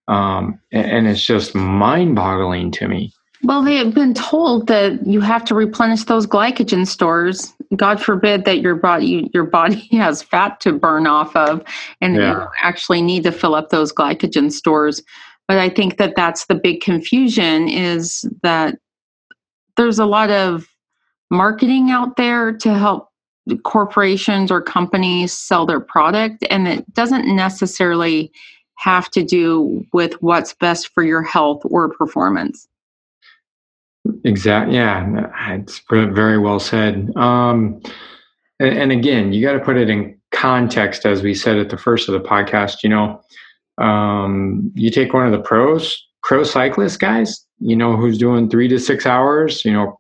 Um, 0.08 0.60
and, 0.72 0.86
and 0.86 1.08
it's 1.08 1.26
just 1.26 1.56
mind-boggling 1.56 2.70
to 2.74 2.88
me. 2.88 3.12
Well, 3.44 3.64
they 3.64 3.76
have 3.78 3.94
been 3.94 4.14
told 4.14 4.68
that 4.68 5.06
you 5.06 5.22
have 5.22 5.44
to 5.46 5.56
replenish 5.56 6.04
those 6.06 6.26
glycogen 6.26 6.88
stores. 6.88 7.54
God 7.76 8.02
forbid 8.02 8.46
that 8.46 8.62
your 8.62 8.76
body 8.76 9.30
your 9.34 9.44
body 9.44 9.88
has 9.92 10.22
fat 10.22 10.60
to 10.62 10.74
burn 10.74 11.08
off 11.08 11.36
of, 11.36 11.64
and 12.02 12.16
yeah. 12.16 12.42
you 12.42 12.48
actually 12.62 13.02
need 13.02 13.24
to 13.24 13.32
fill 13.32 13.56
up 13.56 13.70
those 13.70 13.92
glycogen 13.92 14.52
stores. 14.52 15.02
But 15.48 15.60
I 15.60 15.70
think 15.70 15.98
that 15.98 16.16
that's 16.16 16.46
the 16.46 16.56
big 16.56 16.82
confusion 16.82 17.68
is 17.68 18.28
that 18.42 18.80
there's 19.78 20.00
a 20.00 20.06
lot 20.06 20.32
of 20.32 20.68
marketing 21.30 21.92
out 21.92 22.16
there 22.16 22.52
to 22.54 22.74
help 22.74 23.10
corporations 23.64 24.50
or 24.50 24.62
companies 24.62 25.34
sell 25.34 25.66
their 25.66 25.80
product, 25.80 26.44
and 26.50 26.68
it 26.68 26.92
doesn't 26.94 27.28
necessarily 27.36 28.32
have 28.78 29.10
to 29.12 29.24
do 29.24 29.86
with 29.94 30.14
what's 30.22 30.54
best 30.54 30.90
for 30.90 31.04
your 31.04 31.22
health 31.22 31.62
or 31.66 31.90
performance. 31.90 32.68
Exactly. 34.24 34.76
Yeah, 34.76 35.56
it's 35.56 35.82
very 35.90 36.38
well 36.38 36.60
said. 36.60 37.16
Um, 37.16 37.82
and, 38.60 38.78
and, 38.78 38.92
again, 38.92 39.34
you 39.34 39.46
got 39.46 39.54
to 39.54 39.60
put 39.60 39.78
it 39.78 39.90
in 39.90 40.18
context, 40.32 41.06
as 41.06 41.22
we 41.22 41.34
said 41.34 41.58
at 41.58 41.70
the 41.70 41.78
first 41.78 42.08
of 42.08 42.14
the 42.14 42.28
podcast. 42.28 42.84
You 42.84 42.90
know, 42.90 43.22
um, 43.78 44.72
you 44.76 44.90
take 44.90 45.14
one 45.14 45.26
of 45.26 45.32
the 45.32 45.42
pros, 45.42 46.02
pro 46.24 46.44
cyclist 46.44 47.00
guys. 47.00 47.46
You 47.60 47.76
know, 47.76 47.96
who's 47.96 48.18
doing 48.18 48.50
three 48.50 48.68
to 48.68 48.80
six 48.80 49.06
hours. 49.06 49.66
You 49.66 49.74
know, 49.74 49.98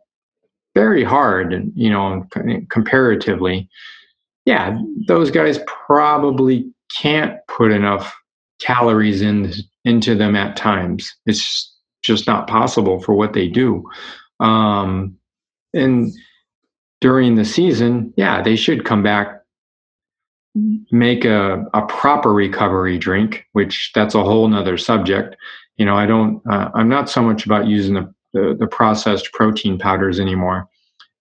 very 0.75 1.03
hard. 1.03 1.71
You 1.75 1.89
know, 1.89 2.25
comparatively. 2.69 3.67
Yeah, 4.45 4.77
those 5.07 5.31
guys 5.31 5.59
probably 5.87 6.71
can't 6.95 7.37
put 7.47 7.71
enough 7.71 8.15
calories 8.61 9.21
in 9.21 9.51
into 9.83 10.15
them 10.15 10.35
at 10.35 10.55
times. 10.55 11.11
It's 11.25 11.74
just 12.05 12.27
not 12.27 12.47
possible 12.47 12.99
for 12.99 13.13
what 13.15 13.33
they 13.33 13.47
do. 13.47 13.83
Um, 14.39 15.17
and 15.73 16.11
during 17.01 17.35
the 17.35 17.45
season, 17.45 18.13
yeah, 18.17 18.41
they 18.41 18.55
should 18.55 18.85
come 18.85 19.03
back, 19.03 19.41
make 20.91 21.25
a, 21.25 21.65
a 21.73 21.81
proper 21.87 22.33
recovery 22.33 22.97
drink, 22.97 23.45
which 23.51 23.91
that's 23.93 24.15
a 24.15 24.23
whole 24.23 24.47
nother 24.47 24.77
subject. 24.77 25.35
You 25.77 25.85
know, 25.85 25.95
I 25.95 26.05
don't, 26.05 26.41
uh, 26.49 26.69
I'm 26.73 26.87
not 26.87 27.09
so 27.09 27.21
much 27.21 27.45
about 27.45 27.67
using 27.67 27.95
the, 27.95 28.13
the, 28.33 28.55
the 28.57 28.67
processed 28.67 29.33
protein 29.33 29.77
powders 29.77 30.19
anymore. 30.19 30.67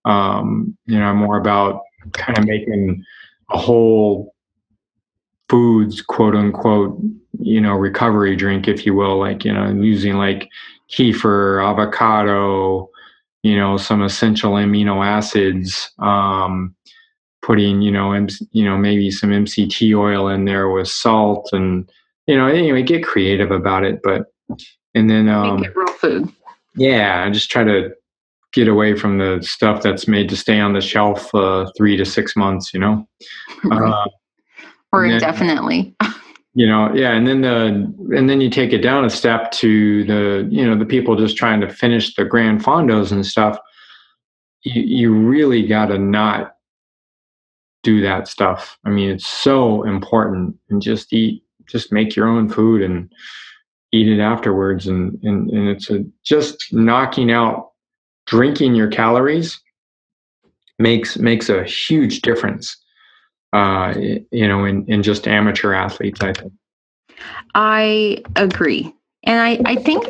Um, 0.04 0.76
you 0.86 0.98
know, 0.98 1.06
I'm 1.06 1.16
more 1.16 1.36
about 1.36 1.82
kind 2.12 2.38
of 2.38 2.44
making 2.44 3.02
a 3.50 3.58
whole 3.58 4.34
foods, 5.48 6.00
quote 6.00 6.34
unquote, 6.34 7.00
you 7.40 7.60
know, 7.60 7.74
recovery 7.74 8.36
drink, 8.36 8.68
if 8.68 8.86
you 8.86 8.94
will, 8.94 9.18
like, 9.18 9.44
you 9.44 9.52
know, 9.52 9.70
using 9.70 10.14
like 10.14 10.48
kefir, 10.90 11.64
avocado, 11.64 12.88
you 13.42 13.56
know, 13.56 13.76
some 13.76 14.02
essential 14.02 14.52
amino 14.52 15.04
acids, 15.04 15.90
um, 15.98 16.74
putting, 17.42 17.82
you 17.82 17.90
know, 17.90 18.12
M- 18.12 18.28
you 18.52 18.64
know, 18.64 18.76
maybe 18.78 19.10
some 19.10 19.30
MCT 19.30 19.96
oil 19.96 20.28
in 20.28 20.44
there 20.44 20.70
with 20.70 20.88
salt 20.88 21.50
and, 21.52 21.90
you 22.26 22.36
know, 22.36 22.46
anyway, 22.46 22.82
get 22.82 23.04
creative 23.04 23.50
about 23.50 23.84
it. 23.84 24.00
But, 24.02 24.32
and 24.94 25.10
then, 25.10 25.28
um, 25.28 25.60
Make 25.60 25.70
it 25.70 25.76
real 25.76 25.86
food. 25.88 26.32
Yeah, 26.74 27.24
I 27.24 27.30
just 27.30 27.50
try 27.50 27.64
to 27.64 27.90
get 28.54 28.68
away 28.68 28.96
from 28.96 29.18
the 29.18 29.40
stuff 29.42 29.82
that's 29.82 30.08
made 30.08 30.28
to 30.30 30.36
stay 30.36 30.60
on 30.60 30.72
the 30.72 30.80
shelf 30.80 31.34
uh, 31.34 31.70
three 31.76 31.96
to 31.96 32.04
six 32.04 32.34
months, 32.36 32.72
you 32.72 32.80
know, 32.80 33.06
uh, 33.70 34.04
or 34.92 35.04
indefinitely. 35.04 35.94
you 36.54 36.66
know 36.66 36.92
yeah 36.94 37.12
and 37.12 37.26
then 37.26 37.40
the 37.40 38.16
and 38.16 38.30
then 38.30 38.40
you 38.40 38.48
take 38.48 38.72
it 38.72 38.78
down 38.78 39.04
a 39.04 39.10
step 39.10 39.50
to 39.50 40.04
the 40.04 40.48
you 40.50 40.64
know 40.64 40.76
the 40.76 40.84
people 40.84 41.16
just 41.16 41.36
trying 41.36 41.60
to 41.60 41.68
finish 41.68 42.14
the 42.14 42.24
grand 42.24 42.62
fondos 42.62 43.12
and 43.12 43.26
stuff 43.26 43.58
you, 44.62 44.82
you 44.82 45.14
really 45.14 45.66
got 45.66 45.86
to 45.86 45.98
not 45.98 46.56
do 47.82 48.00
that 48.00 48.28
stuff 48.28 48.78
i 48.84 48.90
mean 48.90 49.10
it's 49.10 49.26
so 49.26 49.82
important 49.82 50.56
and 50.70 50.80
just 50.80 51.12
eat 51.12 51.44
just 51.66 51.92
make 51.92 52.14
your 52.14 52.28
own 52.28 52.48
food 52.48 52.82
and 52.82 53.12
eat 53.94 54.08
it 54.08 54.20
afterwards. 54.20 54.86
And, 54.86 55.18
and, 55.22 55.50
and 55.50 55.68
it's 55.68 55.88
a, 55.90 56.04
just 56.24 56.72
knocking 56.72 57.30
out 57.30 57.70
drinking 58.26 58.74
your 58.74 58.88
calories 58.88 59.60
makes, 60.78 61.16
makes 61.18 61.48
a 61.48 61.62
huge 61.64 62.22
difference. 62.22 62.76
Uh, 63.54 63.94
you 64.32 64.48
know, 64.48 64.64
in, 64.64 64.84
in 64.88 65.00
just 65.00 65.28
amateur 65.28 65.72
athletes, 65.72 66.20
I 66.20 66.32
think. 66.32 66.52
I 67.54 68.20
agree. 68.34 68.92
And 69.22 69.40
I, 69.40 69.60
I 69.64 69.76
think 69.76 70.04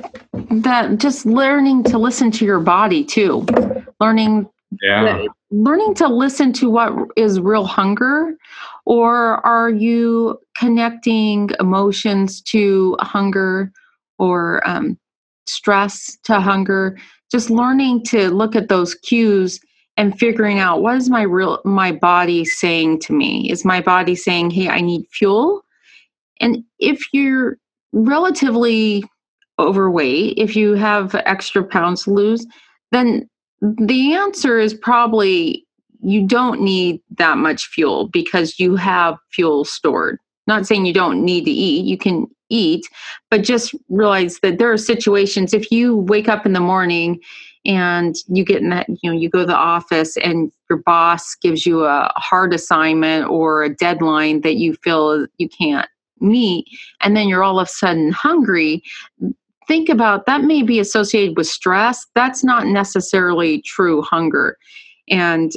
that 0.62 0.96
just 0.96 1.26
learning 1.26 1.84
to 1.84 1.98
listen 1.98 2.30
to 2.32 2.46
your 2.46 2.58
body 2.58 3.04
too, 3.04 3.46
learning 4.00 4.48
yeah. 4.82 5.26
learning 5.50 5.94
to 5.96 6.08
listen 6.08 6.54
to 6.54 6.70
what 6.70 6.92
is 7.16 7.38
real 7.38 7.66
hunger, 7.66 8.34
or 8.86 9.46
are 9.46 9.68
you 9.68 10.40
connecting 10.56 11.50
emotions 11.60 12.40
to 12.42 12.96
hunger 13.00 13.70
or 14.18 14.66
um, 14.66 14.98
stress 15.46 16.16
to 16.24 16.40
hunger? 16.40 16.96
Just 17.30 17.50
learning 17.50 18.04
to 18.04 18.30
look 18.30 18.56
at 18.56 18.68
those 18.68 18.94
cues 18.94 19.60
and 19.96 20.18
figuring 20.18 20.58
out 20.58 20.82
what 20.82 20.96
is 20.96 21.08
my 21.08 21.22
real 21.22 21.60
my 21.64 21.92
body 21.92 22.44
saying 22.44 22.98
to 22.98 23.12
me 23.12 23.50
is 23.50 23.64
my 23.64 23.80
body 23.80 24.14
saying 24.14 24.50
hey 24.50 24.68
i 24.68 24.80
need 24.80 25.06
fuel 25.10 25.64
and 26.40 26.64
if 26.78 27.00
you're 27.12 27.58
relatively 27.92 29.04
overweight, 29.58 30.34
if 30.36 30.56
you 30.56 30.74
have 30.74 31.14
extra 31.14 31.62
pounds 31.64 32.04
to 32.04 32.10
lose, 32.10 32.46
then 32.92 33.28
the 33.60 34.14
answer 34.14 34.58
is 34.58 34.74
probably 34.74 35.64
you 36.02 36.26
don't 36.26 36.60
need 36.60 37.00
that 37.16 37.38
much 37.38 37.66
fuel 37.66 38.08
because 38.08 38.58
you 38.58 38.76
have 38.76 39.16
fuel 39.30 39.64
stored. 39.64 40.18
Not 40.46 40.66
saying 40.66 40.84
you 40.84 40.92
don't 40.92 41.24
need 41.24 41.44
to 41.44 41.50
eat, 41.50 41.86
you 41.86 41.96
can 41.96 42.26
eat, 42.50 42.84
but 43.30 43.42
just 43.42 43.74
realize 43.88 44.38
that 44.40 44.58
there 44.58 44.70
are 44.70 44.76
situations 44.76 45.54
if 45.54 45.70
you 45.70 45.96
wake 45.96 46.28
up 46.28 46.44
in 46.44 46.52
the 46.52 46.60
morning 46.60 47.20
and 47.66 48.16
you 48.28 48.44
get 48.44 48.62
in 48.62 48.70
that, 48.70 48.88
you 48.88 49.10
know, 49.10 49.16
you 49.16 49.28
go 49.28 49.40
to 49.40 49.46
the 49.46 49.54
office 49.54 50.16
and 50.18 50.52
your 50.68 50.80
boss 50.84 51.34
gives 51.34 51.64
you 51.64 51.84
a 51.84 52.12
hard 52.16 52.52
assignment 52.52 53.28
or 53.28 53.62
a 53.62 53.74
deadline 53.74 54.42
that 54.42 54.56
you 54.56 54.74
feel 54.74 55.26
you 55.38 55.48
can't 55.48 55.88
meet 56.20 56.66
and 57.00 57.16
then 57.16 57.28
you're 57.28 57.42
all 57.42 57.58
of 57.58 57.66
a 57.66 57.70
sudden 57.70 58.12
hungry 58.12 58.82
think 59.66 59.88
about 59.88 60.26
that 60.26 60.42
may 60.42 60.62
be 60.62 60.78
associated 60.78 61.36
with 61.36 61.46
stress. 61.46 62.06
That's 62.14 62.44
not 62.44 62.66
necessarily 62.66 63.62
true 63.62 64.02
hunger. 64.02 64.56
And 65.08 65.52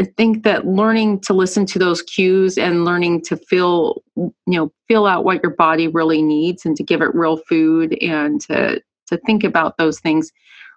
i 0.00 0.04
think 0.16 0.42
that 0.42 0.66
learning 0.66 1.20
to 1.20 1.32
listen 1.32 1.64
to 1.64 1.78
those 1.78 2.02
cues 2.02 2.58
and 2.58 2.84
learning 2.84 3.22
to 3.22 3.36
feel 3.36 4.02
you 4.16 4.32
know 4.46 4.72
feel 4.88 5.06
out 5.06 5.24
what 5.24 5.40
your 5.40 5.54
body 5.54 5.86
really 5.86 6.20
needs 6.20 6.66
and 6.66 6.76
to 6.76 6.82
give 6.82 7.00
it 7.00 7.14
real 7.14 7.36
food 7.36 7.96
and 8.02 8.40
to 8.40 8.82
to 9.06 9.16
think 9.18 9.44
about 9.44 9.78
those 9.78 10.00
things 10.00 10.32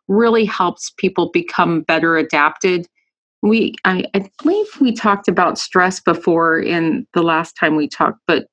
really 0.07 0.45
helps 0.45 0.91
people 0.97 1.29
become 1.31 1.81
better 1.81 2.17
adapted. 2.17 2.87
We 3.41 3.75
I, 3.85 4.05
I 4.13 4.29
believe 4.41 4.67
we 4.79 4.91
talked 4.93 5.27
about 5.27 5.57
stress 5.57 5.99
before 5.99 6.59
in 6.59 7.05
the 7.13 7.23
last 7.23 7.53
time 7.53 7.75
we 7.75 7.87
talked 7.87 8.19
but 8.27 8.47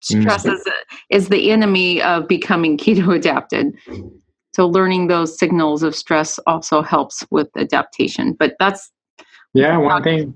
stress 0.00 0.44
mm-hmm. 0.44 0.54
is, 0.54 0.68
is 1.10 1.28
the 1.28 1.50
enemy 1.50 2.02
of 2.02 2.26
becoming 2.28 2.76
keto 2.78 3.14
adapted. 3.14 3.74
So 4.54 4.68
learning 4.68 5.06
those 5.06 5.38
signals 5.38 5.82
of 5.82 5.94
stress 5.94 6.38
also 6.46 6.82
helps 6.82 7.24
with 7.30 7.48
adaptation 7.56 8.34
but 8.34 8.54
that's 8.58 8.90
yeah 9.54 9.76
one 9.76 10.02
thing 10.02 10.34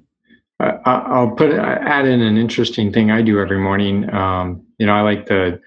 uh, 0.60 0.72
i'll 0.84 1.30
put 1.30 1.52
add 1.52 2.06
in 2.06 2.22
an 2.22 2.36
interesting 2.36 2.92
thing 2.92 3.10
i 3.10 3.20
do 3.22 3.40
every 3.40 3.58
morning 3.58 4.12
um, 4.14 4.62
you 4.78 4.86
know 4.86 4.94
i 4.94 5.02
like 5.02 5.26
the 5.26 5.60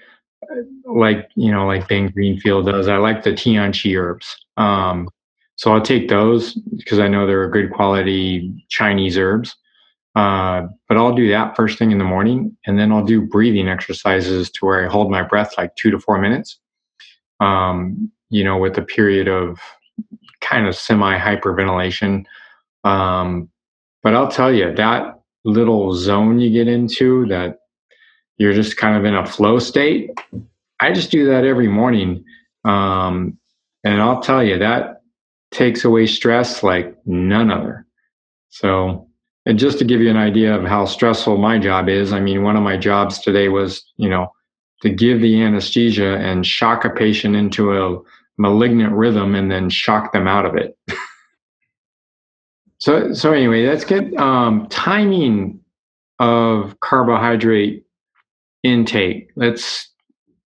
like 0.86 1.30
you 1.36 1.52
know 1.52 1.68
like 1.68 1.88
ben 1.88 2.08
greenfield 2.10 2.66
does 2.66 2.88
i 2.88 2.98
like 2.98 3.24
the 3.24 3.32
TianChi 3.32 4.00
herbs 4.00 4.36
um, 4.60 5.10
so 5.56 5.74
i'll 5.74 5.82
take 5.82 6.10
those 6.10 6.54
because 6.78 7.00
i 7.00 7.08
know 7.08 7.26
they're 7.26 7.46
a 7.46 7.52
good 7.52 7.72
quality 7.72 8.54
chinese 8.70 9.18
herbs 9.18 9.56
uh, 10.16 10.68
but 10.88 10.98
I'll 10.98 11.16
do 11.16 11.30
that 11.30 11.56
first 11.56 11.78
thing 11.78 11.92
in 11.92 11.98
the 11.98 12.04
morning, 12.04 12.58
and 12.66 12.80
then 12.80 12.92
I'll 12.92 13.06
do 13.06 13.22
breathing 13.22 13.70
exercises 13.70 14.50
to 14.52 14.66
where 14.66 14.86
I 14.86 14.92
hold 14.92 15.12
my 15.12 15.22
breath 15.22 15.54
like 15.58 15.76
two 15.76 15.92
to 15.92 16.00
four 16.00 16.20
minutes. 16.20 16.60
Um, 17.40 18.12
you 18.30 18.44
know, 18.44 18.58
with 18.58 18.78
a 18.78 18.82
period 18.82 19.28
of 19.28 19.60
kind 20.42 20.68
of 20.68 20.76
semi 20.76 21.18
hyperventilation. 21.18 22.26
Um, 22.84 23.50
but 24.04 24.16
I'll 24.16 24.32
tell 24.32 24.54
you 24.54 24.74
that 24.76 25.20
little 25.46 25.94
zone 25.94 26.40
you 26.40 26.52
get 26.52 26.68
into 26.68 27.26
that 27.28 27.60
you're 28.38 28.54
just 28.54 28.78
kind 28.78 28.98
of 28.98 29.06
in 29.06 29.16
a 29.16 29.26
flow 29.26 29.60
state. 29.60 30.12
I 30.80 30.92
just 30.92 31.12
do 31.12 31.26
that 31.28 31.46
every 31.46 31.68
morning. 31.68 32.24
Um, 32.66 33.38
and 33.90 34.02
I'll 34.02 34.22
tell 34.22 34.44
you 34.44 34.58
that 34.60 35.02
takes 35.52 35.84
away 35.84 36.06
stress 36.06 36.62
like 36.62 36.96
none 37.06 37.50
other. 37.50 37.86
So 38.50 39.10
and 39.46 39.58
just 39.58 39.80
to 39.80 39.86
give 39.86 40.00
you 40.00 40.12
an 40.12 40.18
idea 40.18 40.56
of 40.56 40.64
how 40.66 40.86
stressful 40.86 41.38
my 41.38 41.58
job 41.58 41.90
is, 41.90 42.14
I 42.14 42.20
mean, 42.20 42.44
one 42.44 42.56
of 42.56 42.62
my 42.62 42.78
jobs 42.78 43.18
today 43.18 43.48
was, 43.48 43.84
you 43.98 44.08
know, 44.08 44.32
to 44.82 44.90
give 44.90 45.22
the 45.22 45.42
anesthesia 45.42 46.18
and 46.18 46.46
shock 46.46 46.86
a 46.86 46.90
patient 46.92 47.36
into 47.36 47.76
a 47.76 48.00
malignant 48.38 48.94
rhythm 48.94 49.34
and 49.34 49.52
then 49.52 49.70
shock 49.70 50.14
them 50.14 50.28
out 50.28 50.46
of 50.46 50.56
it. 50.56 50.78
so, 52.78 53.12
so 53.14 53.34
anyway, 53.34 53.66
let's 53.66 53.86
get 53.86 54.16
um, 54.18 54.68
timing 54.70 55.60
of 56.20 56.80
carbohydrate 56.82 57.86
intake. 58.62 59.32
Let's, 59.36 59.90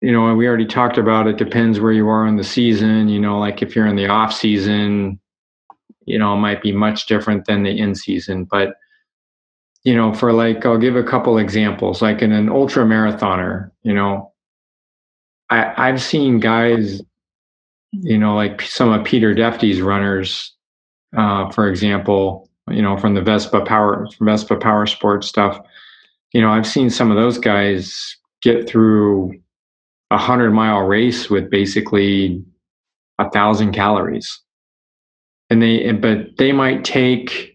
you 0.02 0.10
know, 0.10 0.34
we 0.34 0.48
already 0.48 0.66
talked 0.66 0.98
about 0.98 1.28
it. 1.28 1.36
Depends 1.36 1.78
where 1.78 1.92
you 1.92 2.08
are 2.08 2.26
in 2.26 2.36
the 2.36 2.44
season. 2.44 3.08
You 3.08 3.20
know, 3.20 3.38
like 3.38 3.62
if 3.62 3.76
you're 3.76 3.86
in 3.86 3.94
the 3.94 4.08
off 4.08 4.32
season, 4.32 5.20
you 6.06 6.18
know, 6.18 6.34
it 6.34 6.38
might 6.38 6.60
be 6.60 6.72
much 6.72 7.06
different 7.06 7.46
than 7.46 7.62
the 7.62 7.70
in 7.70 7.94
season. 7.94 8.44
But 8.44 8.74
you 9.84 9.94
know, 9.96 10.12
for 10.12 10.32
like, 10.32 10.66
I'll 10.66 10.78
give 10.78 10.96
a 10.96 11.02
couple 11.02 11.38
examples. 11.38 12.02
Like 12.02 12.20
in 12.20 12.32
an 12.32 12.48
ultra 12.48 12.84
marathoner, 12.84 13.70
you 13.82 13.92
know, 13.92 14.32
I, 15.50 15.88
I've 15.88 16.02
seen 16.02 16.40
guys, 16.40 17.00
you 17.92 18.18
know, 18.18 18.34
like 18.34 18.62
some 18.62 18.92
of 18.92 19.04
Peter 19.04 19.34
Defty's 19.34 19.80
runners, 19.80 20.52
uh, 21.16 21.50
for 21.50 21.68
example, 21.68 22.48
you 22.68 22.82
know, 22.82 22.96
from 22.96 23.14
the 23.14 23.22
Vespa 23.22 23.64
Power 23.64 24.08
Vespa 24.20 24.56
Power 24.56 24.86
Sports 24.86 25.28
stuff. 25.28 25.60
You 26.32 26.40
know, 26.40 26.50
I've 26.50 26.66
seen 26.66 26.90
some 26.90 27.12
of 27.12 27.16
those 27.16 27.38
guys 27.38 28.16
get 28.42 28.68
through 28.68 29.41
a 30.12 30.18
hundred 30.18 30.53
mile 30.53 30.81
race 30.81 31.31
with 31.31 31.51
basically 31.51 32.44
a 33.18 33.31
thousand 33.31 33.72
calories, 33.72 34.40
and 35.51 35.62
they 35.62 35.92
but 35.92 36.37
they 36.38 36.53
might 36.53 36.85
take 36.85 37.53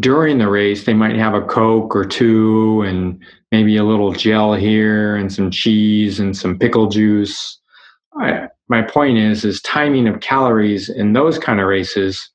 during 0.00 0.38
the 0.38 0.48
race, 0.48 0.84
they 0.84 0.94
might 0.94 1.16
have 1.16 1.34
a 1.34 1.42
Coke 1.42 1.94
or 1.94 2.04
two 2.04 2.82
and 2.82 3.22
maybe 3.52 3.76
a 3.76 3.84
little 3.84 4.12
gel 4.12 4.54
here 4.54 5.14
and 5.16 5.32
some 5.32 5.50
cheese 5.50 6.18
and 6.18 6.36
some 6.36 6.58
pickle 6.58 6.88
juice. 6.88 7.60
I, 8.20 8.48
my 8.68 8.82
point 8.82 9.18
is, 9.18 9.44
is 9.44 9.60
timing 9.62 10.08
of 10.08 10.20
calories 10.20 10.88
in 10.88 11.12
those 11.12 11.38
kind 11.38 11.60
of 11.60 11.66
races 11.66 12.30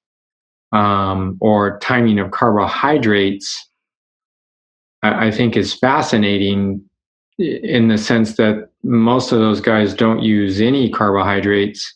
um, 0.71 1.37
or 1.41 1.79
timing 1.79 2.19
of 2.19 2.31
carbohydrates, 2.31 3.69
I, 5.03 5.27
I 5.27 5.31
think 5.31 5.57
is 5.57 5.73
fascinating 5.73 6.83
in 7.37 7.87
the 7.87 7.97
sense 7.97 8.37
that 8.37 8.68
most 8.83 9.31
of 9.31 9.39
those 9.39 9.61
guys 9.61 9.93
don't 9.93 10.21
use 10.21 10.61
any 10.61 10.89
carbohydrates 10.89 11.95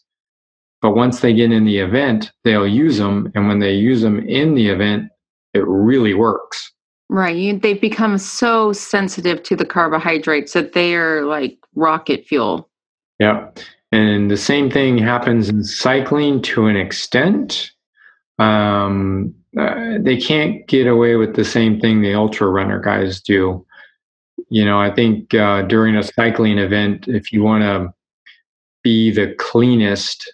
but 0.81 0.95
once 0.95 1.21
they 1.21 1.33
get 1.33 1.51
in 1.51 1.65
the 1.65 1.79
event 1.79 2.31
they'll 2.43 2.67
use 2.67 2.97
them 2.97 3.31
and 3.35 3.47
when 3.47 3.59
they 3.59 3.73
use 3.73 4.01
them 4.01 4.19
in 4.27 4.55
the 4.55 4.67
event 4.67 5.09
it 5.53 5.65
really 5.67 6.13
works. 6.13 6.71
Right. 7.09 7.61
They've 7.61 7.79
become 7.79 8.17
so 8.17 8.73
sensitive 8.73 9.43
to 9.43 9.55
the 9.55 9.65
carbohydrates 9.65 10.53
that 10.53 10.73
they 10.73 10.95
are 10.95 11.25
like 11.25 11.57
rocket 11.75 12.25
fuel. 12.25 12.69
Yeah. 13.19 13.49
And 13.91 14.31
the 14.31 14.37
same 14.37 14.71
thing 14.71 14.97
happens 14.97 15.49
in 15.49 15.63
cycling 15.63 16.41
to 16.43 16.65
an 16.65 16.75
extent. 16.75 17.71
Um, 18.39 19.35
uh, 19.57 19.99
they 19.99 20.17
can't 20.17 20.65
get 20.67 20.87
away 20.87 21.15
with 21.15 21.35
the 21.35 21.45
same 21.45 21.79
thing 21.79 22.01
the 22.01 22.15
ultra 22.15 22.47
runner 22.47 22.79
guys 22.79 23.21
do. 23.21 23.63
You 24.53 24.63
know, 24.63 24.79
I 24.79 24.91
think 24.91 25.33
uh, 25.33 25.63
during 25.63 25.95
a 25.95 26.03
cycling 26.03 26.59
event, 26.59 27.07
if 27.07 27.33
you 27.33 27.41
want 27.41 27.63
to 27.63 27.91
be 28.83 29.09
the 29.09 29.33
cleanest, 29.39 30.31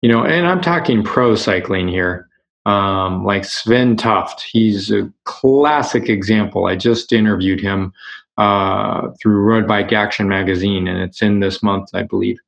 you 0.00 0.08
know, 0.08 0.22
and 0.22 0.46
I'm 0.46 0.60
talking 0.60 1.02
pro 1.02 1.34
cycling 1.34 1.88
here, 1.88 2.28
um, 2.66 3.24
like 3.24 3.44
Svein 3.44 3.96
Tuft. 3.96 4.42
He's 4.42 4.92
a 4.92 5.12
classic 5.24 6.08
example. 6.08 6.66
I 6.66 6.76
just 6.76 7.12
interviewed 7.12 7.60
him 7.60 7.92
uh, 8.36 9.08
through 9.20 9.40
Road 9.40 9.66
Bike 9.66 9.92
Action 9.92 10.28
magazine, 10.28 10.86
and 10.86 11.00
it's 11.02 11.20
in 11.20 11.40
this 11.40 11.60
month, 11.60 11.88
I 11.94 12.04
believe. 12.04 12.38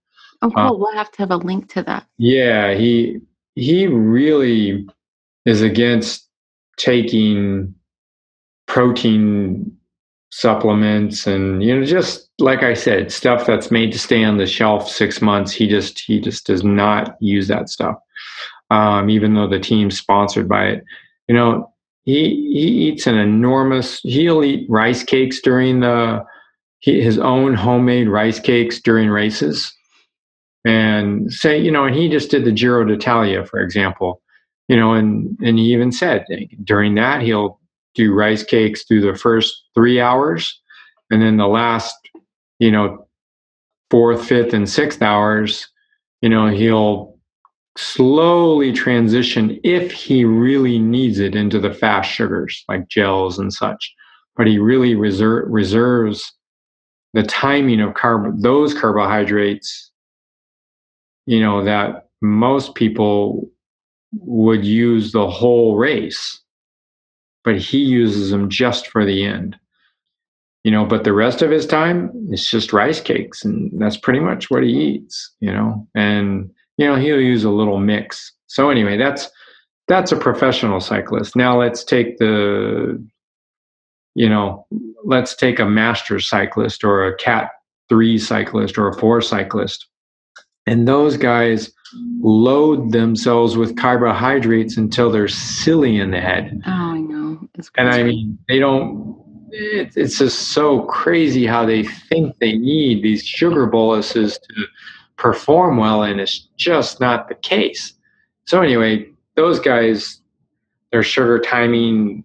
Oh, 0.43 0.51
cool. 0.53 0.63
Uh, 0.63 0.73
we'll 0.75 0.95
have 0.95 1.11
to 1.11 1.19
have 1.19 1.33
a 1.33 1.39
link 1.39 1.69
to 1.73 1.83
that. 1.83 2.07
Yeah, 2.19 2.75
he 2.75 3.19
he 3.57 3.89
really 3.89 4.89
is 5.45 5.61
against 5.61 6.29
taking 6.77 7.75
protein 8.69 9.77
supplements 10.33 11.27
and 11.27 11.63
you 11.63 11.77
know 11.77 11.85
just 11.85 12.31
like 12.41 12.63
I 12.63 12.75
said, 12.75 13.13
stuff 13.13 13.47
that's 13.47 13.71
made 13.71 13.93
to 13.93 13.99
stay 13.99 14.25
on 14.25 14.39
the 14.39 14.47
shelf 14.47 14.89
six 14.89 15.21
months. 15.21 15.53
He 15.53 15.69
just 15.69 16.01
he 16.01 16.21
just 16.21 16.47
does 16.47 16.65
not 16.65 17.17
use 17.21 17.49
that 17.49 17.69
stuff, 17.69 17.97
um, 18.71 19.11
even 19.11 19.35
though 19.35 19.49
the 19.49 19.61
team's 19.61 19.99
sponsored 19.99 20.49
by 20.49 20.67
it. 20.67 20.85
You 21.29 21.35
know, 21.35 21.73
he 22.05 22.29
he 22.53 22.89
eats 22.89 23.07
an 23.07 23.17
enormous. 23.17 24.01
He'll 24.01 24.43
eat 24.43 24.69
rice 24.69 25.05
cakes 25.05 25.41
during 25.41 25.81
the 25.81 26.25
he, 26.81 27.01
his 27.03 27.19
own 27.19 27.55
homemade 27.55 28.09
rice 28.09 28.41
cakes 28.41 28.81
during 28.81 29.11
races, 29.11 29.73
and 30.65 31.31
say 31.33 31.59
you 31.59 31.71
know, 31.71 31.85
and 31.85 31.95
he 31.95 32.09
just 32.09 32.31
did 32.31 32.45
the 32.45 32.53
Giro 32.53 32.85
d'Italia, 32.85 33.45
for 33.45 33.61
example. 33.61 34.23
You 34.69 34.77
know, 34.77 34.93
and 34.93 35.37
and 35.43 35.59
he 35.59 35.73
even 35.73 35.93
said 35.93 36.25
during 36.65 36.95
that 36.95 37.23
he'll 37.23 37.60
do 37.95 38.15
rice 38.15 38.43
cakes 38.43 38.85
through 38.85 39.01
the 39.01 39.19
first 39.19 39.65
three 39.75 40.01
hours 40.01 40.61
and 41.11 41.23
then 41.23 41.37
the 41.37 41.49
last 41.49 41.95
you 42.59 42.71
know 42.71 43.07
fourth 43.91 44.25
fifth 44.25 44.53
and 44.53 44.69
sixth 44.69 45.03
hours 45.03 45.69
you 46.23 46.29
know 46.29 46.47
he'll 46.47 47.11
slowly 47.77 48.73
transition 48.73 49.59
if 49.65 49.93
he 49.93 50.25
really 50.25 50.79
needs 50.79 51.19
it 51.19 51.35
into 51.35 51.59
the 51.59 51.73
fast 51.73 52.11
sugars 52.11 52.65
like 52.69 52.89
gels 52.89 53.39
and 53.39 53.53
such. 53.53 53.95
But 54.37 54.47
he 54.47 54.59
really 54.59 54.95
reserve, 54.95 55.47
reserves 55.49 56.33
the 57.15 57.23
timing 57.23 57.81
of 57.81 57.95
carb 57.95 58.41
those 58.41 58.73
carbohydrates 58.75 59.91
you 61.27 61.41
know 61.41 61.65
that 61.65 62.09
most 62.23 62.75
people 62.75 63.51
would 64.13 64.65
use 64.65 65.13
the 65.13 65.29
whole 65.29 65.77
race 65.77 66.41
but 67.45 67.59
he 67.59 67.79
uses 67.79 68.31
them 68.31 68.49
just 68.49 68.89
for 68.89 69.05
the 69.05 69.25
end. 69.25 69.57
You 70.65 70.71
know 70.71 70.85
but 70.85 71.05
the 71.05 71.15
rest 71.15 71.41
of 71.41 71.51
his 71.51 71.67
time 71.67 72.11
it's 72.31 72.51
just 72.51 72.73
rice 72.73 73.01
cakes 73.01 73.45
and 73.45 73.73
that's 73.81 73.97
pretty 73.97 74.21
much 74.21 74.51
what 74.51 74.63
he 74.63 74.71
eats 74.71 75.35
you 75.41 75.53
know? 75.53 75.87
And 75.95 76.51
you 76.77 76.87
know 76.87 76.97
he'll 76.97 77.21
use 77.21 77.45
a 77.45 77.51
little 77.51 77.79
mix. 77.79 78.33
So 78.47 78.69
anyway 78.71 78.97
that's 78.99 79.31
that's 79.89 80.13
a 80.13 80.17
professional 80.17 80.81
cyclist. 80.81 81.35
Now 81.35 81.59
let's 81.59 81.83
take 81.83 82.19
the 82.19 83.03
you 84.15 84.29
know 84.29 84.67
let's 85.05 85.35
take 85.35 85.59
a 85.59 85.67
master 85.67 86.21
cyclist 86.21 86.85
or 86.85 87.07
a 87.07 87.17
cat 87.17 87.51
3 87.89 88.19
cyclist 88.19 88.79
or 88.79 88.89
a 88.89 88.99
4 88.99 89.21
cyclist. 89.21 89.87
And 90.67 90.87
those 90.87 91.17
guys 91.17 91.73
load 92.21 92.93
themselves 92.93 93.57
with 93.57 93.77
carbohydrates 93.77 94.77
until 94.77 95.11
they're 95.11 95.29
silly 95.29 95.97
in 95.99 96.11
the 96.11 96.21
head. 96.21 96.63
Oh 96.67 96.71
i 96.71 96.99
know. 96.99 97.49
And 97.77 97.89
i 97.91 98.03
mean 98.03 98.39
they 98.49 98.59
don't 98.59 99.21
it, 99.53 99.97
it's 99.97 100.19
just 100.19 100.49
so 100.49 100.83
crazy 100.83 101.47
how 101.47 101.65
they 101.65 101.85
think 101.85 102.37
they 102.39 102.53
need 102.53 103.03
these 103.03 103.25
sugar 103.25 103.67
boluses 103.67 104.39
to 104.39 104.65
perform 105.17 105.77
well, 105.77 106.03
and 106.03 106.21
it's 106.21 106.49
just 106.57 107.01
not 107.01 107.29
the 107.29 107.35
case. 107.35 107.95
So 108.47 108.63
anyway, 108.63 109.09
those 109.37 109.61
guys, 109.61 110.21
their 110.93 111.03
sugar 111.03 111.39
timing, 111.39 112.25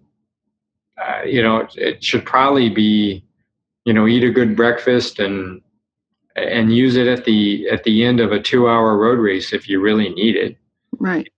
uh, 1.00 1.22
you 1.24 1.42
know, 1.42 1.68
it 1.74 2.02
should 2.02 2.24
probably 2.24 2.68
be, 2.68 3.24
you 3.84 3.92
know, 3.92 4.06
eat 4.06 4.24
a 4.24 4.30
good 4.30 4.56
breakfast 4.56 5.18
and 5.18 5.60
and 6.36 6.74
use 6.74 6.96
it 6.96 7.06
at 7.06 7.24
the 7.24 7.68
at 7.70 7.84
the 7.84 8.04
end 8.04 8.20
of 8.20 8.32
a 8.32 8.40
two 8.40 8.68
hour 8.68 8.96
road 8.96 9.18
race 9.18 9.52
if 9.52 9.68
you 9.68 9.80
really 9.80 10.10
need 10.10 10.36
it. 10.36 10.56
Right. 10.98 11.28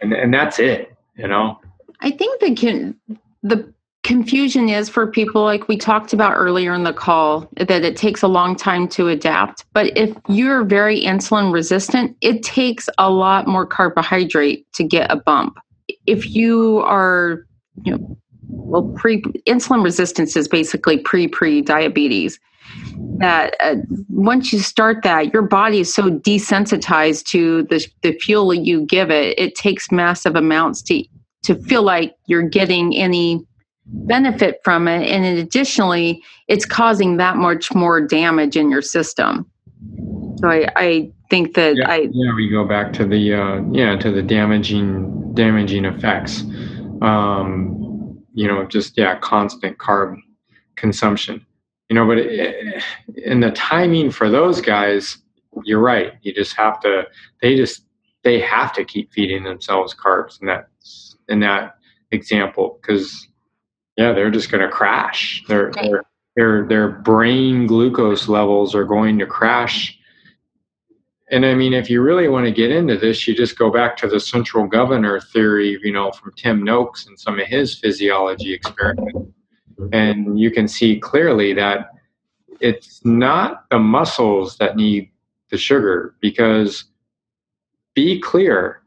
And 0.00 0.12
and 0.12 0.32
that's 0.32 0.58
it. 0.58 0.94
You 1.16 1.28
know. 1.28 1.58
I 2.00 2.10
think 2.10 2.40
the 2.40 2.54
can 2.54 2.96
the 3.42 3.72
confusion 4.04 4.68
is 4.68 4.88
for 4.88 5.06
people 5.06 5.42
like 5.42 5.66
we 5.66 5.78
talked 5.78 6.12
about 6.12 6.34
earlier 6.34 6.74
in 6.74 6.84
the 6.84 6.92
call 6.92 7.48
that 7.56 7.84
it 7.84 7.96
takes 7.96 8.22
a 8.22 8.28
long 8.28 8.54
time 8.54 8.86
to 8.86 9.08
adapt 9.08 9.64
but 9.72 9.96
if 9.96 10.14
you're 10.28 10.62
very 10.62 11.00
insulin 11.00 11.50
resistant 11.50 12.14
it 12.20 12.42
takes 12.42 12.86
a 12.98 13.10
lot 13.10 13.48
more 13.48 13.64
carbohydrate 13.64 14.70
to 14.74 14.84
get 14.84 15.10
a 15.10 15.16
bump 15.16 15.56
if 16.06 16.34
you 16.34 16.80
are 16.80 17.46
you 17.82 17.92
know 17.92 18.18
well 18.50 18.82
pre 18.94 19.22
insulin 19.48 19.82
resistance 19.82 20.36
is 20.36 20.48
basically 20.48 20.98
pre 20.98 21.26
pre 21.26 21.62
diabetes 21.62 22.38
that 23.18 23.54
uh, 23.60 23.76
once 24.08 24.52
you 24.52 24.58
start 24.58 25.02
that 25.02 25.32
your 25.32 25.42
body 25.42 25.80
is 25.80 25.92
so 25.92 26.10
desensitized 26.10 27.24
to 27.24 27.62
the, 27.64 27.86
the 28.02 28.12
fuel 28.18 28.52
you 28.52 28.84
give 28.86 29.10
it 29.10 29.38
it 29.38 29.54
takes 29.54 29.90
massive 29.92 30.34
amounts 30.36 30.82
to 30.82 31.04
to 31.44 31.54
feel 31.64 31.82
like 31.82 32.16
you're 32.26 32.48
getting 32.48 32.96
any 32.96 33.46
benefit 33.86 34.60
from 34.64 34.88
it. 34.88 35.08
And 35.08 35.24
additionally 35.38 36.22
it's 36.48 36.64
causing 36.64 37.18
that 37.18 37.36
much 37.36 37.74
more 37.74 38.00
damage 38.00 38.56
in 38.56 38.70
your 38.70 38.82
system. 38.82 39.50
So 40.40 40.48
i, 40.48 40.66
I 40.76 41.10
think 41.30 41.54
that 41.54 41.76
yeah, 41.76 41.90
i 41.90 42.08
yeah 42.10 42.34
we 42.34 42.48
go 42.48 42.64
back 42.64 42.92
to 42.94 43.06
the 43.06 43.34
uh, 43.34 43.62
yeah 43.72 43.96
to 43.96 44.10
the 44.10 44.22
damaging 44.22 45.34
damaging 45.34 45.84
effects. 45.84 46.42
Um 47.02 48.22
you 48.32 48.48
know 48.48 48.64
just 48.64 48.96
yeah 48.96 49.18
constant 49.18 49.78
carb 49.78 50.16
consumption 50.76 51.44
you 51.94 52.00
know 52.00 52.06
but 52.06 52.18
it, 52.18 52.74
eh, 52.74 52.80
in 53.24 53.40
the 53.40 53.52
timing 53.52 54.10
for 54.10 54.28
those 54.28 54.60
guys 54.60 55.18
you're 55.62 55.80
right 55.80 56.14
you 56.22 56.34
just 56.34 56.56
have 56.56 56.80
to 56.80 57.04
they 57.40 57.54
just 57.54 57.84
they 58.24 58.40
have 58.40 58.72
to 58.72 58.84
keep 58.84 59.12
feeding 59.12 59.44
themselves 59.44 59.94
carbs 59.94 60.40
in 60.40 60.46
that 60.48 60.68
in 61.28 61.40
that 61.40 61.76
example 62.10 62.78
because 62.80 63.28
yeah, 63.96 64.12
they're 64.12 64.30
just 64.30 64.50
going 64.50 64.62
to 64.62 64.68
crash. 64.68 65.44
Their 65.48 65.70
their 65.72 66.02
their 66.36 66.66
their 66.66 66.88
brain 66.88 67.66
glucose 67.66 68.28
levels 68.28 68.74
are 68.74 68.84
going 68.84 69.18
to 69.18 69.26
crash. 69.26 69.96
And 71.30 71.46
I 71.46 71.54
mean, 71.54 71.72
if 71.72 71.88
you 71.88 72.02
really 72.02 72.28
want 72.28 72.46
to 72.46 72.52
get 72.52 72.70
into 72.70 72.96
this, 72.96 73.26
you 73.26 73.34
just 73.34 73.58
go 73.58 73.70
back 73.70 73.96
to 73.98 74.08
the 74.08 74.20
central 74.20 74.66
governor 74.66 75.20
theory, 75.20 75.78
you 75.82 75.92
know, 75.92 76.12
from 76.12 76.32
Tim 76.36 76.62
Noakes 76.62 77.06
and 77.06 77.18
some 77.18 77.40
of 77.40 77.46
his 77.46 77.78
physiology 77.78 78.52
experiments. 78.52 79.32
And 79.92 80.38
you 80.38 80.50
can 80.50 80.68
see 80.68 80.98
clearly 80.98 81.52
that 81.54 81.90
it's 82.60 83.04
not 83.04 83.64
the 83.70 83.78
muscles 83.78 84.56
that 84.58 84.76
need 84.76 85.10
the 85.50 85.58
sugar 85.58 86.14
because 86.20 86.84
be 87.94 88.20
clear, 88.20 88.82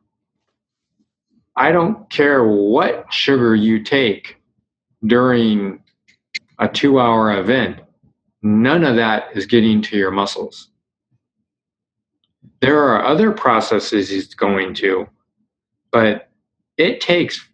I 1.55 1.71
don't 1.71 2.09
care 2.09 2.45
what 2.45 3.11
sugar 3.11 3.55
you 3.55 3.83
take 3.83 4.37
during 5.05 5.81
a 6.59 6.67
two 6.67 6.99
hour 6.99 7.39
event, 7.39 7.79
none 8.41 8.83
of 8.83 8.95
that 8.95 9.29
is 9.35 9.45
getting 9.45 9.81
to 9.83 9.97
your 9.97 10.11
muscles. 10.11 10.69
There 12.61 12.79
are 12.79 13.05
other 13.05 13.31
processes 13.31 14.11
it's 14.11 14.33
going 14.33 14.73
to, 14.75 15.07
but 15.91 16.29
it 16.77 17.01
takes 17.01 17.46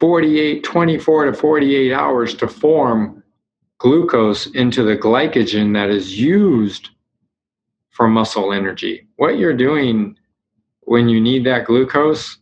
48, 0.00 0.62
24 0.62 1.24
to 1.26 1.32
48 1.32 1.92
hours 1.92 2.34
to 2.34 2.48
form 2.48 3.22
glucose 3.78 4.46
into 4.48 4.82
the 4.82 4.96
glycogen 4.96 5.72
that 5.74 5.90
is 5.90 6.18
used 6.18 6.90
for 7.90 8.08
muscle 8.08 8.52
energy. 8.52 9.06
What 9.16 9.38
you're 9.38 9.56
doing 9.56 10.16
when 10.82 11.08
you 11.08 11.20
need 11.20 11.44
that 11.44 11.66
glucose 11.66 12.38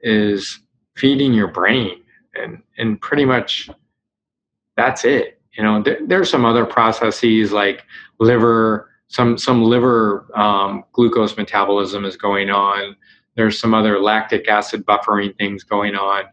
is 0.00 0.60
feeding 0.96 1.32
your 1.32 1.48
brain 1.48 2.02
and 2.34 2.62
and 2.76 3.00
pretty 3.00 3.24
much 3.24 3.68
that's 4.76 5.04
it. 5.04 5.40
You 5.56 5.64
know, 5.64 5.82
there, 5.82 5.98
there's 6.06 6.30
some 6.30 6.44
other 6.44 6.64
processes 6.64 7.52
like 7.52 7.84
liver, 8.20 8.90
some 9.08 9.36
some 9.36 9.62
liver 9.62 10.26
um, 10.38 10.84
glucose 10.92 11.36
metabolism 11.36 12.04
is 12.04 12.16
going 12.16 12.50
on. 12.50 12.96
There's 13.34 13.58
some 13.58 13.74
other 13.74 13.98
lactic 13.98 14.48
acid 14.48 14.86
buffering 14.86 15.36
things 15.36 15.64
going 15.64 15.94
on, 15.94 16.24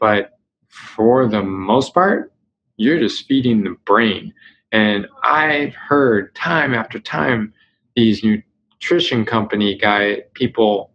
but 0.00 0.38
for 0.68 1.26
the 1.28 1.42
most 1.42 1.94
part, 1.94 2.32
you're 2.76 2.98
just 2.98 3.26
feeding 3.26 3.64
the 3.64 3.76
brain. 3.84 4.32
And 4.72 5.06
I've 5.24 5.74
heard 5.74 6.34
time 6.34 6.74
after 6.74 6.98
time 6.98 7.52
these 7.96 8.22
nutrition 8.22 9.24
company 9.24 9.76
guy 9.76 10.22
people 10.34 10.92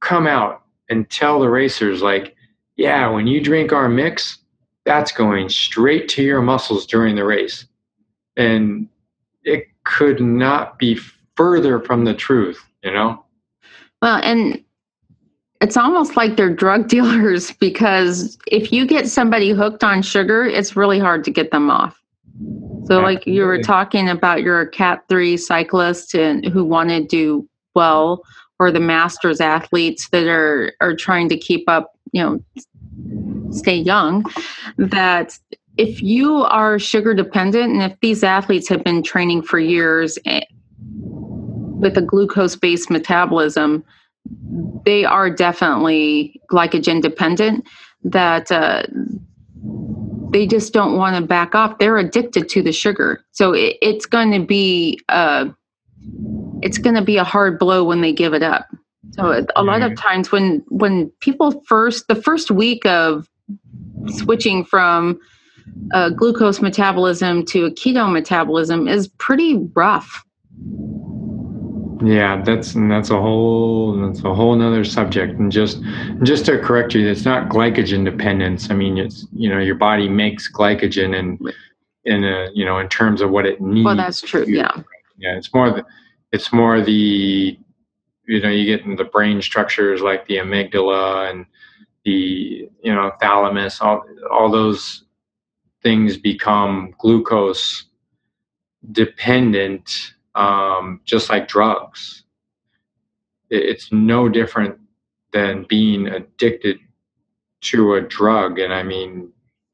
come 0.00 0.26
out 0.26 0.62
and 0.88 1.08
tell 1.10 1.38
the 1.40 1.50
racers 1.50 2.02
like 2.02 2.34
yeah, 2.78 3.10
when 3.10 3.26
you 3.26 3.42
drink 3.42 3.72
our 3.72 3.88
mix, 3.88 4.38
that's 4.86 5.12
going 5.12 5.50
straight 5.50 6.08
to 6.10 6.22
your 6.22 6.40
muscles 6.40 6.86
during 6.86 7.16
the 7.16 7.24
race. 7.24 7.66
And 8.36 8.88
it 9.42 9.66
could 9.84 10.20
not 10.20 10.78
be 10.78 10.98
further 11.36 11.80
from 11.80 12.04
the 12.04 12.14
truth, 12.14 12.64
you 12.82 12.92
know? 12.92 13.24
Well, 14.00 14.20
and 14.22 14.64
it's 15.60 15.76
almost 15.76 16.16
like 16.16 16.36
they're 16.36 16.54
drug 16.54 16.88
dealers 16.88 17.52
because 17.52 18.38
if 18.46 18.72
you 18.72 18.86
get 18.86 19.08
somebody 19.08 19.50
hooked 19.50 19.84
on 19.84 20.02
sugar, 20.02 20.44
it's 20.44 20.76
really 20.76 20.98
hard 20.98 21.24
to 21.24 21.30
get 21.30 21.50
them 21.50 21.70
off. 21.70 22.00
So, 22.84 23.00
like 23.00 23.26
you 23.26 23.44
were 23.44 23.60
talking 23.60 24.08
about 24.08 24.42
your 24.42 24.64
Cat 24.66 25.04
3 25.08 25.36
cyclist 25.36 26.14
and 26.14 26.44
who 26.46 26.64
want 26.64 26.88
to 26.90 27.04
do 27.04 27.46
well, 27.74 28.24
or 28.58 28.70
the 28.70 28.80
masters 28.80 29.40
athletes 29.40 30.08
that 30.10 30.26
are, 30.26 30.72
are 30.80 30.96
trying 30.96 31.28
to 31.28 31.36
keep 31.36 31.68
up, 31.68 31.96
you 32.12 32.22
know, 32.22 33.52
stay 33.52 33.76
young 33.76 34.24
that 34.78 35.38
if 35.76 36.02
you 36.02 36.44
are 36.44 36.78
sugar 36.78 37.14
dependent 37.14 37.72
and 37.72 37.82
if 37.82 37.98
these 38.00 38.24
athletes 38.24 38.68
have 38.68 38.82
been 38.82 39.02
training 39.02 39.42
for 39.42 39.58
years 39.58 40.18
eh, 40.26 40.40
with 40.80 41.96
a 41.96 42.02
glucose 42.02 42.56
based 42.56 42.90
metabolism, 42.90 43.84
they 44.84 45.04
are 45.04 45.30
definitely 45.30 46.40
glycogen 46.50 47.00
dependent 47.02 47.66
that 48.04 48.50
uh, 48.50 48.82
they 50.32 50.46
just 50.46 50.72
don't 50.72 50.96
want 50.96 51.16
to 51.16 51.22
back 51.22 51.54
off. 51.54 51.78
They're 51.78 51.98
addicted 51.98 52.48
to 52.50 52.62
the 52.62 52.72
sugar. 52.72 53.24
So 53.32 53.52
it, 53.52 53.76
it's 53.82 54.06
going 54.06 54.32
to 54.32 54.44
be 54.44 55.00
uh, 55.08 55.46
it's 56.62 56.78
going 56.78 56.96
to 56.96 57.02
be 57.02 57.16
a 57.16 57.24
hard 57.24 57.58
blow 57.58 57.84
when 57.84 58.00
they 58.00 58.12
give 58.12 58.34
it 58.34 58.42
up. 58.42 58.66
So 59.12 59.44
a 59.56 59.62
lot 59.62 59.82
of 59.82 59.96
times 59.96 60.30
when 60.30 60.64
when 60.68 61.10
people 61.20 61.62
first 61.66 62.08
the 62.08 62.14
first 62.14 62.50
week 62.50 62.84
of 62.86 63.28
switching 64.08 64.64
from 64.64 65.18
a 65.92 66.10
glucose 66.10 66.60
metabolism 66.60 67.44
to 67.46 67.64
a 67.66 67.70
keto 67.70 68.10
metabolism 68.12 68.86
is 68.86 69.08
pretty 69.18 69.56
rough. 69.74 70.24
Yeah, 72.02 72.42
that's 72.42 72.74
and 72.74 72.90
that's 72.90 73.10
a 73.10 73.20
whole 73.20 73.96
that's 74.00 74.20
a 74.24 74.34
whole 74.34 74.54
another 74.54 74.84
subject. 74.84 75.38
And 75.38 75.50
just 75.50 75.80
just 76.22 76.46
to 76.46 76.58
correct 76.58 76.94
you, 76.94 77.06
it's 77.08 77.24
not 77.24 77.48
glycogen 77.48 78.04
dependence. 78.04 78.70
I 78.70 78.74
mean, 78.74 78.98
it's 78.98 79.26
you 79.32 79.48
know 79.48 79.58
your 79.58 79.74
body 79.74 80.08
makes 80.08 80.50
glycogen 80.50 81.18
and 81.18 81.40
in 82.04 82.24
a 82.24 82.50
you 82.54 82.64
know 82.64 82.78
in 82.78 82.88
terms 82.88 83.20
of 83.20 83.30
what 83.30 83.46
it 83.46 83.60
needs. 83.60 83.84
Well, 83.84 83.96
that's 83.96 84.20
true. 84.20 84.44
Yeah. 84.46 84.70
Yeah, 85.18 85.36
it's 85.36 85.52
more 85.52 85.70
the 85.70 85.84
it's 86.32 86.52
more 86.52 86.80
the 86.80 87.58
you 88.26 88.40
know 88.40 88.50
you 88.50 88.64
get 88.64 88.84
into 88.84 89.02
the 89.02 89.08
brain 89.08 89.42
structures 89.42 90.00
like 90.00 90.26
the 90.26 90.36
amygdala 90.36 91.30
and 91.30 91.46
the 92.04 92.68
you 92.82 92.94
know 92.94 93.10
thalamus. 93.20 93.80
All 93.80 94.04
all 94.30 94.50
those 94.50 95.04
things 95.82 96.16
become 96.16 96.94
glucose 96.98 97.84
dependent 98.92 100.14
um, 100.38 101.00
just 101.04 101.28
like 101.28 101.48
drugs. 101.48 102.24
It's 103.50 103.92
no 103.92 104.28
different 104.28 104.78
than 105.32 105.66
being 105.68 106.06
addicted 106.06 106.78
to 107.60 107.94
a 107.94 108.00
drug. 108.00 108.58
And 108.58 108.72
I 108.72 108.82
mean, 108.82 109.32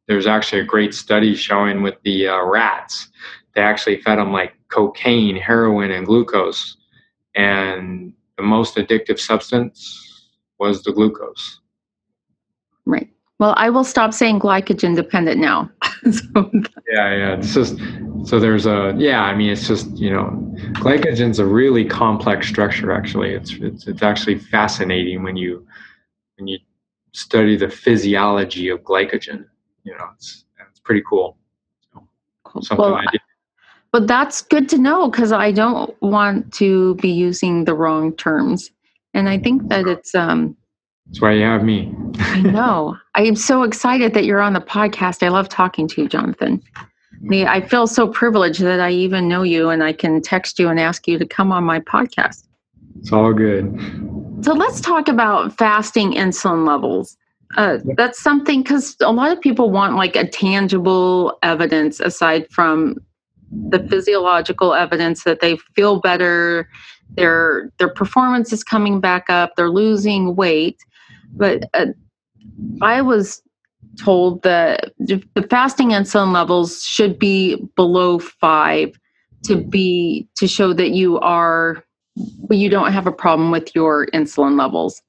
there's 0.08 0.26
actually 0.26 0.62
a 0.62 0.66
great 0.66 0.94
study 0.94 1.34
showing 1.34 1.82
with 1.82 1.96
the 2.02 2.28
uh, 2.28 2.44
rats, 2.44 3.08
they 3.54 3.60
actually 3.60 4.00
fed 4.00 4.18
them 4.18 4.32
like 4.32 4.54
cocaine, 4.68 5.36
heroin, 5.36 5.90
and 5.92 6.06
glucose. 6.06 6.76
And 7.34 8.12
the 8.36 8.42
most 8.42 8.76
addictive 8.76 9.20
substance 9.20 10.30
was 10.58 10.82
the 10.82 10.92
glucose. 10.92 11.60
Right. 12.84 13.10
Well, 13.40 13.54
I 13.56 13.68
will 13.68 13.84
stop 13.84 14.14
saying 14.14 14.40
glycogen 14.40 14.94
dependent 14.94 15.40
now. 15.40 15.68
so, 16.10 16.50
yeah, 16.88 17.16
yeah. 17.16 17.36
It's 17.36 17.52
just 17.52 17.76
so 18.24 18.38
there's 18.38 18.66
a 18.66 18.94
yeah. 18.96 19.22
I 19.22 19.34
mean, 19.34 19.50
it's 19.50 19.66
just 19.66 19.90
you 19.96 20.10
know, 20.10 20.30
glycogen's 20.74 21.40
a 21.40 21.46
really 21.46 21.84
complex 21.84 22.48
structure. 22.48 22.92
Actually, 22.92 23.34
it's 23.34 23.52
it's 23.54 23.88
it's 23.88 24.02
actually 24.02 24.38
fascinating 24.38 25.24
when 25.24 25.36
you 25.36 25.66
when 26.36 26.46
you 26.46 26.58
study 27.12 27.56
the 27.56 27.68
physiology 27.68 28.68
of 28.68 28.80
glycogen. 28.82 29.46
You 29.82 29.92
know, 29.98 30.10
it's 30.14 30.44
it's 30.70 30.80
pretty 30.80 31.02
cool. 31.08 31.36
So, 31.92 32.06
something 32.60 32.78
well, 32.78 32.94
I 32.94 33.04
did. 33.10 33.20
But 33.90 34.06
that's 34.06 34.42
good 34.42 34.68
to 34.70 34.78
know 34.78 35.08
because 35.08 35.32
I 35.32 35.50
don't 35.50 36.00
want 36.00 36.52
to 36.54 36.94
be 36.96 37.10
using 37.10 37.64
the 37.64 37.74
wrong 37.74 38.14
terms, 38.16 38.70
and 39.12 39.28
I 39.28 39.38
think 39.38 39.68
that 39.70 39.88
it's 39.88 40.14
um 40.14 40.56
that's 41.06 41.20
why 41.20 41.32
you 41.32 41.42
have 41.42 41.62
me. 41.62 41.94
I 42.18 42.40
know. 42.40 42.96
I 43.14 43.22
am 43.22 43.36
so 43.36 43.62
excited 43.62 44.14
that 44.14 44.24
you're 44.24 44.40
on 44.40 44.52
the 44.52 44.60
podcast. 44.60 45.22
I 45.22 45.28
love 45.28 45.48
talking 45.48 45.86
to 45.88 46.02
you, 46.02 46.08
Jonathan. 46.08 46.62
I 47.30 47.62
feel 47.62 47.86
so 47.86 48.08
privileged 48.08 48.60
that 48.60 48.80
I 48.80 48.90
even 48.90 49.28
know 49.28 49.42
you 49.42 49.70
and 49.70 49.82
I 49.82 49.92
can 49.92 50.20
text 50.20 50.58
you 50.58 50.68
and 50.68 50.78
ask 50.78 51.08
you 51.08 51.18
to 51.18 51.26
come 51.26 51.52
on 51.52 51.64
my 51.64 51.80
podcast. 51.80 52.46
It's 52.98 53.12
all 53.12 53.32
good. 53.32 53.64
So 54.42 54.52
let's 54.52 54.80
talk 54.80 55.08
about 55.08 55.56
fasting 55.56 56.12
insulin 56.12 56.66
levels. 56.66 57.16
Uh, 57.56 57.78
that's 57.96 58.20
something 58.20 58.62
because 58.62 58.96
a 59.00 59.12
lot 59.12 59.32
of 59.32 59.40
people 59.40 59.70
want 59.70 59.94
like 59.94 60.16
a 60.16 60.26
tangible 60.26 61.38
evidence 61.42 62.00
aside 62.00 62.50
from 62.50 62.96
the 63.70 63.78
physiological 63.88 64.74
evidence 64.74 65.24
that 65.24 65.40
they 65.40 65.56
feel 65.74 66.00
better, 66.00 66.68
their 67.16 67.70
their 67.78 67.88
performance 67.88 68.52
is 68.52 68.64
coming 68.64 69.00
back 69.00 69.30
up, 69.30 69.54
they're 69.56 69.70
losing 69.70 70.34
weight. 70.34 70.78
But 71.36 71.68
uh, 71.74 71.86
I 72.82 73.02
was 73.02 73.42
told 74.02 74.42
that 74.42 74.92
the 74.98 75.46
fasting 75.50 75.90
insulin 75.90 76.32
levels 76.32 76.84
should 76.84 77.18
be 77.18 77.56
below 77.76 78.18
five 78.18 78.98
to 79.44 79.56
be 79.56 80.28
to 80.36 80.48
show 80.48 80.72
that 80.72 80.90
you 80.90 81.18
are 81.20 81.84
you 82.50 82.68
don't 82.68 82.92
have 82.92 83.06
a 83.06 83.12
problem 83.12 83.50
with 83.50 83.74
your 83.74 84.06
insulin 84.08 84.58
levels. 84.58 85.02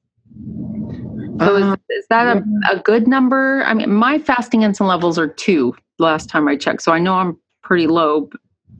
So 1.38 1.56
is, 1.56 1.64
uh, 1.64 1.76
is 1.90 2.06
that 2.10 2.36
a, 2.36 2.42
a 2.72 2.80
good 2.80 3.06
number? 3.06 3.62
I 3.64 3.74
mean, 3.74 3.92
my 3.92 4.18
fasting 4.18 4.60
insulin 4.60 4.88
levels 4.88 5.18
are 5.18 5.28
two 5.28 5.74
last 5.98 6.28
time 6.28 6.48
I 6.48 6.56
checked, 6.56 6.82
so 6.82 6.92
I 6.92 6.98
know 6.98 7.14
I'm 7.14 7.38
pretty 7.62 7.86
low. 7.86 8.28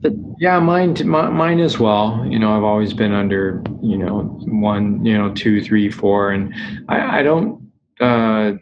But 0.01 0.13
yeah, 0.39 0.59
mine 0.59 0.95
mine 1.07 1.59
as 1.59 1.79
well. 1.79 2.25
You 2.29 2.37
know, 2.39 2.55
I've 2.55 2.63
always 2.63 2.93
been 2.93 3.13
under 3.13 3.63
you 3.81 3.97
know 3.97 4.21
one, 4.45 5.03
you 5.03 5.17
know, 5.17 5.33
two, 5.33 5.61
three, 5.63 5.89
four, 5.89 6.31
and 6.31 6.53
I, 6.87 7.19
I 7.19 7.23
don't. 7.23 7.71
Uh, 7.99 8.53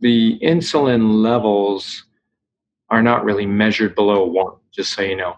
the 0.00 0.38
insulin 0.42 1.22
levels 1.22 2.04
are 2.90 3.02
not 3.02 3.24
really 3.24 3.44
measured 3.46 3.94
below 3.94 4.24
one. 4.24 4.54
Just 4.72 4.94
so 4.94 5.02
you 5.02 5.16
know, 5.16 5.36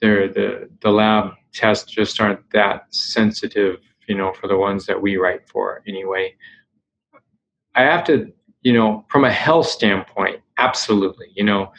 they're 0.00 0.28
the 0.28 0.70
the 0.82 0.90
lab 0.90 1.32
tests 1.52 1.90
just 1.90 2.20
aren't 2.20 2.48
that 2.52 2.86
sensitive. 2.94 3.78
You 4.06 4.14
know, 4.16 4.32
for 4.32 4.46
the 4.46 4.56
ones 4.56 4.86
that 4.86 5.00
we 5.02 5.16
write 5.16 5.48
for 5.48 5.82
anyway. 5.86 6.34
I 7.74 7.82
have 7.82 8.04
to, 8.04 8.32
you 8.62 8.72
know, 8.72 9.04
from 9.08 9.24
a 9.24 9.30
health 9.30 9.66
standpoint, 9.66 10.40
absolutely. 10.56 11.28
You 11.34 11.44
know, 11.44 11.72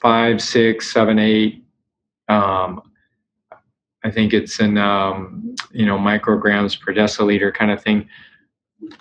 five, 0.00 0.42
six, 0.42 0.92
seven, 0.92 1.18
eight. 1.18 1.64
Um, 2.28 2.82
I 4.04 4.10
think 4.10 4.32
it's 4.32 4.60
in 4.60 4.78
um, 4.78 5.54
you 5.72 5.86
know 5.86 5.98
micrograms 5.98 6.80
per 6.80 6.92
deciliter 6.92 7.52
kind 7.52 7.70
of 7.70 7.82
thing. 7.82 8.08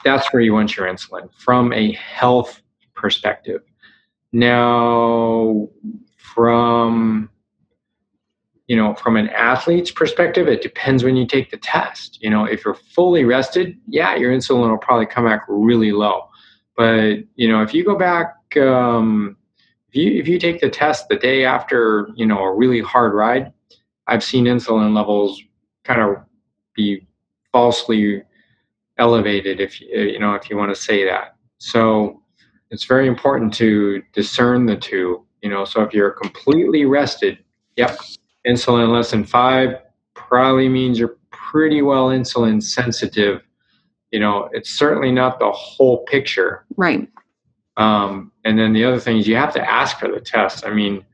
That's 0.03 0.31
where 0.33 0.41
you 0.41 0.53
want 0.53 0.75
your 0.75 0.87
insulin 0.87 1.29
from 1.33 1.73
a 1.73 1.91
health 1.93 2.61
perspective. 2.95 3.61
Now, 4.31 5.69
from 6.17 7.29
you 8.67 8.75
know 8.75 8.95
from 8.95 9.15
an 9.15 9.29
athlete's 9.29 9.91
perspective, 9.91 10.47
it 10.47 10.61
depends 10.61 11.03
when 11.03 11.15
you 11.15 11.27
take 11.27 11.51
the 11.51 11.57
test. 11.57 12.17
You 12.21 12.29
know, 12.29 12.45
if 12.45 12.65
you're 12.65 12.73
fully 12.73 13.25
rested, 13.25 13.77
yeah, 13.87 14.15
your 14.15 14.35
insulin 14.35 14.69
will 14.69 14.77
probably 14.77 15.05
come 15.05 15.25
back 15.25 15.43
really 15.47 15.91
low. 15.91 16.29
But 16.75 17.19
you 17.35 17.47
know, 17.47 17.61
if 17.61 17.73
you 17.73 17.83
go 17.85 17.95
back 17.95 18.35
um, 18.57 19.37
if 19.95 20.01
you 20.01 20.19
if 20.19 20.27
you 20.27 20.37
take 20.37 20.59
the 20.59 20.69
test 20.69 21.07
the 21.07 21.15
day 21.15 21.45
after 21.45 22.09
you 22.15 22.25
know 22.25 22.39
a 22.39 22.53
really 22.53 22.81
hard 22.81 23.13
ride, 23.13 23.53
I've 24.07 24.23
seen 24.23 24.45
insulin 24.45 24.93
levels 24.93 25.41
kind 25.85 26.01
of 26.01 26.17
be 26.75 27.07
falsely 27.53 28.23
elevated 28.97 29.61
if 29.61 29.79
you 29.79 30.19
know 30.19 30.33
if 30.33 30.49
you 30.49 30.57
want 30.57 30.75
to 30.75 30.81
say 30.81 31.05
that. 31.05 31.35
So 31.59 32.21
it's 32.71 32.83
very 32.83 33.07
important 33.07 33.53
to 33.55 34.03
discern 34.11 34.65
the 34.65 34.75
two. 34.75 35.25
You 35.41 35.49
know, 35.49 35.63
so 35.63 35.81
if 35.83 35.93
you're 35.93 36.11
completely 36.11 36.85
rested, 36.85 37.37
yep, 37.77 37.97
insulin 38.45 38.89
less 38.89 39.11
than 39.11 39.23
five 39.23 39.77
probably 40.13 40.67
means 40.67 40.99
you're 40.99 41.17
pretty 41.31 41.81
well 41.81 42.07
insulin 42.07 42.61
sensitive. 42.61 43.41
You 44.11 44.19
know, 44.19 44.49
it's 44.51 44.71
certainly 44.71 45.11
not 45.11 45.39
the 45.39 45.51
whole 45.51 46.03
picture. 46.05 46.65
Right. 46.75 47.07
Um, 47.77 48.31
and 48.43 48.57
then 48.57 48.73
the 48.73 48.85
other 48.85 48.99
thing 48.99 49.17
is 49.17 49.27
you 49.27 49.35
have 49.35 49.53
to 49.53 49.69
ask 49.69 49.99
for 49.99 50.09
the 50.09 50.19
test. 50.19 50.65
I 50.65 50.73
mean, 50.73 51.05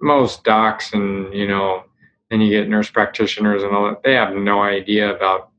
most 0.00 0.44
docs 0.44 0.92
and 0.92 1.32
you 1.32 1.46
know, 1.46 1.84
then 2.30 2.40
you 2.40 2.50
get 2.50 2.68
nurse 2.68 2.90
practitioners 2.90 3.62
and 3.62 3.74
all 3.74 3.88
that. 3.88 4.02
They 4.02 4.14
have 4.14 4.34
no 4.34 4.62
idea 4.62 5.14
about 5.14 5.50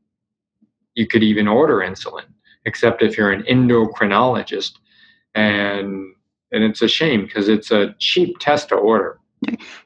you 0.96 1.08
could 1.08 1.24
even 1.24 1.48
order 1.48 1.78
insulin, 1.78 2.26
except 2.66 3.02
if 3.02 3.18
you're 3.18 3.32
an 3.32 3.44
endocrinologist, 3.44 4.74
and 5.36 6.14
and 6.52 6.64
it's 6.64 6.82
a 6.82 6.88
shame 6.88 7.26
because 7.26 7.50
it's 7.50 7.72
a 7.72 7.96
cheap 8.00 8.38
test 8.40 8.70
to 8.70 8.76
order. 8.76 9.20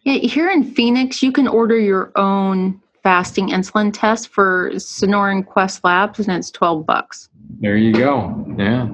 Yeah, 0.04 0.14
here 0.16 0.50
in 0.50 0.64
Phoenix, 0.64 1.24
you 1.24 1.32
can 1.32 1.48
order 1.48 1.80
your 1.80 2.12
own 2.16 2.80
fasting 3.04 3.50
insulin 3.50 3.92
test 3.94 4.30
for 4.30 4.72
Sonoran 4.76 5.46
Quest 5.46 5.84
Labs, 5.84 6.20
and 6.20 6.38
it's 6.38 6.52
twelve 6.52 6.86
bucks. 6.86 7.30
There 7.60 7.78
you 7.78 7.94
go. 7.94 8.46
Yeah, 8.58 8.88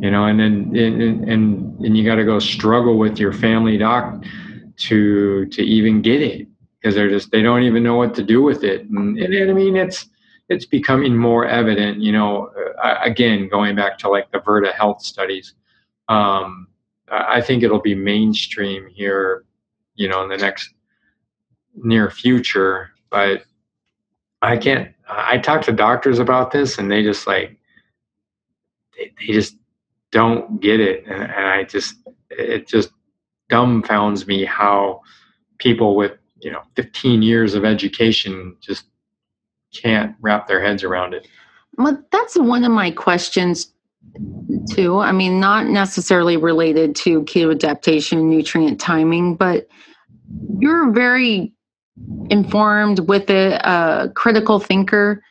you 0.00 0.10
know, 0.10 0.24
and 0.24 0.40
then 0.40 0.76
and 0.76 1.28
and, 1.28 1.80
and 1.80 1.96
you 1.96 2.04
got 2.04 2.16
to 2.16 2.24
go 2.24 2.38
struggle 2.38 2.98
with 2.98 3.18
your 3.18 3.32
family 3.32 3.78
doc 3.78 4.24
to 4.78 5.46
to 5.46 5.62
even 5.62 6.02
get 6.02 6.22
it 6.22 6.48
because 6.80 6.94
they're 6.94 7.10
just 7.10 7.30
they 7.30 7.42
don't 7.42 7.62
even 7.62 7.82
know 7.82 7.96
what 7.96 8.14
to 8.14 8.22
do 8.22 8.42
with 8.42 8.64
it. 8.64 8.82
And, 8.82 9.18
and, 9.18 9.50
I 9.50 9.52
mean, 9.52 9.76
it's 9.76 10.08
it's 10.48 10.64
becoming 10.64 11.16
more 11.16 11.46
evident. 11.46 12.00
You 12.00 12.12
know, 12.12 12.50
uh, 12.82 12.98
again, 13.02 13.48
going 13.48 13.76
back 13.76 13.98
to 13.98 14.08
like 14.08 14.30
the 14.32 14.38
Virta 14.38 14.72
Health 14.72 15.02
studies. 15.02 15.54
Um, 16.08 16.68
I 17.10 17.40
think 17.40 17.62
it'll 17.62 17.80
be 17.80 17.94
mainstream 17.94 18.86
here, 18.88 19.44
you 19.94 20.08
know, 20.08 20.22
in 20.22 20.28
the 20.28 20.36
next 20.36 20.72
near 21.76 22.10
future. 22.10 22.90
But 23.10 23.42
I 24.42 24.56
can't. 24.56 24.94
I 25.08 25.38
talk 25.38 25.62
to 25.62 25.72
doctors 25.72 26.18
about 26.18 26.50
this, 26.50 26.78
and 26.78 26.90
they 26.90 27.02
just 27.02 27.26
like 27.26 27.57
they, 28.98 29.32
just 29.32 29.56
don't 30.10 30.60
get 30.60 30.80
it, 30.80 31.04
and, 31.06 31.22
and 31.22 31.46
I 31.46 31.64
just 31.64 31.96
it 32.30 32.66
just 32.66 32.90
dumbfounds 33.50 34.26
me 34.26 34.44
how 34.44 35.00
people 35.58 35.96
with 35.96 36.12
you 36.40 36.50
know 36.50 36.62
15 36.76 37.22
years 37.22 37.54
of 37.54 37.64
education 37.64 38.56
just 38.60 38.84
can't 39.74 40.14
wrap 40.20 40.48
their 40.48 40.62
heads 40.62 40.84
around 40.84 41.14
it. 41.14 41.26
Well, 41.76 42.02
that's 42.10 42.36
one 42.36 42.64
of 42.64 42.72
my 42.72 42.90
questions 42.90 43.72
too. 44.70 44.98
I 44.98 45.12
mean, 45.12 45.40
not 45.40 45.66
necessarily 45.66 46.36
related 46.36 46.96
to 46.96 47.22
keto 47.22 47.52
adaptation 47.52 48.28
nutrient 48.28 48.80
timing, 48.80 49.36
but 49.36 49.68
you're 50.58 50.90
very 50.90 51.52
informed 52.30 53.00
with 53.08 53.30
it, 53.30 53.60
a 53.64 54.10
critical 54.14 54.60
thinker, 54.60 55.22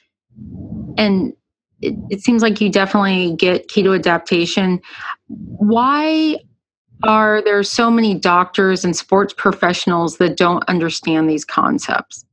and 0.97 1.34
it, 1.82 1.95
it 2.09 2.21
seems 2.21 2.41
like 2.41 2.59
you 2.59 2.69
definitely 2.69 3.36
get 3.36 3.67
keto 3.67 3.95
adaptation. 3.95 4.82
Why 5.28 6.38
are 7.03 7.41
there 7.43 7.61
so 7.63 7.91
many 7.91 8.15
doctors 8.15 8.84
and 8.84 8.95
sports 8.95 9.34
professionals 9.34 10.17
that 10.17 10.38
don't 10.38 10.63
understand 10.67 11.30
these 11.30 11.45
concepts? 11.45 12.25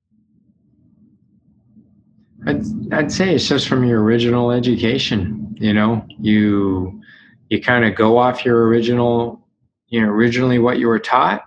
I'd, 2.47 2.62
I'd 2.92 3.12
say 3.12 3.34
it's 3.34 3.49
just 3.49 3.68
from 3.68 3.84
your 3.84 4.03
original 4.03 4.51
education. 4.51 5.57
You 5.59 5.72
know, 5.72 6.07
you 6.20 7.01
you 7.49 7.61
kind 7.61 7.84
of 7.84 7.95
go 7.95 8.18
off 8.18 8.45
your 8.45 8.66
original, 8.66 9.47
you 9.88 10.01
know, 10.01 10.09
originally 10.09 10.59
what 10.59 10.78
you 10.78 10.88
were 10.88 10.99
taught 10.99 11.42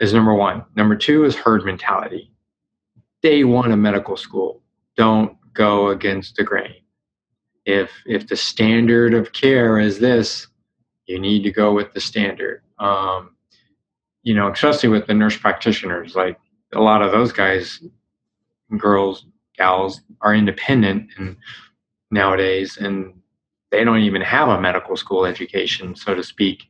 is 0.00 0.12
number 0.12 0.34
one. 0.34 0.64
Number 0.76 0.96
two 0.96 1.24
is 1.24 1.34
herd 1.34 1.64
mentality. 1.64 2.30
Day 3.22 3.44
one 3.44 3.70
of 3.72 3.78
medical 3.78 4.16
school, 4.16 4.60
don't 4.96 5.36
go 5.54 5.88
against 5.88 6.36
the 6.36 6.44
grain. 6.44 6.82
If 7.64 7.90
if 8.06 8.26
the 8.26 8.36
standard 8.36 9.14
of 9.14 9.32
care 9.32 9.78
is 9.78 9.98
this, 9.98 10.48
you 11.06 11.18
need 11.18 11.42
to 11.44 11.50
go 11.50 11.72
with 11.72 11.92
the 11.92 12.00
standard. 12.00 12.62
Um, 12.78 13.36
you 14.22 14.34
know, 14.34 14.50
especially 14.50 14.88
with 14.88 15.06
the 15.06 15.14
nurse 15.14 15.36
practitioners, 15.36 16.14
like 16.14 16.38
a 16.72 16.80
lot 16.80 17.02
of 17.02 17.12
those 17.12 17.32
guys, 17.32 17.82
girls, 18.76 19.26
gals 19.56 20.00
are 20.20 20.34
independent 20.34 21.10
and 21.18 21.36
nowadays 22.10 22.76
and 22.76 23.14
they 23.70 23.84
don't 23.84 24.00
even 24.00 24.22
have 24.22 24.48
a 24.48 24.60
medical 24.60 24.96
school 24.96 25.24
education 25.24 25.96
so 25.96 26.14
to 26.14 26.22
speak 26.22 26.64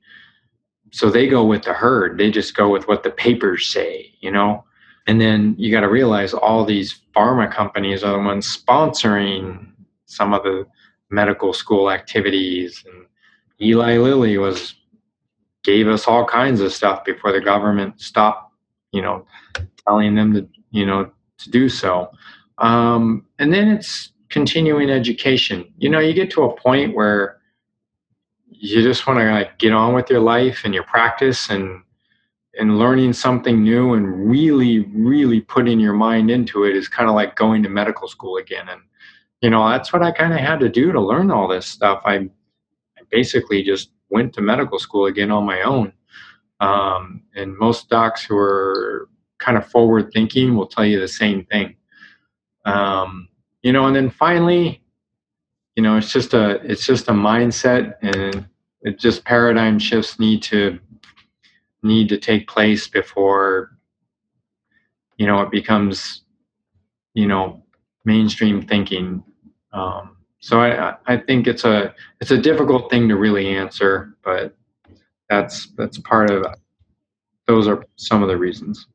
so 0.92 1.10
they 1.10 1.28
go 1.28 1.44
with 1.44 1.62
the 1.62 1.72
herd 1.72 2.18
they 2.18 2.30
just 2.30 2.56
go 2.56 2.68
with 2.68 2.86
what 2.88 3.02
the 3.02 3.10
papers 3.10 3.66
say 3.66 4.12
you 4.20 4.30
know 4.30 4.64
and 5.06 5.20
then 5.20 5.54
you 5.58 5.70
got 5.70 5.80
to 5.80 5.88
realize 5.88 6.34
all 6.34 6.64
these 6.64 7.00
pharma 7.14 7.50
companies 7.50 8.02
are 8.04 8.12
the 8.12 8.18
ones 8.18 8.56
sponsoring 8.56 9.66
some 10.06 10.32
of 10.32 10.42
the 10.42 10.66
medical 11.10 11.52
school 11.52 11.90
activities 11.90 12.84
and 12.86 13.06
eli 13.60 13.96
lilly 13.96 14.38
was 14.38 14.74
gave 15.64 15.86
us 15.86 16.08
all 16.08 16.24
kinds 16.26 16.60
of 16.60 16.72
stuff 16.72 17.04
before 17.04 17.32
the 17.32 17.40
government 17.40 18.00
stopped 18.00 18.52
you 18.92 19.02
know 19.02 19.26
telling 19.86 20.14
them 20.14 20.32
to 20.32 20.48
you 20.70 20.86
know 20.86 21.10
to 21.38 21.50
do 21.50 21.68
so 21.68 22.10
um, 22.58 23.26
and 23.38 23.52
then 23.52 23.68
it's 23.68 24.12
continuing 24.32 24.90
education. 24.90 25.72
You 25.78 25.90
know, 25.90 26.00
you 26.00 26.14
get 26.14 26.30
to 26.32 26.44
a 26.44 26.56
point 26.56 26.96
where 26.96 27.38
you 28.48 28.82
just 28.82 29.06
want 29.06 29.18
to 29.18 29.30
like 29.30 29.58
get 29.58 29.72
on 29.72 29.94
with 29.94 30.08
your 30.08 30.20
life 30.20 30.62
and 30.64 30.74
your 30.74 30.84
practice 30.84 31.50
and 31.50 31.82
and 32.58 32.78
learning 32.78 33.12
something 33.12 33.62
new 33.62 33.94
and 33.94 34.28
really 34.28 34.80
really 34.94 35.40
putting 35.40 35.80
your 35.80 35.94
mind 35.94 36.30
into 36.30 36.64
it 36.64 36.76
is 36.76 36.88
kind 36.88 37.08
of 37.08 37.14
like 37.14 37.36
going 37.36 37.62
to 37.62 37.68
medical 37.68 38.08
school 38.08 38.36
again. 38.36 38.68
And 38.68 38.80
you 39.40 39.50
know 39.50 39.68
that's 39.68 39.92
what 39.92 40.02
i 40.02 40.12
kind 40.12 40.32
of 40.32 40.38
had 40.38 40.60
to 40.60 40.68
do 40.68 40.92
to 40.92 41.00
learn 41.00 41.30
all 41.30 41.48
this 41.48 41.66
stuff. 41.66 42.02
I, 42.04 42.14
I 42.16 43.02
basically 43.10 43.62
just 43.62 43.90
went 44.10 44.32
to 44.34 44.40
medical 44.40 44.78
school 44.78 45.06
again 45.06 45.30
on 45.30 45.44
my 45.44 45.62
own. 45.62 45.92
Um, 46.60 47.22
and 47.34 47.56
most 47.58 47.88
docs 47.88 48.22
who 48.22 48.36
are 48.36 49.08
kind 49.38 49.58
of 49.58 49.66
forward 49.66 50.12
thinking 50.12 50.54
will 50.54 50.68
tell 50.68 50.84
you 50.84 51.00
the 51.00 51.08
same 51.08 51.44
thing. 51.46 51.74
Um, 52.64 53.28
you 53.62 53.72
know 53.72 53.86
and 53.86 53.96
then 53.96 54.10
finally 54.10 54.82
you 55.76 55.82
know 55.82 55.96
it's 55.96 56.12
just 56.12 56.34
a 56.34 56.60
it's 56.70 56.84
just 56.84 57.08
a 57.08 57.12
mindset 57.12 57.94
and 58.02 58.46
it 58.82 58.98
just 58.98 59.24
paradigm 59.24 59.78
shifts 59.78 60.18
need 60.18 60.42
to 60.42 60.78
need 61.82 62.08
to 62.08 62.18
take 62.18 62.48
place 62.48 62.86
before 62.88 63.76
you 65.16 65.26
know 65.26 65.40
it 65.40 65.50
becomes 65.50 66.22
you 67.14 67.26
know 67.26 67.62
mainstream 68.04 68.62
thinking. 68.62 69.22
Um, 69.72 70.16
so 70.40 70.60
I, 70.60 70.96
I 71.06 71.16
think 71.16 71.46
it's 71.46 71.64
a 71.64 71.94
it's 72.20 72.32
a 72.32 72.38
difficult 72.38 72.90
thing 72.90 73.08
to 73.08 73.16
really 73.16 73.48
answer 73.48 74.16
but 74.24 74.56
that's 75.28 75.68
that's 75.76 75.98
part 75.98 76.30
of 76.30 76.44
those 77.46 77.66
are 77.66 77.84
some 77.96 78.22
of 78.22 78.28
the 78.28 78.36
reasons. 78.36 78.86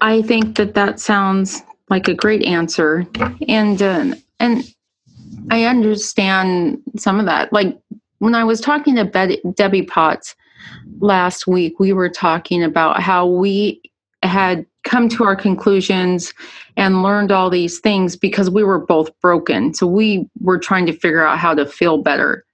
I 0.00 0.22
think 0.22 0.56
that 0.56 0.74
that 0.74 0.98
sounds 0.98 1.62
like 1.88 2.08
a 2.08 2.14
great 2.14 2.42
answer 2.42 3.06
and 3.48 3.80
uh, 3.80 4.14
and 4.40 4.64
i 5.50 5.64
understand 5.64 6.78
some 6.96 7.20
of 7.20 7.26
that. 7.26 7.52
Like 7.52 7.78
when 8.18 8.34
i 8.34 8.44
was 8.44 8.60
talking 8.60 8.96
to 8.96 9.04
Be- 9.04 9.42
debbie 9.54 9.82
potts 9.82 10.34
last 11.00 11.46
week 11.46 11.78
we 11.78 11.92
were 11.92 12.08
talking 12.08 12.62
about 12.62 13.00
how 13.00 13.26
we 13.26 13.80
had 14.22 14.66
come 14.84 15.08
to 15.08 15.24
our 15.24 15.36
conclusions 15.36 16.32
and 16.76 17.02
learned 17.02 17.32
all 17.32 17.50
these 17.50 17.80
things 17.80 18.16
because 18.16 18.48
we 18.48 18.64
were 18.64 18.78
both 18.78 19.10
broken. 19.20 19.74
So 19.74 19.86
we 19.86 20.28
were 20.40 20.58
trying 20.58 20.86
to 20.86 20.92
figure 20.92 21.26
out 21.26 21.38
how 21.38 21.54
to 21.54 21.66
feel 21.66 21.98
better. 21.98 22.44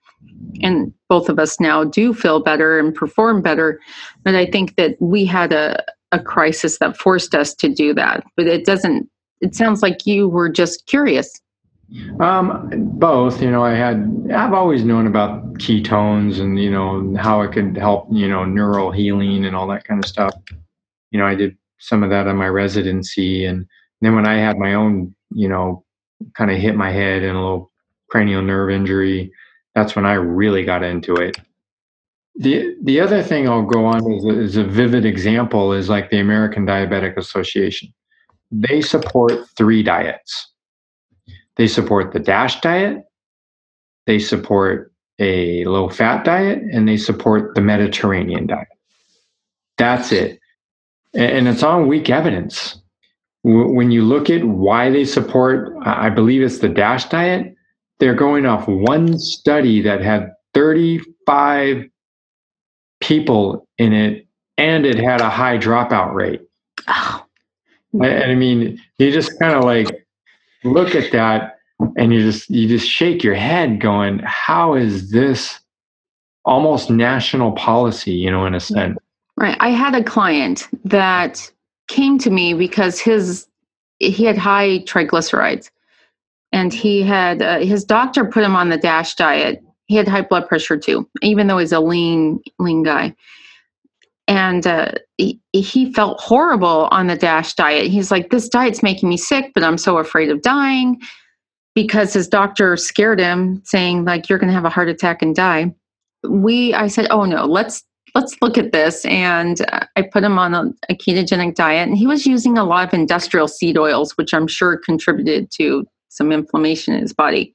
And 0.63 0.93
both 1.09 1.29
of 1.29 1.39
us 1.39 1.61
now 1.61 1.85
do 1.85 2.15
feel 2.15 2.41
better 2.41 2.79
and 2.79 2.95
perform 2.95 3.43
better. 3.43 3.81
But 4.25 4.35
i 4.35 4.47
think 4.47 4.77
that 4.77 4.97
we 5.01 5.25
had 5.25 5.53
a 5.53 5.83
a 6.13 6.21
crisis 6.21 6.79
that 6.79 6.97
forced 6.97 7.35
us 7.35 7.55
to 7.55 7.69
do 7.69 7.95
that. 7.95 8.23
But 8.37 8.47
it 8.47 8.65
doesn't 8.65 9.09
it 9.41 9.55
sounds 9.57 9.83
like 9.83 10.07
you 10.07 10.29
were 10.29 10.49
just 10.49 10.87
curious. 10.87 11.41
Um, 12.21 12.69
both, 12.99 13.43
you 13.43 13.51
know, 13.51 13.65
I 13.65 13.75
had, 13.75 14.31
I've 14.35 14.53
always 14.53 14.85
known 14.85 15.07
about 15.07 15.55
ketones 15.55 16.41
and, 16.41 16.59
you 16.59 16.71
know, 16.71 17.15
how 17.19 17.43
it 17.43 17.53
could 17.53 17.77
help, 17.77 18.09
you 18.11 18.29
know, 18.29 18.45
neural 18.45 18.91
healing 18.91 19.45
and 19.45 19.55
all 19.55 19.67
that 19.69 19.85
kind 19.85 20.03
of 20.03 20.09
stuff. 20.09 20.35
You 21.11 21.19
know, 21.19 21.27
I 21.27 21.35
did 21.35 21.57
some 21.79 22.03
of 22.03 22.11
that 22.11 22.27
on 22.27 22.37
my 22.37 22.49
residency. 22.49 23.45
And 23.45 23.67
then 24.01 24.15
when 24.15 24.27
I 24.27 24.35
had 24.35 24.57
my 24.59 24.75
own, 24.75 25.15
you 25.35 25.49
know, 25.49 25.85
kind 26.35 26.51
of 26.51 26.59
hit 26.59 26.77
my 26.77 26.91
head 26.91 27.23
and 27.23 27.37
a 27.37 27.41
little 27.41 27.71
cranial 28.09 28.43
nerve 28.43 28.71
injury, 28.71 29.33
that's 29.75 29.97
when 29.97 30.07
I 30.07 30.15
really 30.15 30.65
got 30.65 30.83
into 30.83 31.17
it. 31.17 31.37
The, 32.37 32.75
the 32.83 33.01
other 33.01 33.23
thing 33.23 33.49
I'll 33.49 33.63
go 33.63 33.85
on 33.85 34.11
is, 34.13 34.25
is 34.25 34.57
a 34.57 34.65
vivid 34.65 35.05
example 35.05 35.73
is 35.73 35.89
like 35.89 36.11
the 36.11 36.21
American 36.21 36.67
Diabetic 36.67 37.17
Association 37.17 37.93
they 38.53 38.83
support 38.83 39.33
three 39.57 39.83
diets. 39.83 40.52
They 41.57 41.67
support 41.67 42.13
the 42.13 42.21
DASH 42.21 42.61
diet, 42.61 43.05
they 44.07 44.19
support 44.19 44.93
a 45.19 45.65
low 45.65 45.89
fat 45.89 46.25
diet, 46.25 46.63
and 46.73 46.89
they 46.89 46.97
support 46.97 47.55
the 47.55 47.61
Mediterranean 47.61 48.47
diet. 48.47 48.69
That's 49.79 50.13
it. 50.13 50.39
And 51.15 51.47
it's 51.47 51.63
on 51.63 51.89
weak 51.89 52.09
evidence. 52.09 52.81
When 53.45 53.91
you 53.91 54.03
look 54.03 54.31
at 54.31 54.45
why 54.45 54.91
they 54.91 55.05
support, 55.05 55.75
I 55.83 56.09
believe 56.11 56.43
it's 56.43 56.61
the 56.61 56.69
DASH 56.69 57.09
diet, 57.09 57.55
they're 57.99 58.15
going 58.15 58.47
off 58.47 58.67
one 58.67 59.19
study 59.19 59.83
that 59.83 60.01
had 60.01 60.33
35 60.55 61.85
people 63.01 63.69
in 63.79 63.93
it 63.93 64.27
and 64.57 64.87
it 64.87 64.99
had 64.99 65.21
a 65.21 65.29
high 65.31 65.59
dropout 65.59 66.15
rate. 66.15 66.41
Oh. 66.89 67.25
And 67.93 68.31
I 68.31 68.35
mean, 68.35 68.81
you 68.99 69.11
just 69.11 69.39
kind 69.39 69.55
of 69.55 69.65
like 69.65 70.07
look 70.65 70.95
at 70.95 71.13
that 71.13 71.59
and 71.97 72.13
you 72.13 72.21
just 72.21 72.49
you 72.51 72.69
just 72.69 72.89
shake 72.89 73.23
your 73.23 73.35
head 73.35 73.81
going, 73.81 74.21
how 74.25 74.75
is 74.75 75.11
this 75.11 75.61
almost 76.45 76.91
national 76.91 77.53
policy, 77.53 78.13
you 78.13 78.31
know, 78.31 78.47
in 78.47 78.55
a 78.55 78.61
sense? 78.61 78.99
Right. 79.37 79.57
I 79.61 79.71
had 79.71 79.95
a 79.95 80.05
client 80.05 80.69
that 80.85 81.51
came 81.89 82.19
to 82.19 82.31
me 82.31 82.55
because 82.55 83.01
his 83.01 83.47
he 83.99 84.25
had 84.25 84.37
high 84.37 84.81
triglycerides 84.81 85.71
and 86.53 86.73
he 86.73 87.03
had 87.03 87.43
uh, 87.43 87.59
his 87.61 87.85
doctor 87.85 88.25
put 88.25 88.43
him 88.43 88.57
on 88.57 88.69
the 88.69 88.77
dash 88.77 89.15
diet 89.15 89.63
he 89.87 89.97
had 89.97 90.09
high 90.09 90.23
blood 90.23 90.49
pressure 90.49 90.77
too 90.77 91.09
even 91.23 91.47
though 91.47 91.59
he's 91.59 91.73
a 91.73 91.81
lean 91.81 92.41
lean 92.59 92.83
guy 92.83 93.15
and 94.29 94.67
uh, 94.67 94.93
he, 95.17 95.41
he 95.53 95.93
felt 95.93 96.21
horrible 96.21 96.89
on 96.91 97.07
the 97.07 97.17
dash 97.17 97.55
diet 97.55 97.87
he's 97.87 98.11
like 98.11 98.31
this 98.31 98.49
diet's 98.49 98.83
making 98.83 99.09
me 99.09 99.17
sick 99.17 99.51
but 99.55 99.65
i'm 99.65 99.79
so 99.79 99.99
afraid 99.99 100.31
of 100.31 100.43
dying 100.43 101.01
because 101.75 102.13
his 102.13 102.29
doctor 102.29 102.77
scared 102.77 103.19
him 103.19 103.61
saying 103.65 104.05
like 104.05 104.29
you're 104.29 104.39
going 104.39 104.49
to 104.49 104.55
have 104.55 104.65
a 104.65 104.71
heart 104.71 104.89
attack 104.89 105.23
and 105.23 105.35
die 105.35 105.73
we 106.29 106.75
I 106.75 106.89
said, 106.89 107.07
"Oh 107.11 107.25
no, 107.25 107.45
let's 107.45 107.83
let's 108.15 108.37
look 108.41 108.59
at 108.59 108.73
this." 108.73 109.05
And 109.05 109.61
uh, 109.73 109.87
I 109.97 110.03
put 110.03 110.25
him 110.25 110.39
on 110.39 110.55
a, 110.55 110.71
a 110.89 110.95
ketogenic 110.95 111.55
diet, 111.55 111.89
and 111.89 111.97
he 111.97 112.07
was 112.07 112.27
using 112.27 112.59
a 112.59 112.65
lot 112.65 112.89
of 112.89 112.95
industrial 112.95 113.49
seed 113.49 113.79
oils, 113.79 114.13
which 114.17 114.33
I'm 114.33 114.47
sure 114.47 114.77
contributed 114.77 115.51
to 115.53 115.87
some 116.09 116.33
inflammation 116.33 116.95
in 116.95 117.03
his 117.03 117.13
body. 117.13 117.55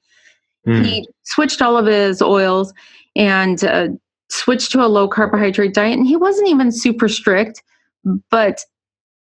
Mm. 0.67 0.85
He 0.85 1.07
switched 1.23 1.61
all 1.61 1.77
of 1.77 1.85
his 1.85 2.21
oils 2.21 2.73
and 3.15 3.63
uh, 3.63 3.89
switched 4.29 4.71
to 4.71 4.83
a 4.83 4.87
low 4.87 5.07
carbohydrate 5.07 5.73
diet, 5.73 5.97
and 5.97 6.07
he 6.07 6.15
wasn't 6.15 6.49
even 6.49 6.71
super 6.71 7.07
strict, 7.07 7.63
but 8.29 8.63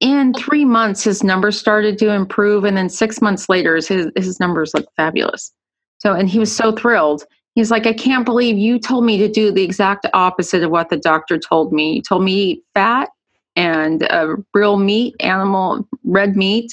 in 0.01 0.33
three 0.35 0.65
months 0.65 1.03
his 1.03 1.25
numbers 1.25 1.59
started 1.59 1.99
to 1.99 2.13
improve 2.13 2.65
and 2.65 2.77
then 2.77 2.89
six 2.89 3.21
months 3.21 3.49
later 3.49 3.75
his, 3.77 4.11
his 4.17 4.39
numbers 4.39 4.73
looked 4.75 4.95
fabulous. 4.97 5.53
So 5.99 6.13
and 6.13 6.29
he 6.29 6.39
was 6.39 6.55
so 6.55 6.73
thrilled. 6.73 7.25
He's 7.55 7.73
like 7.73 7.87
i 7.87 7.93
can't 7.93 8.25
believe 8.25 8.57
you 8.57 8.79
told 8.79 9.05
me 9.05 9.19
to 9.19 9.29
do 9.29 9.51
the 9.51 9.65
exact 9.65 10.07
opposite 10.15 10.63
of 10.63 10.71
what 10.71 10.91
the 10.91 10.97
doctor 10.97 11.39
told 11.39 11.73
me. 11.73 11.95
You 11.95 12.03
told 12.03 12.23
me 12.23 12.33
to 12.33 12.41
eat 12.41 12.65
fat 12.75 13.09
and 13.57 14.05
uh, 14.05 14.37
real 14.55 14.77
meat 14.77 15.17
animal 15.19 15.87
red 16.05 16.37
meat 16.37 16.71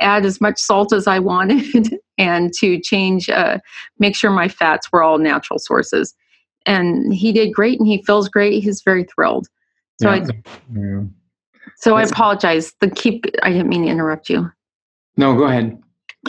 add 0.00 0.26
as 0.26 0.40
much 0.40 0.60
salt 0.60 0.92
as 0.92 1.06
i 1.06 1.18
wanted 1.18 1.98
and 2.18 2.52
to 2.52 2.78
change 2.80 3.30
uh, 3.30 3.58
make 3.98 4.14
sure 4.14 4.30
my 4.30 4.46
fats 4.46 4.92
were 4.92 5.02
all 5.02 5.18
natural 5.18 5.58
sources 5.58 6.14
and 6.68 7.12
he 7.14 7.32
did 7.32 7.52
great 7.52 7.78
and 7.80 7.88
he 7.88 8.02
feels 8.04 8.28
great 8.28 8.62
he's 8.62 8.82
very 8.82 9.04
thrilled 9.04 9.48
so 10.00 10.08
Yeah. 10.12 10.26
i 10.28 10.42
Yeah. 10.78 11.00
so 11.76 11.96
I 11.96 12.02
apologize. 12.02 12.72
The 12.80 12.90
keep 12.90 13.24
I 13.42 13.50
didn't 13.50 13.68
mean 13.68 13.82
to 13.84 13.88
interrupt 13.88 14.28
you. 14.30 14.50
No, 15.16 15.34
go 15.36 15.44
ahead. 15.44 15.76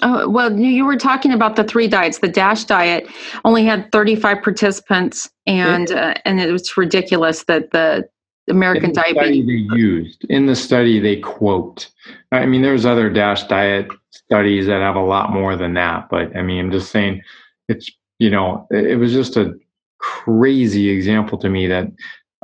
Oh, 0.04 0.30
well, 0.30 0.52
you 0.60 0.86
were 0.86 0.98
talking 0.98 1.34
about 1.34 1.56
the 1.56 1.64
three 1.64 1.88
diets. 1.88 2.20
The 2.20 2.28
DASH 2.28 2.66
diet 2.66 3.08
only 3.44 3.66
had 3.66 3.92
35 3.92 4.42
participants, 4.44 5.30
and 5.48 5.92
uh, 5.92 6.14
and 6.26 6.40
it 6.40 6.52
was 6.52 6.78
ridiculous 6.78 7.44
that 7.46 7.72
the 7.72 8.08
American 8.50 8.86
in 8.86 8.94
the 8.94 9.02
Diabetes. 9.02 9.46
they 9.70 9.78
used 9.78 10.26
in 10.30 10.46
the 10.48 10.56
study 10.56 11.00
they 11.00 11.18
quote 11.18 11.90
i 12.32 12.46
mean 12.48 12.62
there's 12.64 12.86
other 12.86 13.08
dash 13.10 13.44
diet 13.44 13.88
studies 14.10 14.66
that 14.66 14.82
have 14.82 14.96
a 14.96 15.00
lot 15.16 15.32
more 15.32 15.56
than 15.56 15.74
that 15.76 16.08
but 16.10 16.36
i 16.36 16.42
mean 16.42 16.60
i'm 16.66 16.72
just 16.72 16.92
saying 16.92 17.22
it's 17.68 17.92
you 18.18 18.30
know 18.32 18.68
it 18.72 18.98
was 18.98 19.14
just 19.14 19.38
a 19.38 19.54
crazy 20.00 20.90
example 20.90 21.38
to 21.38 21.50
me 21.50 21.68
that 21.68 21.88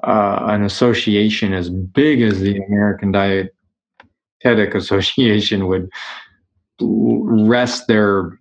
uh, 0.03 0.39
an 0.47 0.63
association 0.63 1.53
as 1.53 1.69
big 1.69 2.21
as 2.21 2.39
the 2.41 2.57
american 2.67 3.11
dietetic 3.11 4.75
association 4.75 5.67
would 5.67 5.89
rest 6.81 7.87
their 7.87 8.37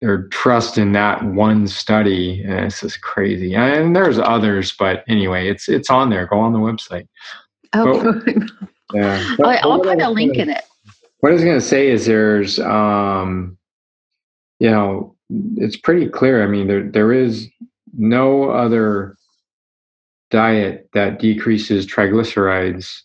their 0.00 0.28
trust 0.28 0.78
in 0.78 0.92
that 0.92 1.24
one 1.24 1.66
study. 1.66 2.40
And 2.44 2.66
it's 2.66 2.80
just 2.82 3.00
crazy. 3.02 3.54
And 3.56 3.96
there's 3.96 4.18
others 4.18 4.72
but 4.78 5.02
anyway 5.08 5.48
it's 5.48 5.68
it's 5.68 5.90
on 5.90 6.10
there. 6.10 6.26
Go 6.26 6.38
on 6.38 6.52
the 6.52 6.58
website. 6.60 7.08
Oh, 7.72 8.20
yeah 8.94 9.34
I- 9.44 9.56
I'll 9.58 9.80
put 9.80 10.00
a 10.00 10.08
link 10.10 10.36
gonna- 10.36 10.42
in 10.52 10.56
it. 10.56 10.64
what 11.20 11.30
i 11.30 11.32
was 11.34 11.42
going 11.44 11.58
to 11.58 11.64
say 11.64 11.88
is 11.90 12.06
there's 12.06 12.58
um 12.60 13.56
you 14.60 14.70
know 14.70 15.14
it's 15.56 15.76
pretty 15.76 16.08
clear. 16.08 16.42
I 16.42 16.46
mean 16.46 16.66
there 16.68 16.82
there 16.90 17.12
is 17.12 17.48
no 17.94 18.50
other 18.50 19.16
diet 20.30 20.88
that 20.92 21.18
decreases 21.18 21.86
triglycerides. 21.86 23.02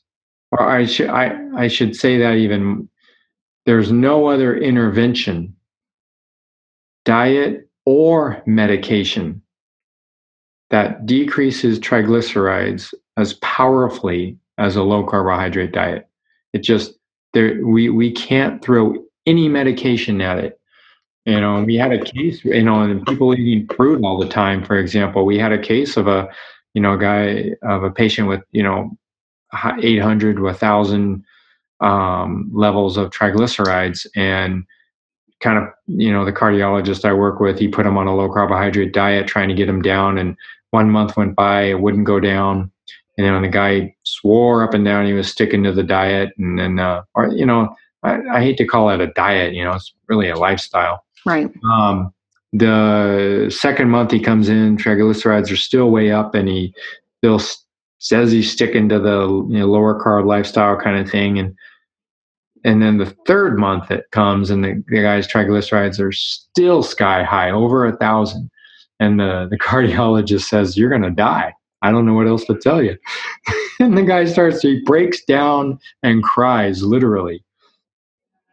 Or 0.52 0.62
i 0.62 0.86
should 0.86 1.10
i 1.10 1.36
i 1.58 1.68
should 1.68 1.96
say 1.96 2.18
that 2.20 2.36
even 2.36 2.88
there's 3.66 3.92
no 3.92 4.28
other 4.28 4.56
intervention 4.56 5.56
diet 7.06 7.70
or 7.86 8.42
medication 8.46 9.42
that 10.70 11.06
decreases 11.06 11.80
triglycerides 11.80 12.94
as 13.18 13.34
powerfully 13.36 14.38
as 14.58 14.76
a 14.76 14.84
low 14.84 15.06
carbohydrate 15.06 15.72
diet. 15.72 16.08
It 16.54 16.64
just 16.64 16.94
there 17.34 17.66
we 17.66 17.90
we 17.90 18.12
can't 18.12 18.64
throw 18.64 18.96
any 19.26 19.48
medication 19.48 20.22
at 20.22 20.40
it 20.40 20.60
you 21.26 21.40
know 21.40 21.64
we 21.64 21.76
had 21.76 21.92
a 21.92 22.04
case 22.04 22.44
you 22.44 22.64
know 22.64 22.82
and 22.82 23.06
people 23.06 23.34
eating 23.34 23.68
fruit 23.76 24.04
all 24.04 24.18
the 24.18 24.28
time 24.28 24.64
for 24.64 24.78
example. 24.78 25.26
We 25.26 25.38
had 25.38 25.52
a 25.52 25.62
case 25.62 25.98
of 25.98 26.08
a 26.08 26.30
you 26.74 26.82
know 26.82 26.94
a 26.94 26.98
guy 26.98 27.52
of 27.64 27.84
a 27.84 27.92
patient 27.92 28.28
with 28.28 28.42
you 28.52 28.64
know 28.64 28.98
800 29.82 30.38
to 30.38 30.42
1000 30.42 31.24
um, 31.80 32.50
levels 32.54 32.98
of 32.98 33.10
triglycerides 33.12 34.08
and 34.16 34.64
kind 35.42 35.58
of 35.58 35.66
you 35.88 36.12
know 36.12 36.24
the 36.24 36.32
cardiologist 36.32 37.04
i 37.04 37.12
work 37.12 37.42
with 37.42 37.60
he 37.60 37.68
put 37.68 37.86
him 37.86 37.98
on 37.98 38.08
a 38.08 38.16
low 38.16 38.32
carbohydrate 38.32 38.94
diet 38.94 39.28
trying 39.28 39.50
to 39.50 39.54
get 39.54 39.68
him 39.68 39.82
down 39.82 40.18
and 40.18 40.38
one 40.74 40.90
month 40.90 41.16
went 41.16 41.36
by 41.36 41.62
it 41.66 41.80
wouldn't 41.80 42.06
go 42.06 42.20
down. 42.20 42.72
And 43.16 43.28
then 43.28 43.44
the 43.44 43.48
guy 43.48 43.96
swore 44.06 44.64
up 44.64 44.74
and 44.74 44.84
down 44.84 45.06
he 45.06 45.14
was 45.14 45.30
sticking 45.30 45.64
to 45.64 45.72
the 45.72 45.84
diet 45.84 46.32
and 46.40 46.58
then 46.58 46.80
uh, 46.80 47.04
or 47.14 47.28
you 47.28 47.46
know 47.46 47.76
I, 48.02 48.20
I 48.32 48.42
hate 48.42 48.58
to 48.58 48.66
call 48.66 48.90
it 48.90 49.00
a 49.00 49.14
diet 49.14 49.54
you 49.54 49.64
know 49.64 49.74
it's 49.74 49.94
really 50.10 50.30
a 50.30 50.36
lifestyle 50.36 51.06
Right. 51.26 51.50
um, 51.72 52.14
the 52.52 53.48
second 53.50 53.90
month 53.90 54.12
he 54.12 54.20
comes 54.20 54.48
in, 54.48 54.78
triglycerides 54.78 55.52
are 55.52 55.58
still 55.58 55.90
way 55.90 56.12
up, 56.12 56.36
and 56.36 56.48
he 56.48 56.74
still 57.18 57.42
says 57.98 58.32
he's 58.32 58.52
sticking 58.52 58.90
to 58.90 59.00
the 59.00 59.28
you 59.50 59.60
know, 59.60 59.66
lower 59.66 60.00
carb 60.00 60.26
lifestyle 60.26 60.78
kind 60.78 61.00
of 61.00 61.10
thing. 61.10 61.40
And 61.40 61.56
and 62.64 62.82
then 62.82 62.98
the 62.98 63.14
third 63.28 63.58
month 63.58 63.92
it 63.92 64.06
comes, 64.12 64.50
and 64.50 64.64
the, 64.64 64.84
the 64.88 65.02
guy's 65.02 65.28
triglycerides 65.28 66.00
are 66.00 66.12
still 66.12 66.84
sky 66.84 67.24
high, 67.24 67.52
over 67.52 67.86
a 67.86 67.98
thousand. 67.98 68.50
And 69.00 69.20
the, 69.20 69.48
the 69.50 69.58
cardiologist 69.62 70.44
says, 70.44 70.78
You're 70.78 70.90
going 70.90 71.02
to 71.02 71.12
die. 71.12 71.54
I 71.82 71.92
don't 71.92 72.06
know 72.06 72.14
what 72.14 72.28
else 72.28 72.46
to 72.46 72.58
tell 72.58 72.82
you. 72.82 72.98
and 73.80 73.98
the 73.98 74.04
guy 74.04 74.26
starts, 74.26 74.62
he 74.62 74.82
breaks 74.86 75.24
down 75.26 75.80
and 76.04 76.24
cries, 76.24 76.82
literally. 76.84 77.44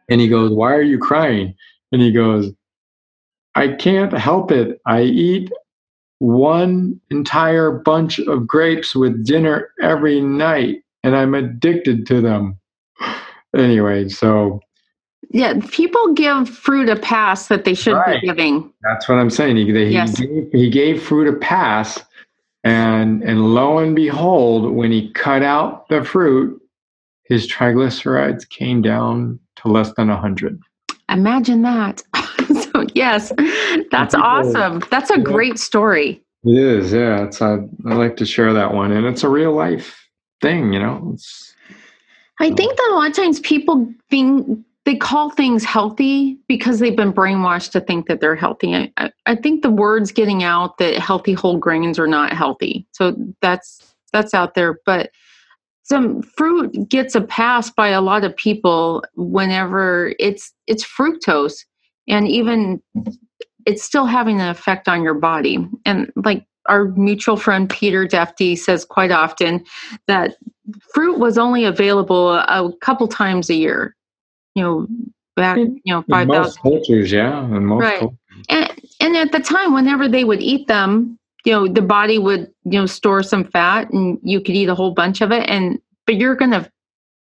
And 0.09 0.19
he 0.19 0.27
goes, 0.27 0.51
Why 0.51 0.73
are 0.73 0.81
you 0.81 0.97
crying? 0.97 1.55
And 1.91 2.01
he 2.01 2.11
goes, 2.11 2.51
I 3.55 3.69
can't 3.69 4.13
help 4.13 4.51
it. 4.51 4.79
I 4.85 5.01
eat 5.03 5.51
one 6.19 6.99
entire 7.09 7.71
bunch 7.71 8.19
of 8.19 8.45
grapes 8.47 8.95
with 8.95 9.25
dinner 9.25 9.71
every 9.81 10.21
night 10.21 10.83
and 11.03 11.15
I'm 11.15 11.33
addicted 11.33 12.05
to 12.07 12.21
them. 12.21 12.57
Anyway, 13.53 14.07
so 14.07 14.61
Yeah. 15.31 15.55
People 15.71 16.13
give 16.13 16.47
fruit 16.49 16.87
a 16.87 16.95
pass 16.95 17.49
that 17.49 17.65
they 17.65 17.73
should 17.73 17.95
Right. 17.95 18.21
be 18.21 18.27
giving. 18.27 18.71
that's 18.81 19.09
what 19.09 19.15
I'm 19.17 19.29
saying. 19.29 19.57
He, 19.57 19.65
he, 19.65 19.89
Yes. 19.89 20.17
gave, 20.17 20.49
he 20.53 20.69
gave 20.69 21.03
fruit 21.03 21.27
a 21.27 21.33
pass 21.37 21.99
and 22.63 23.23
and 23.23 23.53
lo 23.53 23.79
and 23.79 23.93
behold, 23.93 24.71
when 24.73 24.89
he 24.91 25.11
cut 25.11 25.43
out 25.43 25.89
the 25.89 26.01
fruit, 26.03 26.61
his 27.25 27.45
triglycerides 27.51 28.47
came 28.47 28.81
down 28.81 29.37
to 29.57 29.67
less 29.67 29.91
than 29.95 30.07
100. 30.07 30.57
Imagine 31.09 31.61
that. 31.63 32.03
yes, 32.95 33.31
that's 33.91 34.15
People- 34.15 34.27
awesome. 34.27 34.81
That's 34.89 35.09
a 35.11 35.17
Yeah. 35.17 35.23
great 35.23 35.57
story. 35.59 36.21
It 36.43 36.57
is, 36.57 36.91
yeah. 36.91 37.23
It's 37.25 37.41
I, 37.41 37.57
I 37.85 37.93
like 37.93 38.15
to 38.17 38.25
share 38.25 38.53
that 38.53 38.73
one, 38.73 38.91
and 38.91 39.05
it's 39.05 39.23
a 39.23 39.29
real 39.29 39.53
life 39.53 40.07
thing, 40.41 40.73
you 40.73 40.79
know. 40.79 41.11
It's, 41.13 41.53
I 42.39 42.51
think 42.51 42.75
that 42.75 42.89
a 42.91 42.95
lot 42.95 43.09
of 43.09 43.15
times 43.15 43.39
people 43.41 43.87
think 44.09 44.47
they 44.85 44.95
call 44.95 45.29
things 45.29 45.63
healthy 45.63 46.39
because 46.47 46.79
they've 46.79 46.95
been 46.95 47.13
brainwashed 47.13 47.71
to 47.73 47.81
think 47.81 48.07
that 48.07 48.19
they're 48.19 48.35
healthy. 48.35 48.73
I, 48.75 48.91
I, 48.97 49.11
I 49.27 49.35
think 49.35 49.61
the 49.61 49.69
word's 49.69 50.11
getting 50.11 50.41
out 50.41 50.79
that 50.79 50.95
healthy 50.97 51.33
whole 51.33 51.57
grains 51.57 51.99
are 51.99 52.07
not 52.07 52.33
healthy. 52.33 52.87
So 52.93 53.15
that's 53.41 53.93
that's 54.11 54.33
out 54.33 54.55
there. 54.55 54.79
But 54.87 55.11
some 55.83 56.23
fruit 56.23 56.89
gets 56.89 57.13
a 57.13 57.21
pass 57.21 57.69
by 57.69 57.89
a 57.89 58.01
lot 58.01 58.23
of 58.23 58.35
people 58.35 59.03
whenever 59.15 60.15
it's 60.17 60.51
it's 60.65 60.83
fructose 60.83 61.63
and 62.07 62.27
even 62.27 62.81
it's 63.65 63.83
still 63.83 64.05
having 64.05 64.41
an 64.41 64.49
effect 64.49 64.87
on 64.87 65.03
your 65.03 65.13
body. 65.13 65.67
And 65.85 66.11
like 66.15 66.45
our 66.67 66.85
mutual 66.89 67.37
friend 67.37 67.69
Peter 67.69 68.05
Defty 68.05 68.57
says 68.57 68.85
quite 68.85 69.11
often 69.11 69.63
that 70.07 70.35
fruit 70.93 71.19
was 71.19 71.37
only 71.37 71.65
available 71.65 72.31
a, 72.33 72.43
a 72.43 72.77
couple 72.81 73.07
times 73.07 73.49
a 73.49 73.55
year. 73.55 73.95
You 74.55 74.63
know, 74.63 74.87
back 75.35 75.57
hmm. 75.57 75.75
you 75.83 75.93
know 75.93 75.99
in 75.99 76.27
five 76.27 76.55
cultures, 76.61 77.11
yeah, 77.11 77.43
in 77.45 77.65
most 77.65 77.81
Right. 77.81 77.99
cultures. 77.99 78.17
and 78.49 78.71
and 78.99 79.17
at 79.17 79.31
the 79.31 79.39
time, 79.39 79.73
whenever 79.73 80.07
they 80.07 80.23
would 80.23 80.41
eat 80.41 80.67
them, 80.67 81.17
you 81.45 81.53
know, 81.53 81.67
the 81.67 81.81
body 81.81 82.19
would 82.19 82.51
you 82.65 82.79
know 82.79 82.85
store 82.85 83.23
some 83.23 83.45
fat, 83.45 83.89
and 83.91 84.19
you 84.23 84.41
could 84.41 84.55
eat 84.55 84.69
a 84.69 84.75
whole 84.75 84.91
bunch 84.91 85.21
of 85.21 85.31
it, 85.31 85.49
and 85.49 85.79
but 86.05 86.15
you're 86.15 86.35
gonna 86.35 86.69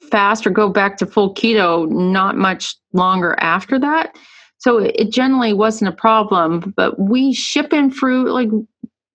fast 0.09 0.47
or 0.47 0.49
go 0.49 0.69
back 0.69 0.97
to 0.97 1.05
full 1.05 1.33
keto 1.35 1.89
not 1.89 2.35
much 2.35 2.75
longer 2.93 3.35
after 3.39 3.77
that. 3.79 4.17
So 4.61 4.77
it 4.77 5.11
generally 5.11 5.53
wasn't 5.53 5.89
a 5.89 5.95
problem. 5.95 6.73
But 6.77 6.99
we 6.99 7.33
ship 7.33 7.73
in 7.73 7.91
fruit 7.91 8.31
like 8.31 8.49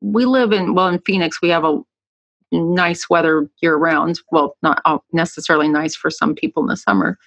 we 0.01 0.24
live 0.24 0.53
in 0.53 0.74
well 0.74 0.88
in 0.88 1.01
Phoenix 1.01 1.40
we 1.40 1.49
have 1.49 1.64
a 1.64 1.80
nice 2.53 3.09
weather 3.11 3.49
year 3.62 3.76
round. 3.76 4.20
Well, 4.30 4.57
not 4.62 4.82
necessarily 5.12 5.68
nice 5.68 5.97
for 5.97 6.11
some 6.11 6.34
people 6.34 6.62
in 6.62 6.68
the 6.68 6.76
summer, 6.76 7.18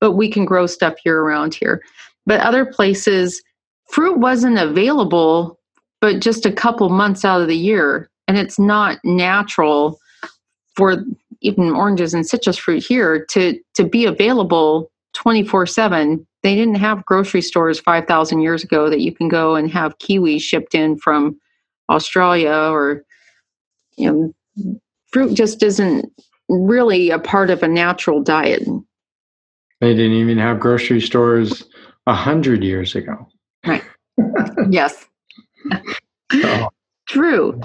but 0.00 0.12
we 0.12 0.30
can 0.30 0.44
grow 0.44 0.66
stuff 0.66 0.94
year 1.04 1.22
round 1.22 1.54
here. 1.54 1.82
But 2.26 2.40
other 2.40 2.66
places, 2.66 3.42
fruit 3.90 4.18
wasn't 4.18 4.58
available, 4.58 5.58
but 6.00 6.20
just 6.20 6.46
a 6.46 6.52
couple 6.52 6.88
months 6.90 7.24
out 7.24 7.40
of 7.40 7.48
the 7.48 7.56
year. 7.56 8.10
and 8.28 8.36
it's 8.36 8.58
not 8.58 8.98
natural 9.02 9.98
for 10.76 11.02
even 11.40 11.70
oranges 11.70 12.14
and 12.14 12.26
citrus 12.26 12.58
fruit 12.58 12.84
here 12.84 13.24
to 13.30 13.58
to 13.74 13.84
be 13.84 14.04
available 14.04 14.90
24/7 15.16 16.24
they 16.42 16.54
didn't 16.54 16.76
have 16.76 17.04
grocery 17.04 17.42
stores 17.42 17.80
5000 17.80 18.40
years 18.40 18.62
ago 18.62 18.88
that 18.90 19.00
you 19.00 19.12
can 19.12 19.28
go 19.28 19.56
and 19.56 19.70
have 19.70 19.98
kiwis 19.98 20.40
shipped 20.40 20.74
in 20.74 20.96
from 20.98 21.38
Australia 21.90 22.52
or 22.52 23.02
you 23.96 24.10
know 24.10 24.74
fruit 25.12 25.34
just 25.34 25.62
isn't 25.62 26.06
really 26.48 27.10
a 27.10 27.18
part 27.18 27.50
of 27.50 27.62
a 27.62 27.68
natural 27.68 28.22
diet. 28.22 28.62
They 29.80 29.94
didn't 29.94 30.12
even 30.16 30.38
have 30.38 30.60
grocery 30.60 31.00
stores 31.00 31.64
a 32.06 32.14
hundred 32.14 32.64
years 32.64 32.94
ago. 32.94 33.28
Right. 33.66 33.84
Yes. 34.70 35.06
Oh. 36.32 36.68
true. 37.08 37.60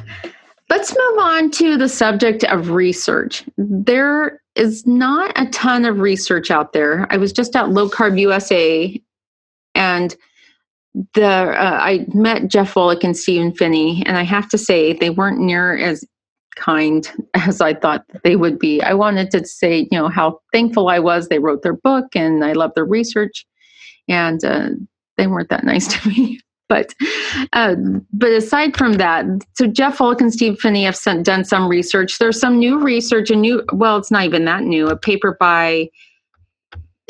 Let's 0.70 0.92
move 0.92 1.18
on 1.20 1.50
to 1.52 1.78
the 1.78 1.90
subject 1.90 2.44
of 2.44 2.70
research. 2.70 3.44
There 3.58 4.40
is 4.56 4.86
not 4.86 5.32
a 5.36 5.48
ton 5.50 5.86
of 5.86 6.00
research 6.00 6.52
out 6.52 6.74
there. 6.74 7.08
I 7.10 7.18
was 7.18 7.34
just 7.34 7.56
at 7.56 7.70
Low 7.70 7.90
Carb 7.90 8.20
USA 8.20 9.02
and 9.76 10.16
the 11.16 11.26
uh, 11.26 11.78
I 11.82 12.06
met 12.14 12.48
Jeff 12.48 12.74
Volek 12.74 13.04
and 13.04 13.18
Stephen 13.18 13.52
Phinney, 13.52 14.04
and 14.06 14.16
I 14.16 14.24
have 14.24 14.48
to 14.50 14.60
say 14.60 14.94
they 14.94 15.10
weren't 15.10 15.40
near 15.40 15.76
as 15.76 16.06
kind 16.56 17.12
as 17.34 17.62
I 17.62 17.74
thought 17.74 18.06
they 18.24 18.36
would 18.36 18.60
be. 18.60 18.82
I 18.82 18.94
wanted 18.94 19.32
to 19.32 19.46
say, 19.46 19.88
you 19.92 19.98
know, 19.98 20.08
how 20.08 20.40
thankful 20.52 20.90
I 20.90 21.00
was 21.00 21.28
they 21.28 21.40
wrote 21.40 21.64
their 21.64 21.74
book 21.74 22.16
and 22.16 22.46
I 22.46 22.54
love 22.54 22.72
their 22.76 22.86
research, 22.86 23.46
and 24.08 24.44
uh, 24.46 24.70
they 25.18 25.26
weren't 25.28 25.50
that 25.50 25.64
nice 25.64 25.88
to 26.02 26.10
me 26.10 26.40
but 26.70 26.94
uh, 27.54 27.76
but 28.14 28.32
aside 28.32 28.78
from 28.78 28.94
that, 28.94 29.26
so 29.54 29.68
Jeff 29.68 29.98
Volek 29.98 30.22
and 30.22 30.34
Steve 30.34 30.60
Phinney 30.60 30.86
have 30.86 30.96
sent, 30.96 31.26
done 31.26 31.44
some 31.44 31.68
research. 31.68 32.18
There's 32.20 32.40
some 32.40 32.58
new 32.58 32.80
research, 32.80 33.30
a 33.30 33.36
new 33.36 33.64
well, 33.74 33.98
it's 33.98 34.12
not 34.12 34.26
even 34.26 34.46
that 34.46 34.64
new. 34.64 34.88
A 34.88 34.98
paper 34.98 35.38
by 35.40 35.90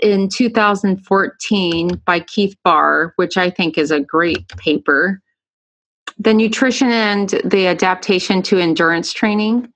in 0.01 0.27
2014 0.27 2.01
by 2.05 2.19
Keith 2.19 2.55
Baar, 2.63 3.13
which 3.15 3.37
I 3.37 3.49
think 3.49 3.77
is 3.77 3.91
a 3.91 3.99
great 3.99 4.47
paper. 4.49 5.21
The 6.19 6.33
nutrition 6.33 6.89
and 6.89 7.29
the 7.45 7.67
adaptation 7.67 8.41
to 8.43 8.59
endurance 8.59 9.13
training. 9.13 9.71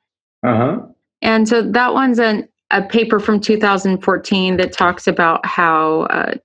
Uh 0.45 0.55
huh. 0.55 0.80
And 1.21 1.47
so 1.47 1.61
that 1.61 1.93
one's 1.93 2.19
an, 2.19 2.47
a 2.71 2.84
paper 2.84 3.19
from 3.19 3.39
2014 3.39 4.57
that 4.57 4.73
talks 4.73 5.07
about 5.07 5.45
how 5.45 6.01
uh, 6.01 6.36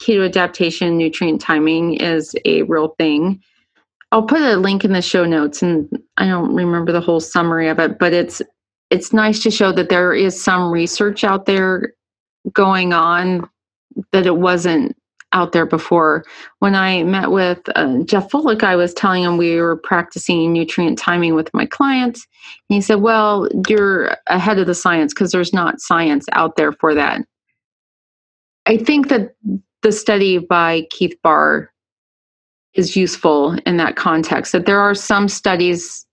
keto 0.00 0.24
adaptation 0.24 0.96
nutrient 0.96 1.40
timing 1.40 1.94
is 1.94 2.34
a 2.44 2.62
real 2.62 2.94
thing. 2.98 3.42
I'll 4.10 4.22
put 4.22 4.40
a 4.40 4.56
link 4.56 4.84
in 4.84 4.92
the 4.92 5.02
show 5.02 5.24
notes 5.24 5.62
and 5.62 5.88
I 6.16 6.26
don't 6.26 6.54
remember 6.54 6.92
the 6.92 7.00
whole 7.00 7.20
summary 7.20 7.68
of 7.68 7.78
it, 7.78 7.98
but 7.98 8.12
it's 8.12 8.40
it's 8.90 9.12
nice 9.12 9.42
to 9.42 9.50
show 9.50 9.70
that 9.72 9.90
there 9.90 10.14
is 10.14 10.42
some 10.42 10.70
research 10.70 11.22
out 11.22 11.44
there 11.44 11.92
going 12.52 12.94
on 12.94 13.48
that 14.12 14.26
it 14.26 14.38
wasn't 14.38 14.96
out 15.32 15.52
there 15.52 15.66
before. 15.66 16.24
When 16.60 16.74
I 16.74 17.02
met 17.02 17.30
with 17.30 17.60
uh, 17.74 18.02
Jeff 18.04 18.30
Volek, 18.30 18.62
I 18.62 18.76
was 18.76 18.94
telling 18.94 19.24
him 19.24 19.36
we 19.36 19.60
were 19.60 19.76
practicing 19.76 20.52
nutrient 20.52 20.98
timing 20.98 21.34
with 21.34 21.52
my 21.52 21.66
clients. 21.66 22.26
And 22.68 22.76
he 22.76 22.80
said, 22.80 23.02
Well, 23.02 23.48
you're 23.68 24.16
ahead 24.26 24.58
of 24.58 24.66
the 24.66 24.74
science 24.74 25.12
because 25.12 25.32
there's 25.32 25.52
not 25.52 25.80
science 25.80 26.24
out 26.32 26.56
there 26.56 26.72
for 26.72 26.94
that. 26.94 27.20
I 28.66 28.76
think 28.76 29.08
that 29.08 29.34
the 29.82 29.92
study 29.92 30.38
by 30.38 30.86
Keith 30.90 31.16
Baar 31.22 31.72
is 32.74 32.96
useful 32.96 33.58
in 33.66 33.76
that 33.78 33.96
context. 33.96 34.52
That 34.52 34.66
there 34.66 34.80
are 34.80 34.94
some 34.94 35.28
studies 35.28 36.06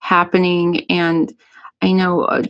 happening, 0.00 0.84
and 0.90 1.32
I 1.82 1.92
know 1.92 2.22
uh, 2.22 2.44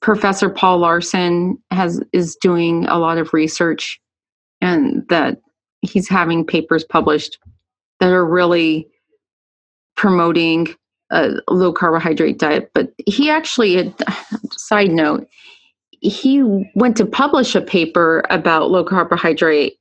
Professor 0.00 0.48
Paul 0.48 0.80
Laursen 0.80 1.58
has 1.70 2.02
is 2.12 2.36
doing 2.36 2.86
a 2.86 2.98
lot 2.98 3.18
of 3.18 3.32
research, 3.32 4.00
and 4.60 5.06
that 5.08 5.40
he's 5.82 6.08
having 6.08 6.44
papers 6.44 6.84
published 6.84 7.38
that 8.00 8.12
are 8.12 8.24
really 8.24 8.88
promoting 9.96 10.68
a 11.10 11.32
low 11.48 11.72
carbohydrate 11.72 12.38
diet. 12.38 12.70
But 12.74 12.92
he 13.06 13.28
actually, 13.28 13.94
side 14.52 14.90
note, 14.90 15.28
he 16.00 16.42
went 16.74 16.96
to 16.96 17.06
publish 17.06 17.54
a 17.54 17.60
paper 17.60 18.24
about 18.30 18.70
low 18.70 18.84
carbohydrate 18.84 19.78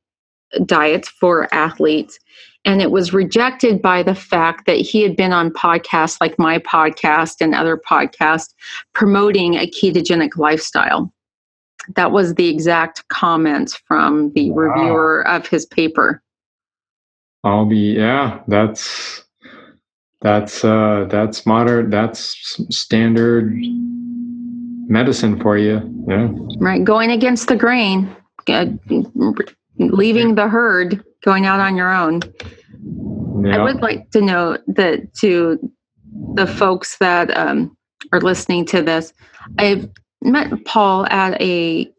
diets 0.66 1.10
for 1.10 1.54
athletes 1.54 2.20
and 2.66 2.82
it 2.82 2.92
was 2.92 3.14
rejected 3.14 3.82
by 3.82 4.04
the 4.04 4.16
fact 4.16 4.66
that 4.66 4.78
he 4.78 5.02
had 5.02 5.16
been 5.16 5.32
on 5.32 5.52
podcasts 5.52 6.18
like 6.20 6.38
my 6.38 6.60
podcast 6.60 7.36
and 7.40 7.56
other 7.56 7.78
podcasts 7.78 8.54
promoting 8.94 9.56
a 9.56 9.70
ketogenic 9.70 10.38
lifestyle 10.38 11.14
that 11.96 12.12
was 12.12 12.36
the 12.36 12.50
exact 12.50 13.08
comments 13.08 13.76
from 13.88 14.32
the 14.34 14.52
wow. 14.52 14.58
reviewer 14.58 15.28
of 15.28 15.48
his 15.48 15.66
paper 15.66 16.22
i'll 17.44 17.66
be 17.66 17.94
yeah 17.94 18.42
that's 18.48 19.24
that's 20.22 20.66
uh 20.66 21.06
that's 21.10 21.46
modern 21.46 21.90
that's 21.90 22.58
standard 22.76 23.54
medicine 24.90 25.40
for 25.40 25.58
you. 25.58 25.82
Yeah. 26.08 26.30
Right. 26.58 26.84
Going 26.84 27.12
against 27.12 27.48
the 27.48 27.56
grain, 27.56 28.14
leaving 29.78 30.36
the 30.36 30.50
herd, 30.50 31.04
going 31.24 31.46
out 31.46 31.60
on 31.60 31.78
your 31.78 31.94
own. 31.94 32.22
Yeah. 33.44 33.58
I 33.58 33.64
would 33.64 33.82
like 33.82 34.10
to 34.12 34.22
note 34.22 34.62
that 34.68 35.14
to 35.16 35.72
the 36.34 36.48
folks 36.48 36.98
that 36.98 37.36
um, 37.38 37.78
are 38.12 38.20
listening 38.20 38.66
to 38.66 38.82
this, 38.82 39.14
I've 39.58 39.88
met 40.22 40.66
Paul 40.66 41.06
at 41.06 41.40
a 41.40 41.90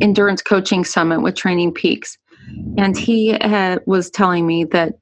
endurance 0.00 0.42
coaching 0.42 0.84
summit 0.84 1.20
with 1.20 1.34
Training 1.34 1.72
Peaks, 1.72 2.16
and 2.76 2.96
he 2.96 3.28
had, 3.40 3.80
was 3.86 4.10
telling 4.10 4.46
me 4.46 4.64
that 4.64 4.98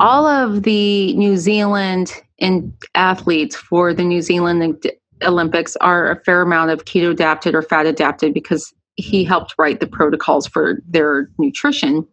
all 0.00 0.26
of 0.26 0.64
the 0.64 1.14
New 1.14 1.36
Zealand 1.36 2.12
in 2.38 2.74
athletes 2.94 3.56
for 3.56 3.94
the 3.94 4.04
New 4.04 4.20
Zealand 4.20 4.84
Olympics 5.22 5.76
are 5.76 6.10
a 6.10 6.20
fair 6.24 6.42
amount 6.42 6.70
of 6.70 6.84
keto 6.84 7.10
adapted 7.10 7.54
or 7.54 7.62
fat 7.62 7.86
adapted 7.86 8.34
because 8.34 8.72
he 8.96 9.24
helped 9.24 9.54
write 9.58 9.80
the 9.80 9.86
protocols 9.86 10.46
for 10.46 10.80
their 10.88 11.30
nutrition. 11.38 12.06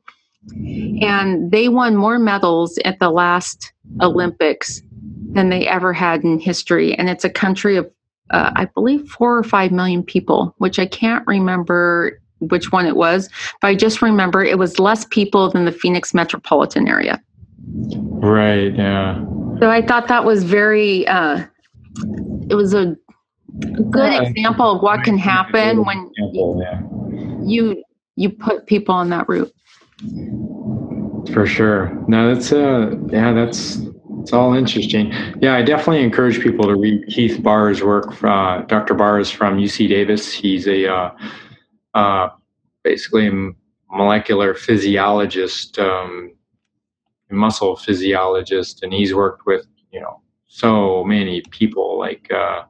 And 1.02 1.52
they 1.52 1.70
won 1.70 1.96
more 1.96 2.18
medals 2.18 2.80
at 2.86 3.00
the 3.00 3.10
last 3.10 3.74
Olympics 4.02 4.82
than 5.34 5.50
they 5.50 5.68
ever 5.68 5.94
had 5.94 6.24
in 6.24 6.40
history. 6.40 6.96
And 6.96 7.10
it's 7.10 7.24
a 7.24 7.30
country 7.30 7.78
of, 7.78 7.90
uh, 8.32 8.52
I 8.56 8.66
believe, 8.66 9.08
four 9.08 9.38
or 9.38 9.44
five 9.44 9.72
million 9.72 10.04
people, 10.04 10.56
which 10.58 10.80
I 10.80 10.88
can't 10.88 11.26
remember 11.28 12.20
which 12.40 12.72
one 12.72 12.88
it 12.88 12.96
was, 12.96 13.30
but 13.62 13.68
I 13.68 13.76
just 13.76 14.02
remember 14.02 14.44
it 14.44 14.58
was 14.58 14.80
less 14.80 15.06
people 15.06 15.52
than 15.52 15.66
the 15.66 15.72
Phoenix 15.72 16.14
metropolitan 16.14 16.88
area. 16.88 17.22
Right, 17.78 18.76
yeah. 18.76 19.24
So 19.60 19.70
I 19.70 19.86
thought 19.86 20.08
that 20.08 20.26
was 20.26 20.44
very, 20.44 21.08
uh, 21.08 21.44
it 22.52 22.56
was 22.56 22.74
a 22.74 22.98
good 23.90 24.12
yeah, 24.12 24.24
example 24.24 24.76
of 24.76 24.82
what 24.82 25.04
can 25.04 25.18
happen 25.18 25.86
when 25.86 26.12
example, 26.18 26.62
yeah. 26.62 26.82
you 27.44 27.82
you 28.18 28.30
put 28.30 28.68
people 28.68 28.94
on 28.94 29.10
that 29.10 29.28
route. 29.30 29.52
For 31.34 31.46
sure. 31.46 31.98
No, 32.08 32.34
that's 32.34 32.52
uh 32.52 32.96
yeah, 33.08 33.32
that's 33.32 33.80
it's 34.20 34.34
all 34.34 34.54
interesting. 34.54 35.14
Yeah, 35.42 35.56
I 35.56 35.62
definitely 35.62 36.04
encourage 36.04 36.42
people 36.42 36.66
to 36.66 36.76
read 36.76 37.08
Keith 37.08 37.42
Baar's 37.42 37.82
work. 37.82 38.22
Uh, 38.24 38.62
Dr. 38.64 38.94
Baar 38.94 39.20
is 39.20 39.32
from 39.32 39.58
UC 39.58 39.88
Davis. 39.88 40.32
He's 40.32 40.68
a 40.68 40.94
uh, 40.94 41.12
uh, 41.94 42.30
basically 42.84 43.28
a 43.28 43.52
molecular 43.90 44.54
physiologist, 44.54 45.80
um, 45.80 46.36
muscle 47.32 47.78
physiologist, 47.78 48.84
and 48.84 48.94
he's 48.94 49.14
worked 49.16 49.46
with 49.46 49.66
you 49.92 50.02
know 50.02 50.22
so 50.54 51.02
many 51.06 51.42
people 51.50 51.98
like 51.98 52.30
uh, 52.30 52.64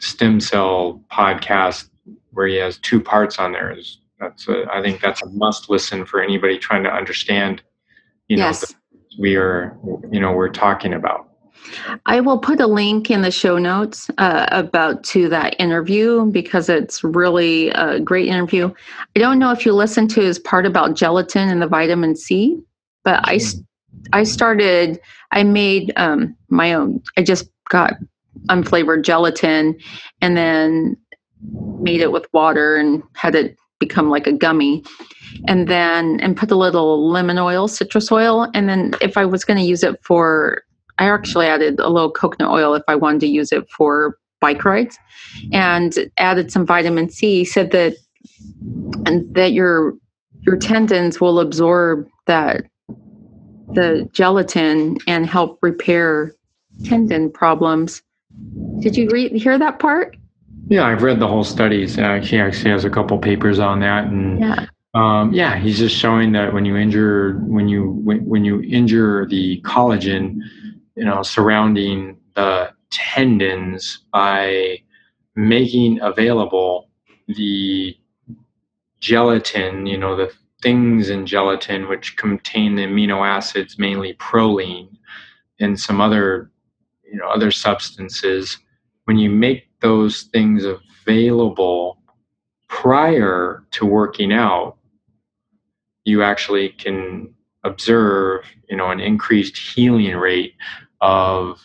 stem 0.00 0.38
cell 0.38 1.02
podcast 1.10 1.88
where 2.32 2.46
he 2.46 2.56
has 2.56 2.76
two 2.78 3.00
parts 3.00 3.38
on 3.38 3.52
there 3.52 3.70
is 3.70 4.00
that's 4.20 4.48
a, 4.48 4.66
I 4.70 4.82
think 4.82 5.00
that's 5.00 5.22
a 5.22 5.30
must 5.30 5.70
listen 5.70 6.04
for 6.04 6.20
anybody 6.20 6.58
trying 6.58 6.84
to 6.84 6.90
understand 6.90 7.62
you 8.28 8.36
know 8.36 8.44
yes. 8.44 8.74
we 9.18 9.36
are 9.36 9.78
you 10.12 10.20
know 10.20 10.32
we're 10.32 10.50
talking 10.50 10.92
about 10.92 11.24
I 12.04 12.20
will 12.20 12.38
put 12.38 12.60
a 12.60 12.66
link 12.66 13.10
in 13.10 13.22
the 13.22 13.30
show 13.30 13.58
notes 13.58 14.10
uh, 14.18 14.46
about 14.50 15.04
to 15.04 15.28
that 15.30 15.56
interview 15.58 16.26
because 16.26 16.68
it's 16.68 17.02
really 17.02 17.70
a 17.70 18.00
great 18.00 18.28
interview. 18.28 18.72
I 19.16 19.18
don't 19.18 19.38
know 19.38 19.50
if 19.50 19.66
you 19.66 19.72
listened 19.72 20.10
to 20.12 20.20
his 20.20 20.38
part 20.38 20.66
about 20.66 20.96
gelatin 20.96 21.48
and 21.48 21.60
the 21.60 21.66
vitamin 21.66 22.14
C, 22.14 22.58
but 23.04 23.20
I 23.24 23.38
I 24.12 24.24
started 24.24 25.00
I 25.32 25.42
made 25.42 25.92
um, 25.96 26.36
my 26.48 26.72
own. 26.72 27.02
I 27.16 27.22
just 27.22 27.48
got 27.68 27.94
unflavored 28.48 29.04
gelatin 29.04 29.78
and 30.20 30.36
then 30.36 30.96
made 31.80 32.00
it 32.00 32.12
with 32.12 32.26
water 32.32 32.76
and 32.76 33.02
had 33.14 33.34
it 33.34 33.56
become 33.78 34.10
like 34.10 34.26
a 34.26 34.32
gummy 34.32 34.84
and 35.46 35.68
then 35.68 36.18
and 36.20 36.36
put 36.36 36.50
a 36.50 36.56
little 36.56 37.08
lemon 37.08 37.38
oil 37.38 37.68
citrus 37.68 38.10
oil 38.10 38.48
and 38.54 38.68
then 38.68 38.92
if 39.00 39.16
i 39.16 39.24
was 39.24 39.44
going 39.44 39.56
to 39.56 39.64
use 39.64 39.84
it 39.84 40.02
for 40.02 40.62
I 40.98 41.08
actually 41.08 41.46
added 41.46 41.78
a 41.78 41.88
little 41.88 42.10
coconut 42.10 42.50
oil 42.50 42.74
if 42.74 42.82
I 42.88 42.96
wanted 42.96 43.20
to 43.20 43.28
use 43.28 43.52
it 43.52 43.68
for 43.70 44.18
bike 44.40 44.64
rides, 44.64 44.98
and 45.52 45.94
added 46.18 46.50
some 46.50 46.66
vitamin 46.66 47.08
C. 47.08 47.44
Said 47.44 47.70
that 47.70 47.94
and 49.06 49.32
that 49.34 49.52
your 49.52 49.94
your 50.42 50.56
tendons 50.56 51.20
will 51.20 51.40
absorb 51.40 52.06
that 52.26 52.64
the 53.74 54.08
gelatin 54.12 54.98
and 55.06 55.26
help 55.26 55.58
repair 55.62 56.34
tendon 56.84 57.30
problems. 57.30 58.02
Did 58.80 58.96
you 58.96 59.08
read 59.10 59.32
hear 59.32 59.58
that 59.58 59.78
part? 59.78 60.16
Yeah, 60.68 60.84
I've 60.84 61.02
read 61.02 61.18
the 61.18 61.28
whole 61.28 61.44
studies. 61.44 61.98
Uh, 61.98 62.20
he 62.22 62.38
actually 62.38 62.70
has 62.70 62.84
a 62.84 62.90
couple 62.90 63.18
papers 63.18 63.58
on 63.58 63.80
that, 63.80 64.04
and 64.04 64.38
Yeah. 64.40 64.66
um, 64.94 65.32
yeah, 65.32 65.56
he's 65.56 65.78
just 65.78 65.96
showing 65.96 66.32
that 66.32 66.52
when 66.52 66.64
you 66.64 66.76
injure 66.76 67.34
when 67.46 67.68
you 67.68 67.90
when, 68.04 68.24
when 68.24 68.44
you 68.44 68.60
injure 68.62 69.26
the 69.26 69.60
collagen, 69.62 70.38
you 70.94 71.04
know, 71.04 71.22
surrounding 71.22 72.18
the 72.34 72.70
tendons 72.90 74.00
by 74.12 74.78
making 75.36 76.00
available 76.00 76.88
the 77.28 77.96
gelatin, 79.00 79.86
you 79.86 79.96
know, 79.98 80.16
the 80.16 80.32
things 80.62 81.10
in 81.10 81.26
gelatin 81.26 81.88
which 81.88 82.16
contain 82.16 82.74
the 82.74 82.84
amino 82.84 83.26
acids, 83.26 83.78
mainly 83.78 84.14
proline, 84.14 84.96
and 85.60 85.78
some 85.78 86.00
other, 86.00 86.50
you 87.04 87.16
know, 87.18 87.28
other 87.28 87.50
substances. 87.50 88.58
When 89.04 89.18
you 89.18 89.30
make 89.30 89.68
those 89.80 90.22
things 90.24 90.64
available 90.64 91.98
prior 92.68 93.64
to 93.72 93.86
working 93.86 94.32
out, 94.32 94.76
you 96.04 96.22
actually 96.22 96.70
can 96.70 97.34
observe, 97.64 98.44
you 98.68 98.76
know, 98.76 98.90
an 98.90 99.00
increased 99.00 99.56
healing 99.56 100.16
rate 100.16 100.54
of 101.00 101.60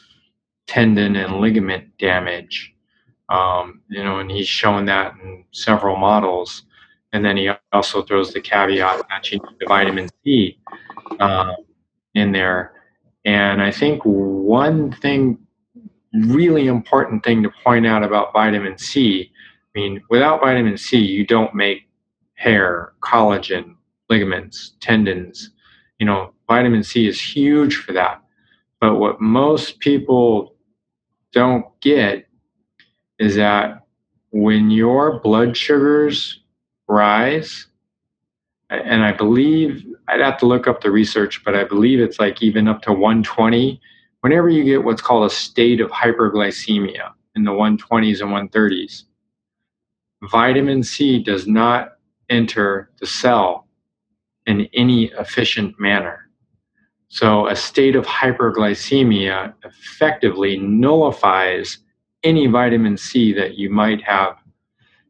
tendon 0.67 1.15
and 1.15 1.39
ligament 1.39 1.97
damage. 1.97 2.73
Um, 3.29 3.81
you 3.89 4.03
know, 4.03 4.19
and 4.19 4.29
he's 4.29 4.47
shown 4.47 4.85
that 4.85 5.13
in 5.23 5.45
several 5.51 5.95
models. 5.95 6.63
And 7.13 7.23
then 7.23 7.37
he 7.37 7.49
also 7.71 8.01
throws 8.01 8.33
the 8.33 8.41
caveat 8.41 9.03
that 9.09 9.31
you 9.31 9.37
need 9.37 9.57
the 9.59 9.67
vitamin 9.67 10.09
C 10.23 10.59
uh, 11.19 11.53
in 12.15 12.31
there. 12.31 12.73
And 13.23 13.61
I 13.61 13.71
think 13.71 14.01
one 14.03 14.91
thing, 14.91 15.37
really 16.13 16.67
important 16.67 17.23
thing 17.23 17.43
to 17.43 17.51
point 17.63 17.85
out 17.85 18.03
about 18.03 18.33
vitamin 18.33 18.77
C, 18.77 19.31
I 19.75 19.79
mean, 19.79 20.01
without 20.09 20.41
vitamin 20.41 20.75
C, 20.75 20.97
you 20.97 21.25
don't 21.25 21.53
make 21.53 21.87
hair, 22.33 22.93
collagen, 23.01 23.75
ligaments, 24.09 24.75
tendons. 24.81 25.51
You 25.99 26.07
know, 26.07 26.33
vitamin 26.49 26.83
C 26.83 27.07
is 27.07 27.21
huge 27.21 27.75
for 27.75 27.93
that. 27.93 28.21
But 28.81 28.95
what 28.95 29.21
most 29.21 29.79
people 29.79 30.55
don't 31.31 31.65
get 31.79 32.27
is 33.19 33.35
that 33.35 33.85
when 34.31 34.71
your 34.71 35.19
blood 35.19 35.55
sugars 35.55 36.42
rise, 36.87 37.67
and 38.69 39.03
I 39.03 39.11
believe 39.11 39.85
I'd 40.07 40.19
have 40.19 40.37
to 40.39 40.45
look 40.45 40.67
up 40.67 40.81
the 40.81 40.91
research, 40.91 41.43
but 41.43 41.55
I 41.55 41.63
believe 41.63 41.99
it's 41.99 42.19
like 42.19 42.41
even 42.41 42.67
up 42.67 42.81
to 42.83 42.91
120. 42.91 43.79
Whenever 44.21 44.49
you 44.49 44.63
get 44.63 44.83
what's 44.83 45.01
called 45.01 45.29
a 45.29 45.33
state 45.33 45.81
of 45.81 45.91
hyperglycemia 45.91 47.11
in 47.35 47.43
the 47.43 47.51
120s 47.51 48.21
and 48.21 48.51
130s, 48.51 49.03
vitamin 50.23 50.83
C 50.83 51.21
does 51.21 51.47
not 51.47 51.93
enter 52.29 52.91
the 52.99 53.05
cell 53.05 53.67
in 54.45 54.67
any 54.73 55.05
efficient 55.19 55.79
manner. 55.79 56.29
So, 57.09 57.47
a 57.47 57.55
state 57.55 57.95
of 57.95 58.05
hyperglycemia 58.05 59.53
effectively 59.63 60.57
nullifies 60.57 61.77
any 62.23 62.47
vitamin 62.47 62.97
C 62.97 63.33
that 63.33 63.55
you 63.55 63.69
might 63.69 64.01
have 64.01 64.37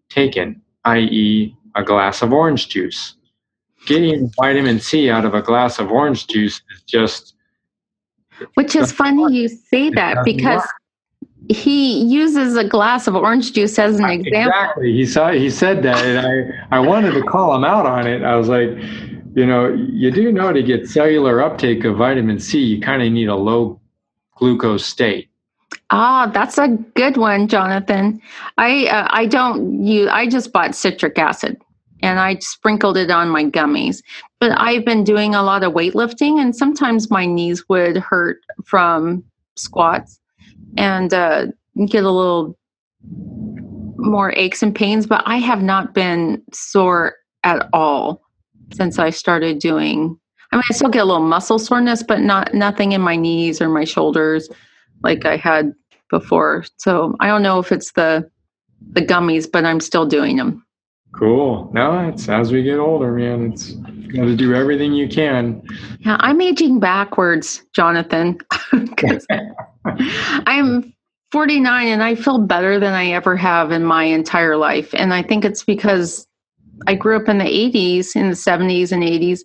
taken, 0.10 0.62
i.e., 0.84 1.56
a 1.76 1.84
glass 1.84 2.22
of 2.22 2.32
orange 2.34 2.70
juice. 2.70 3.16
Getting 3.86 4.32
vitamin 4.40 4.80
C 4.80 5.10
out 5.10 5.26
of 5.26 5.34
a 5.34 5.42
glass 5.42 5.80
of 5.80 5.92
orange 5.92 6.28
juice 6.28 6.62
is 6.74 6.82
just 6.84 7.36
Which 8.54 8.76
is 8.76 8.92
funny 8.92 9.36
you 9.36 9.48
say 9.50 9.90
that 9.90 10.24
because 10.24 10.62
work. 10.62 10.70
he 11.50 12.02
uses 12.04 12.56
a 12.56 12.64
glass 12.64 13.08
of 13.08 13.16
orange 13.16 13.52
juice 13.52 13.78
as 13.78 14.00
an 14.00 14.10
example. 14.10 14.54
Exactly. 14.60 14.94
He 14.94 15.06
saw 15.06 15.32
he 15.32 15.50
said 15.50 15.84
that 15.84 16.06
and 16.06 16.26
I, 16.72 16.78
I 16.78 16.80
wanted 16.80 17.12
to 17.12 17.24
call 17.24 17.54
him 17.56 17.66
out 17.66 17.86
on 17.86 18.08
it. 18.08 18.24
I 18.24 18.36
was 18.36 18.48
like, 18.48 18.70
you 19.36 19.46
know, 19.46 19.68
you 19.74 20.12
do 20.12 20.32
know 20.32 20.54
to 20.54 20.64
get 20.64 20.88
cellular 20.88 21.42
uptake 21.42 21.84
of 21.84 21.98
vitamin 21.98 22.40
C, 22.40 22.60
you 22.60 22.80
kind 22.80 23.02
of 23.02 23.12
need 23.12 23.28
a 23.28 23.36
low 23.36 23.82
glucose 24.38 24.86
state. 24.86 25.30
Ah, 25.90 26.30
that's 26.34 26.58
a 26.58 26.70
good 26.96 27.18
one, 27.18 27.48
Jonathan. 27.48 28.22
I 28.58 28.88
uh, 28.88 29.08
I 29.12 29.26
don't 29.26 29.84
you 29.84 30.10
I 30.10 30.28
just 30.28 30.52
bought 30.52 30.76
citric 30.76 31.18
acid, 31.18 31.62
and 32.02 32.20
I 32.20 32.38
sprinkled 32.40 32.98
it 32.98 33.12
on 33.12 33.30
my 33.30 33.46
gummies. 33.46 34.02
But 34.40 34.60
I've 34.60 34.86
been 34.86 35.04
doing 35.04 35.36
a 35.36 35.44
lot 35.44 35.64
of 35.64 35.74
weightlifting, 35.74 36.42
and 36.42 36.56
sometimes 36.56 37.12
my 37.12 37.26
knees 37.26 37.64
would 37.70 37.98
hurt 37.98 38.40
from 38.66 39.24
squats, 39.56 40.20
and 40.78 41.14
uh, 41.14 41.48
get 41.88 42.04
a 42.04 42.12
little 42.12 42.58
more 43.98 44.34
aches 44.36 44.64
and 44.64 44.76
pains. 44.76 45.06
But 45.06 45.24
I 45.26 45.38
have 45.38 45.62
not 45.62 45.94
been 45.94 46.42
sore 46.52 47.16
at 47.44 47.70
all 47.74 48.22
since 48.74 49.00
I 49.00 49.12
started 49.12 49.60
doing. 49.60 50.18
I 50.52 50.56
mean, 50.56 50.64
I 50.70 50.74
still 50.74 50.90
get 50.90 51.02
a 51.02 51.06
little 51.06 51.24
muscle 51.24 51.58
soreness, 51.58 52.04
but 52.04 52.22
not 52.22 52.54
nothing 52.54 52.92
in 52.92 53.02
my 53.02 53.16
knees 53.16 53.60
or 53.62 53.70
my 53.70 53.86
shoulders 53.86 54.50
like 55.04 55.26
I 55.26 55.38
had 55.38 55.74
before. 56.10 56.66
So 56.78 57.16
I 57.20 57.28
don't 57.28 57.44
know 57.44 57.60
if 57.60 57.72
it's 57.72 57.92
the 57.94 58.30
the 58.92 59.02
gummies, 59.02 59.50
but 59.52 59.66
I'm 59.66 59.80
still 59.80 60.06
doing 60.06 60.38
them. 60.38 60.66
Cool. 61.14 61.70
No, 61.74 62.10
it's 62.10 62.28
as 62.28 62.52
we 62.52 62.64
get 62.64 62.80
older, 62.80 63.12
man. 63.14 63.54
It's 63.54 63.72
got 63.72 64.26
to 64.26 64.36
do 64.36 64.54
everything 64.54 64.94
you 64.94 65.08
can. 65.08 65.62
Yeah, 66.00 66.18
I'm 66.20 66.42
aging 66.42 66.80
backwards, 66.80 67.64
Jonathan. 67.74 68.40
I'm 70.48 70.94
49 71.32 71.88
and 71.88 72.04
I 72.04 72.16
feel 72.16 72.40
better 72.40 72.80
than 72.80 72.94
I 72.94 73.08
ever 73.08 73.36
have 73.36 73.72
in 73.72 73.84
my 73.84 74.04
entire 74.04 74.58
life. 74.58 74.94
And 74.94 75.14
I 75.14 75.22
think 75.22 75.46
it's 75.46 75.64
because 75.64 76.28
I 76.88 76.96
grew 76.96 77.16
up 77.16 77.30
in 77.30 77.38
the 77.38 77.46
80s, 77.46 78.16
in 78.16 78.30
the 78.30 78.36
70s 78.36 78.92
and 78.92 79.04
80s, 79.04 79.42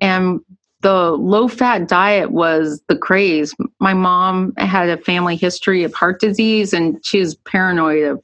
and 0.00 0.40
the 0.80 1.12
low 1.12 1.48
fat 1.48 1.88
diet 1.88 2.30
was 2.30 2.80
the 2.88 2.96
craze. 2.96 3.54
My 3.80 3.94
mom 3.94 4.52
had 4.58 4.88
a 4.88 4.96
family 4.96 5.36
history 5.36 5.82
of 5.82 5.92
heart 5.92 6.20
disease 6.20 6.72
and 6.72 7.04
she 7.04 7.18
was 7.18 7.34
paranoid 7.34 8.04
of 8.04 8.22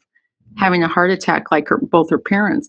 having 0.57 0.84
a 0.84 0.88
heart 0.88 1.11
attack 1.11 1.50
like 1.50 1.68
her 1.68 1.78
both 1.78 2.11
her 2.11 2.18
parents. 2.18 2.68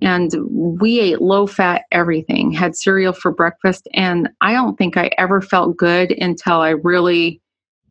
And 0.00 0.30
we 0.48 1.00
ate 1.00 1.22
low 1.22 1.46
fat 1.46 1.84
everything, 1.92 2.50
had 2.50 2.76
cereal 2.76 3.12
for 3.12 3.30
breakfast. 3.30 3.88
And 3.94 4.28
I 4.40 4.52
don't 4.52 4.76
think 4.76 4.96
I 4.96 5.10
ever 5.18 5.40
felt 5.40 5.76
good 5.76 6.12
until 6.12 6.60
I 6.60 6.70
really 6.70 7.40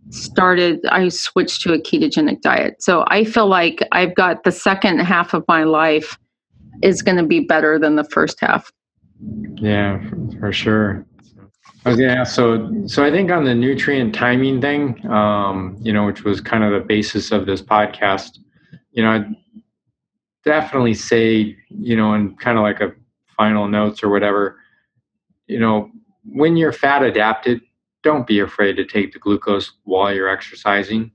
started, 0.10 0.86
I 0.89 1.10
switched 1.10 1.62
to 1.62 1.74
a 1.74 1.80
ketogenic 1.80 2.41
diet. 2.41 2.82
So 2.82 3.06
I 3.08 3.24
feel 3.24 3.48
like 3.48 3.82
I've 3.91 4.14
got 4.16 4.43
the 4.43 4.52
second 4.52 5.00
half 5.00 5.34
of 5.34 5.43
my 5.48 5.64
life 5.64 6.18
is 6.84 7.02
going 7.02 7.18
to 7.18 7.24
be 7.24 7.39
better 7.39 7.80
than 7.80 7.96
the 7.96 8.04
first 8.04 8.39
half. 8.39 8.72
Yeah, 9.56 10.08
for, 10.10 10.39
for 10.39 10.52
sure. 10.52 11.06
Yeah, 11.86 12.24
so 12.24 12.88
so 12.88 13.06
I 13.06 13.12
think 13.12 13.30
on 13.30 13.44
the 13.46 13.54
nutrient 13.54 14.16
timing 14.16 14.60
thing, 14.60 15.06
um, 15.08 15.78
you 15.80 15.94
know, 15.94 16.06
which 16.06 16.24
was 16.24 16.42
kind 16.42 16.64
of 16.64 16.72
the 16.72 16.80
basis 16.80 17.32
of 17.32 17.46
this 17.46 17.62
podcast, 17.62 18.40
you 18.92 19.04
know, 19.04 19.12
I'd 19.12 19.36
definitely 20.44 20.96
say, 20.96 21.56
you 21.70 21.96
know, 21.96 22.16
in 22.16 22.36
kind 22.38 22.58
of 22.58 22.64
like 22.64 22.82
a 22.82 22.92
final 23.38 23.68
notes 23.68 24.02
or 24.02 24.10
whatever, 24.10 24.58
you 25.46 25.60
know, 25.60 25.92
when 26.24 26.58
you're 26.58 26.72
fat 26.72 27.04
adapted, 27.04 27.62
don't 28.02 28.26
be 28.26 28.40
afraid 28.40 28.78
to 28.78 28.86
take 28.86 29.14
the 29.14 29.20
glucose 29.20 29.74
while 29.84 30.12
you're 30.12 30.30
exercising, 30.30 31.12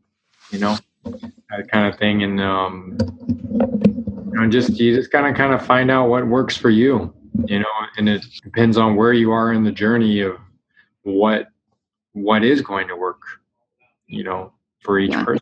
you 0.53 0.61
know, 0.61 0.77
that 1.05 1.69
kind 1.69 1.93
of 1.93 1.99
thing, 1.99 2.23
and 2.23 2.41
um, 2.41 2.97
you 3.01 4.41
know, 4.41 4.49
just 4.49 4.79
you 4.79 4.95
just 4.95 5.11
gotta 5.11 5.33
kind 5.33 5.53
of 5.53 5.67
find 5.67 5.91
out 5.91 6.09
what 6.09 6.29
works 6.29 6.57
for 6.57 6.71
you, 6.71 7.13
you 7.47 7.59
know, 7.59 7.67
and 7.97 8.09
it 8.09 8.25
depends 8.45 8.77
on 8.77 8.95
where 8.95 9.13
you 9.13 9.33
are 9.33 9.53
in 9.53 9.65
the 9.65 9.73
journey 9.73 10.21
of 10.21 10.37
what 11.03 11.49
what 12.13 12.45
is 12.45 12.61
going 12.61 12.89
to 12.89 12.97
work 12.97 13.23
you 14.07 14.25
know 14.25 14.53
for 14.83 14.99
each 14.99 15.11
Yeah. 15.13 15.25
person 15.25 15.41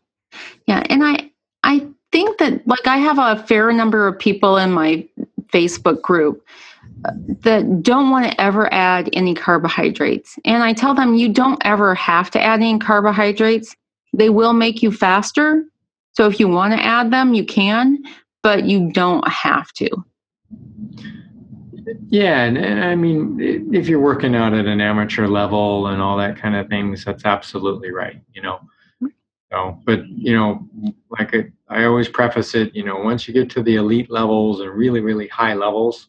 Yeah, 0.66 0.84
and 0.88 1.04
I 1.04 1.30
I 1.62 1.86
think 2.12 2.38
that 2.38 2.66
like 2.66 2.86
I 2.86 2.98
have 2.98 3.18
a 3.18 3.42
fair 3.44 3.72
number 3.72 4.06
of 4.06 4.18
people 4.18 4.56
in 4.56 4.72
my 4.72 5.06
Facebook 5.52 6.02
group 6.02 6.44
uh, 7.04 7.11
that 7.42 7.82
don't 7.82 8.11
want 8.11 8.26
to 8.26 8.40
ever 8.40 8.72
add 8.72 9.09
any 9.12 9.34
carbohydrates. 9.34 10.38
And 10.44 10.62
I 10.62 10.72
tell 10.72 10.94
them 10.94 11.14
you 11.14 11.28
don't 11.32 11.61
ever 11.64 11.94
have 11.94 12.30
to 12.32 12.42
add 12.42 12.61
any 12.61 12.78
carbohydrates. 12.78 13.74
They 14.12 14.30
will 14.30 14.52
make 14.52 14.82
you 14.82 14.92
faster. 14.92 15.64
So 16.12 16.26
if 16.26 16.40
you 16.40 16.48
want 16.48 16.72
to 16.74 16.84
add 16.84 17.11
them, 17.12 17.34
you 17.34 17.44
can, 17.44 17.98
but 18.42 18.64
you 18.64 18.90
don't 18.92 19.26
have 19.28 19.72
to. 19.74 19.88
Yeah, 22.09 22.43
and, 22.43 22.59
and 22.59 22.84
I 22.84 22.95
mean, 22.95 23.39
if 23.72 23.89
you're 23.89 24.01
working 24.01 24.34
out 24.34 24.55
at 24.55 24.66
an 24.66 24.80
amateur 24.80 25.26
level 25.26 25.89
and 25.89 26.01
all 26.01 26.16
that 26.18 26.36
kind 26.36 26.57
of 26.57 26.68
things, 26.68 27.05
that's 27.05 27.24
absolutely 27.24 27.91
right. 27.91 28.20
You 28.32 28.43
know, 28.43 28.61
so 29.51 29.78
but 29.84 30.07
you 30.09 30.34
know, 30.34 30.68
like 31.11 31.34
I, 31.34 31.51
I 31.68 31.84
always 31.84 32.09
preface 32.09 32.55
it, 32.55 32.74
you 32.74 32.84
know, 32.84 32.97
once 32.97 33.26
you 33.26 33.34
get 33.34 33.51
to 33.51 33.62
the 33.62 33.76
elite 33.76 34.11
levels 34.11 34.61
and 34.61 34.70
really, 34.70 35.01
really 35.01 35.28
high 35.28 35.55
levels, 35.55 36.09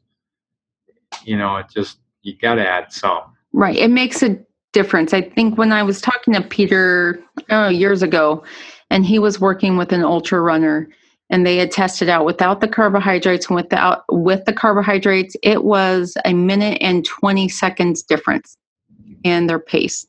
you 1.24 1.38
know, 1.38 1.58
it 1.58 1.68
just 1.74 2.00
you 2.22 2.36
got 2.38 2.56
to 2.56 2.68
add 2.68 2.92
some. 2.92 3.36
Right. 3.54 3.78
It 3.78 3.90
makes 3.90 4.22
a 4.22 4.38
difference. 4.74 5.14
I 5.14 5.22
think 5.22 5.58
when 5.58 5.72
I 5.72 5.84
was 5.84 6.02
talking 6.02 6.34
to 6.34 6.42
Peter 6.42 7.24
oh, 7.50 7.70
years 7.70 8.04
ago, 8.04 8.44
and 8.90 9.06
he 9.06 9.20
was 9.20 9.40
working 9.40 9.78
with 9.78 9.92
an 9.92 10.04
ultra 10.04 10.42
runner, 10.42 10.90
and 11.30 11.46
they 11.46 11.58
had 11.58 11.72
tested 11.72 12.10
out 12.10 12.26
without 12.26 12.62
the 12.62 12.68
carbohydrates 12.68 13.48
and 13.48 13.56
without 13.56 14.04
with 14.10 14.46
the 14.46 14.54
carbohydrates, 14.54 15.36
it 15.44 15.64
was 15.64 16.16
a 16.26 16.34
minute 16.34 16.78
and 16.82 17.06
20 17.06 17.48
seconds 17.50 18.02
difference 18.02 18.58
in 19.24 19.48
their 19.48 19.60
pace. 19.60 20.08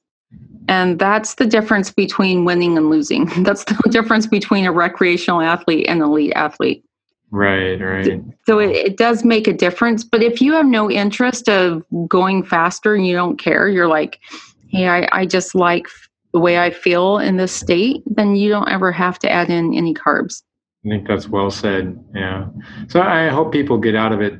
And 0.69 0.99
that's 0.99 1.35
the 1.35 1.47
difference 1.47 1.91
between 1.91 2.45
winning 2.45 2.77
and 2.77 2.91
losing. 2.91 3.25
That's 3.43 3.65
the 3.65 3.89
difference 3.91 4.29
between 4.29 4.67
a 4.67 4.73
recreational 4.73 5.41
athlete 5.41 5.87
and 5.89 6.01
an 6.01 6.09
elite 6.09 6.33
athlete. 6.37 6.85
Right, 7.33 7.75
right. 7.81 8.23
So 8.47 8.61
it, 8.61 8.71
it 8.71 8.97
does 8.97 9.25
make 9.25 9.49
a 9.49 9.53
difference. 9.53 10.05
But 10.05 10.23
if 10.23 10.41
you 10.41 10.53
have 10.53 10.67
no 10.67 10.89
interest 10.89 11.49
of 11.49 11.83
going 12.07 12.45
faster 12.45 12.95
and 12.95 13.05
you 13.05 13.15
don't 13.15 13.37
care, 13.37 13.69
you're 13.69 13.89
like, 13.89 14.21
hey, 14.69 14.89
I, 14.89 15.09
I 15.13 15.27
just 15.27 15.57
like 15.57 15.87
the 16.33 16.41
way 16.41 16.59
I 16.59 16.71
feel 16.71 17.19
in 17.19 17.37
this 17.37 17.53
state, 17.53 18.03
then 18.07 18.37
you 18.37 18.49
don't 18.49 18.69
ever 18.69 18.93
have 18.93 19.19
to 19.21 19.31
add 19.31 19.51
in 19.51 19.75
any 19.75 19.95
carbs. 19.95 20.43
I 20.85 20.89
think 20.89 21.07
that's 21.07 21.29
well 21.29 21.51
said. 21.51 22.03
Yeah. 22.15 22.49
So 22.89 23.03
I 23.03 23.29
hope 23.29 23.53
people 23.53 23.79
get 23.79 23.95
out 23.95 24.13
of 24.13 24.21
it. 24.21 24.35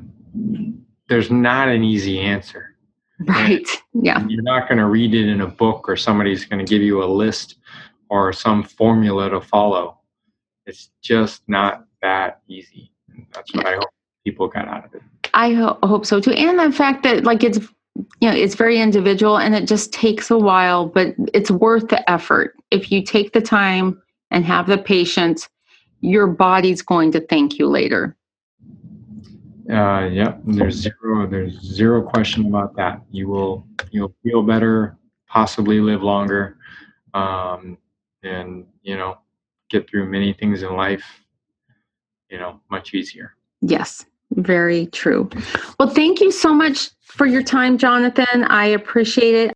There's 1.07 1.29
not 1.29 1.67
an 1.67 1.83
easy 1.83 2.19
answer. 2.19 2.75
Right. 3.27 3.67
Yeah. 3.93 4.25
You're 4.27 4.41
not 4.41 4.67
going 4.67 4.79
to 4.79 4.87
read 4.87 5.13
it 5.13 5.27
in 5.27 5.41
a 5.41 5.47
book 5.47 5.87
or 5.87 5.95
somebody's 5.95 6.45
going 6.45 6.65
to 6.65 6.69
give 6.69 6.81
you 6.81 7.03
a 7.03 7.05
list 7.05 7.57
or 8.09 8.33
some 8.33 8.63
formula 8.63 9.29
to 9.29 9.41
follow. 9.41 9.99
It's 10.65 10.89
just 11.01 11.43
not 11.47 11.85
that 12.01 12.41
easy. 12.47 12.91
That's 13.33 13.53
what 13.53 13.67
I 13.67 13.75
hope 13.75 13.89
people 14.23 14.47
got 14.47 14.67
out 14.67 14.85
of 14.85 14.93
it. 14.95 15.01
I 15.33 15.53
ho- 15.53 15.79
hope 15.83 16.05
so 16.05 16.19
too. 16.19 16.31
And 16.31 16.59
the 16.59 16.75
fact 16.75 17.03
that 17.03 17.23
like 17.23 17.43
it's 17.43 17.59
you 18.19 18.29
know 18.29 18.35
it's 18.35 18.55
very 18.55 18.79
individual 18.79 19.37
and 19.37 19.55
it 19.55 19.67
just 19.67 19.91
takes 19.93 20.31
a 20.31 20.37
while, 20.37 20.87
but 20.87 21.13
it's 21.33 21.51
worth 21.51 21.89
the 21.89 22.09
effort. 22.09 22.55
If 22.71 22.91
you 22.91 23.03
take 23.03 23.33
the 23.33 23.41
time 23.41 24.01
and 24.31 24.45
have 24.45 24.67
the 24.67 24.77
patience, 24.77 25.49
your 26.01 26.27
body's 26.27 26.81
going 26.81 27.11
to 27.13 27.21
thank 27.21 27.57
you 27.57 27.67
later. 27.67 28.15
Uh, 29.71 30.09
yeah, 30.11 30.35
there's 30.45 30.75
zero, 30.75 31.27
there's 31.27 31.59
zero 31.61 32.01
question 32.01 32.47
about 32.47 32.75
that. 32.75 33.01
You 33.11 33.29
will, 33.29 33.65
you'll 33.91 34.13
feel 34.23 34.41
better, 34.41 34.97
possibly 35.27 35.79
live 35.79 36.03
longer, 36.03 36.57
um, 37.13 37.77
and 38.23 38.65
you 38.81 38.97
know, 38.97 39.17
get 39.69 39.89
through 39.89 40.09
many 40.09 40.33
things 40.33 40.63
in 40.63 40.75
life, 40.75 41.03
you 42.29 42.37
know, 42.37 42.59
much 42.69 42.93
easier. 42.93 43.35
Yes, 43.61 44.05
very 44.35 44.87
true. 44.87 45.29
Well, 45.79 45.89
thank 45.89 46.19
you 46.19 46.31
so 46.31 46.53
much 46.53 46.89
for 47.01 47.25
your 47.25 47.43
time, 47.43 47.77
Jonathan. 47.77 48.43
I 48.45 48.65
appreciate 48.65 49.35
it. 49.35 49.49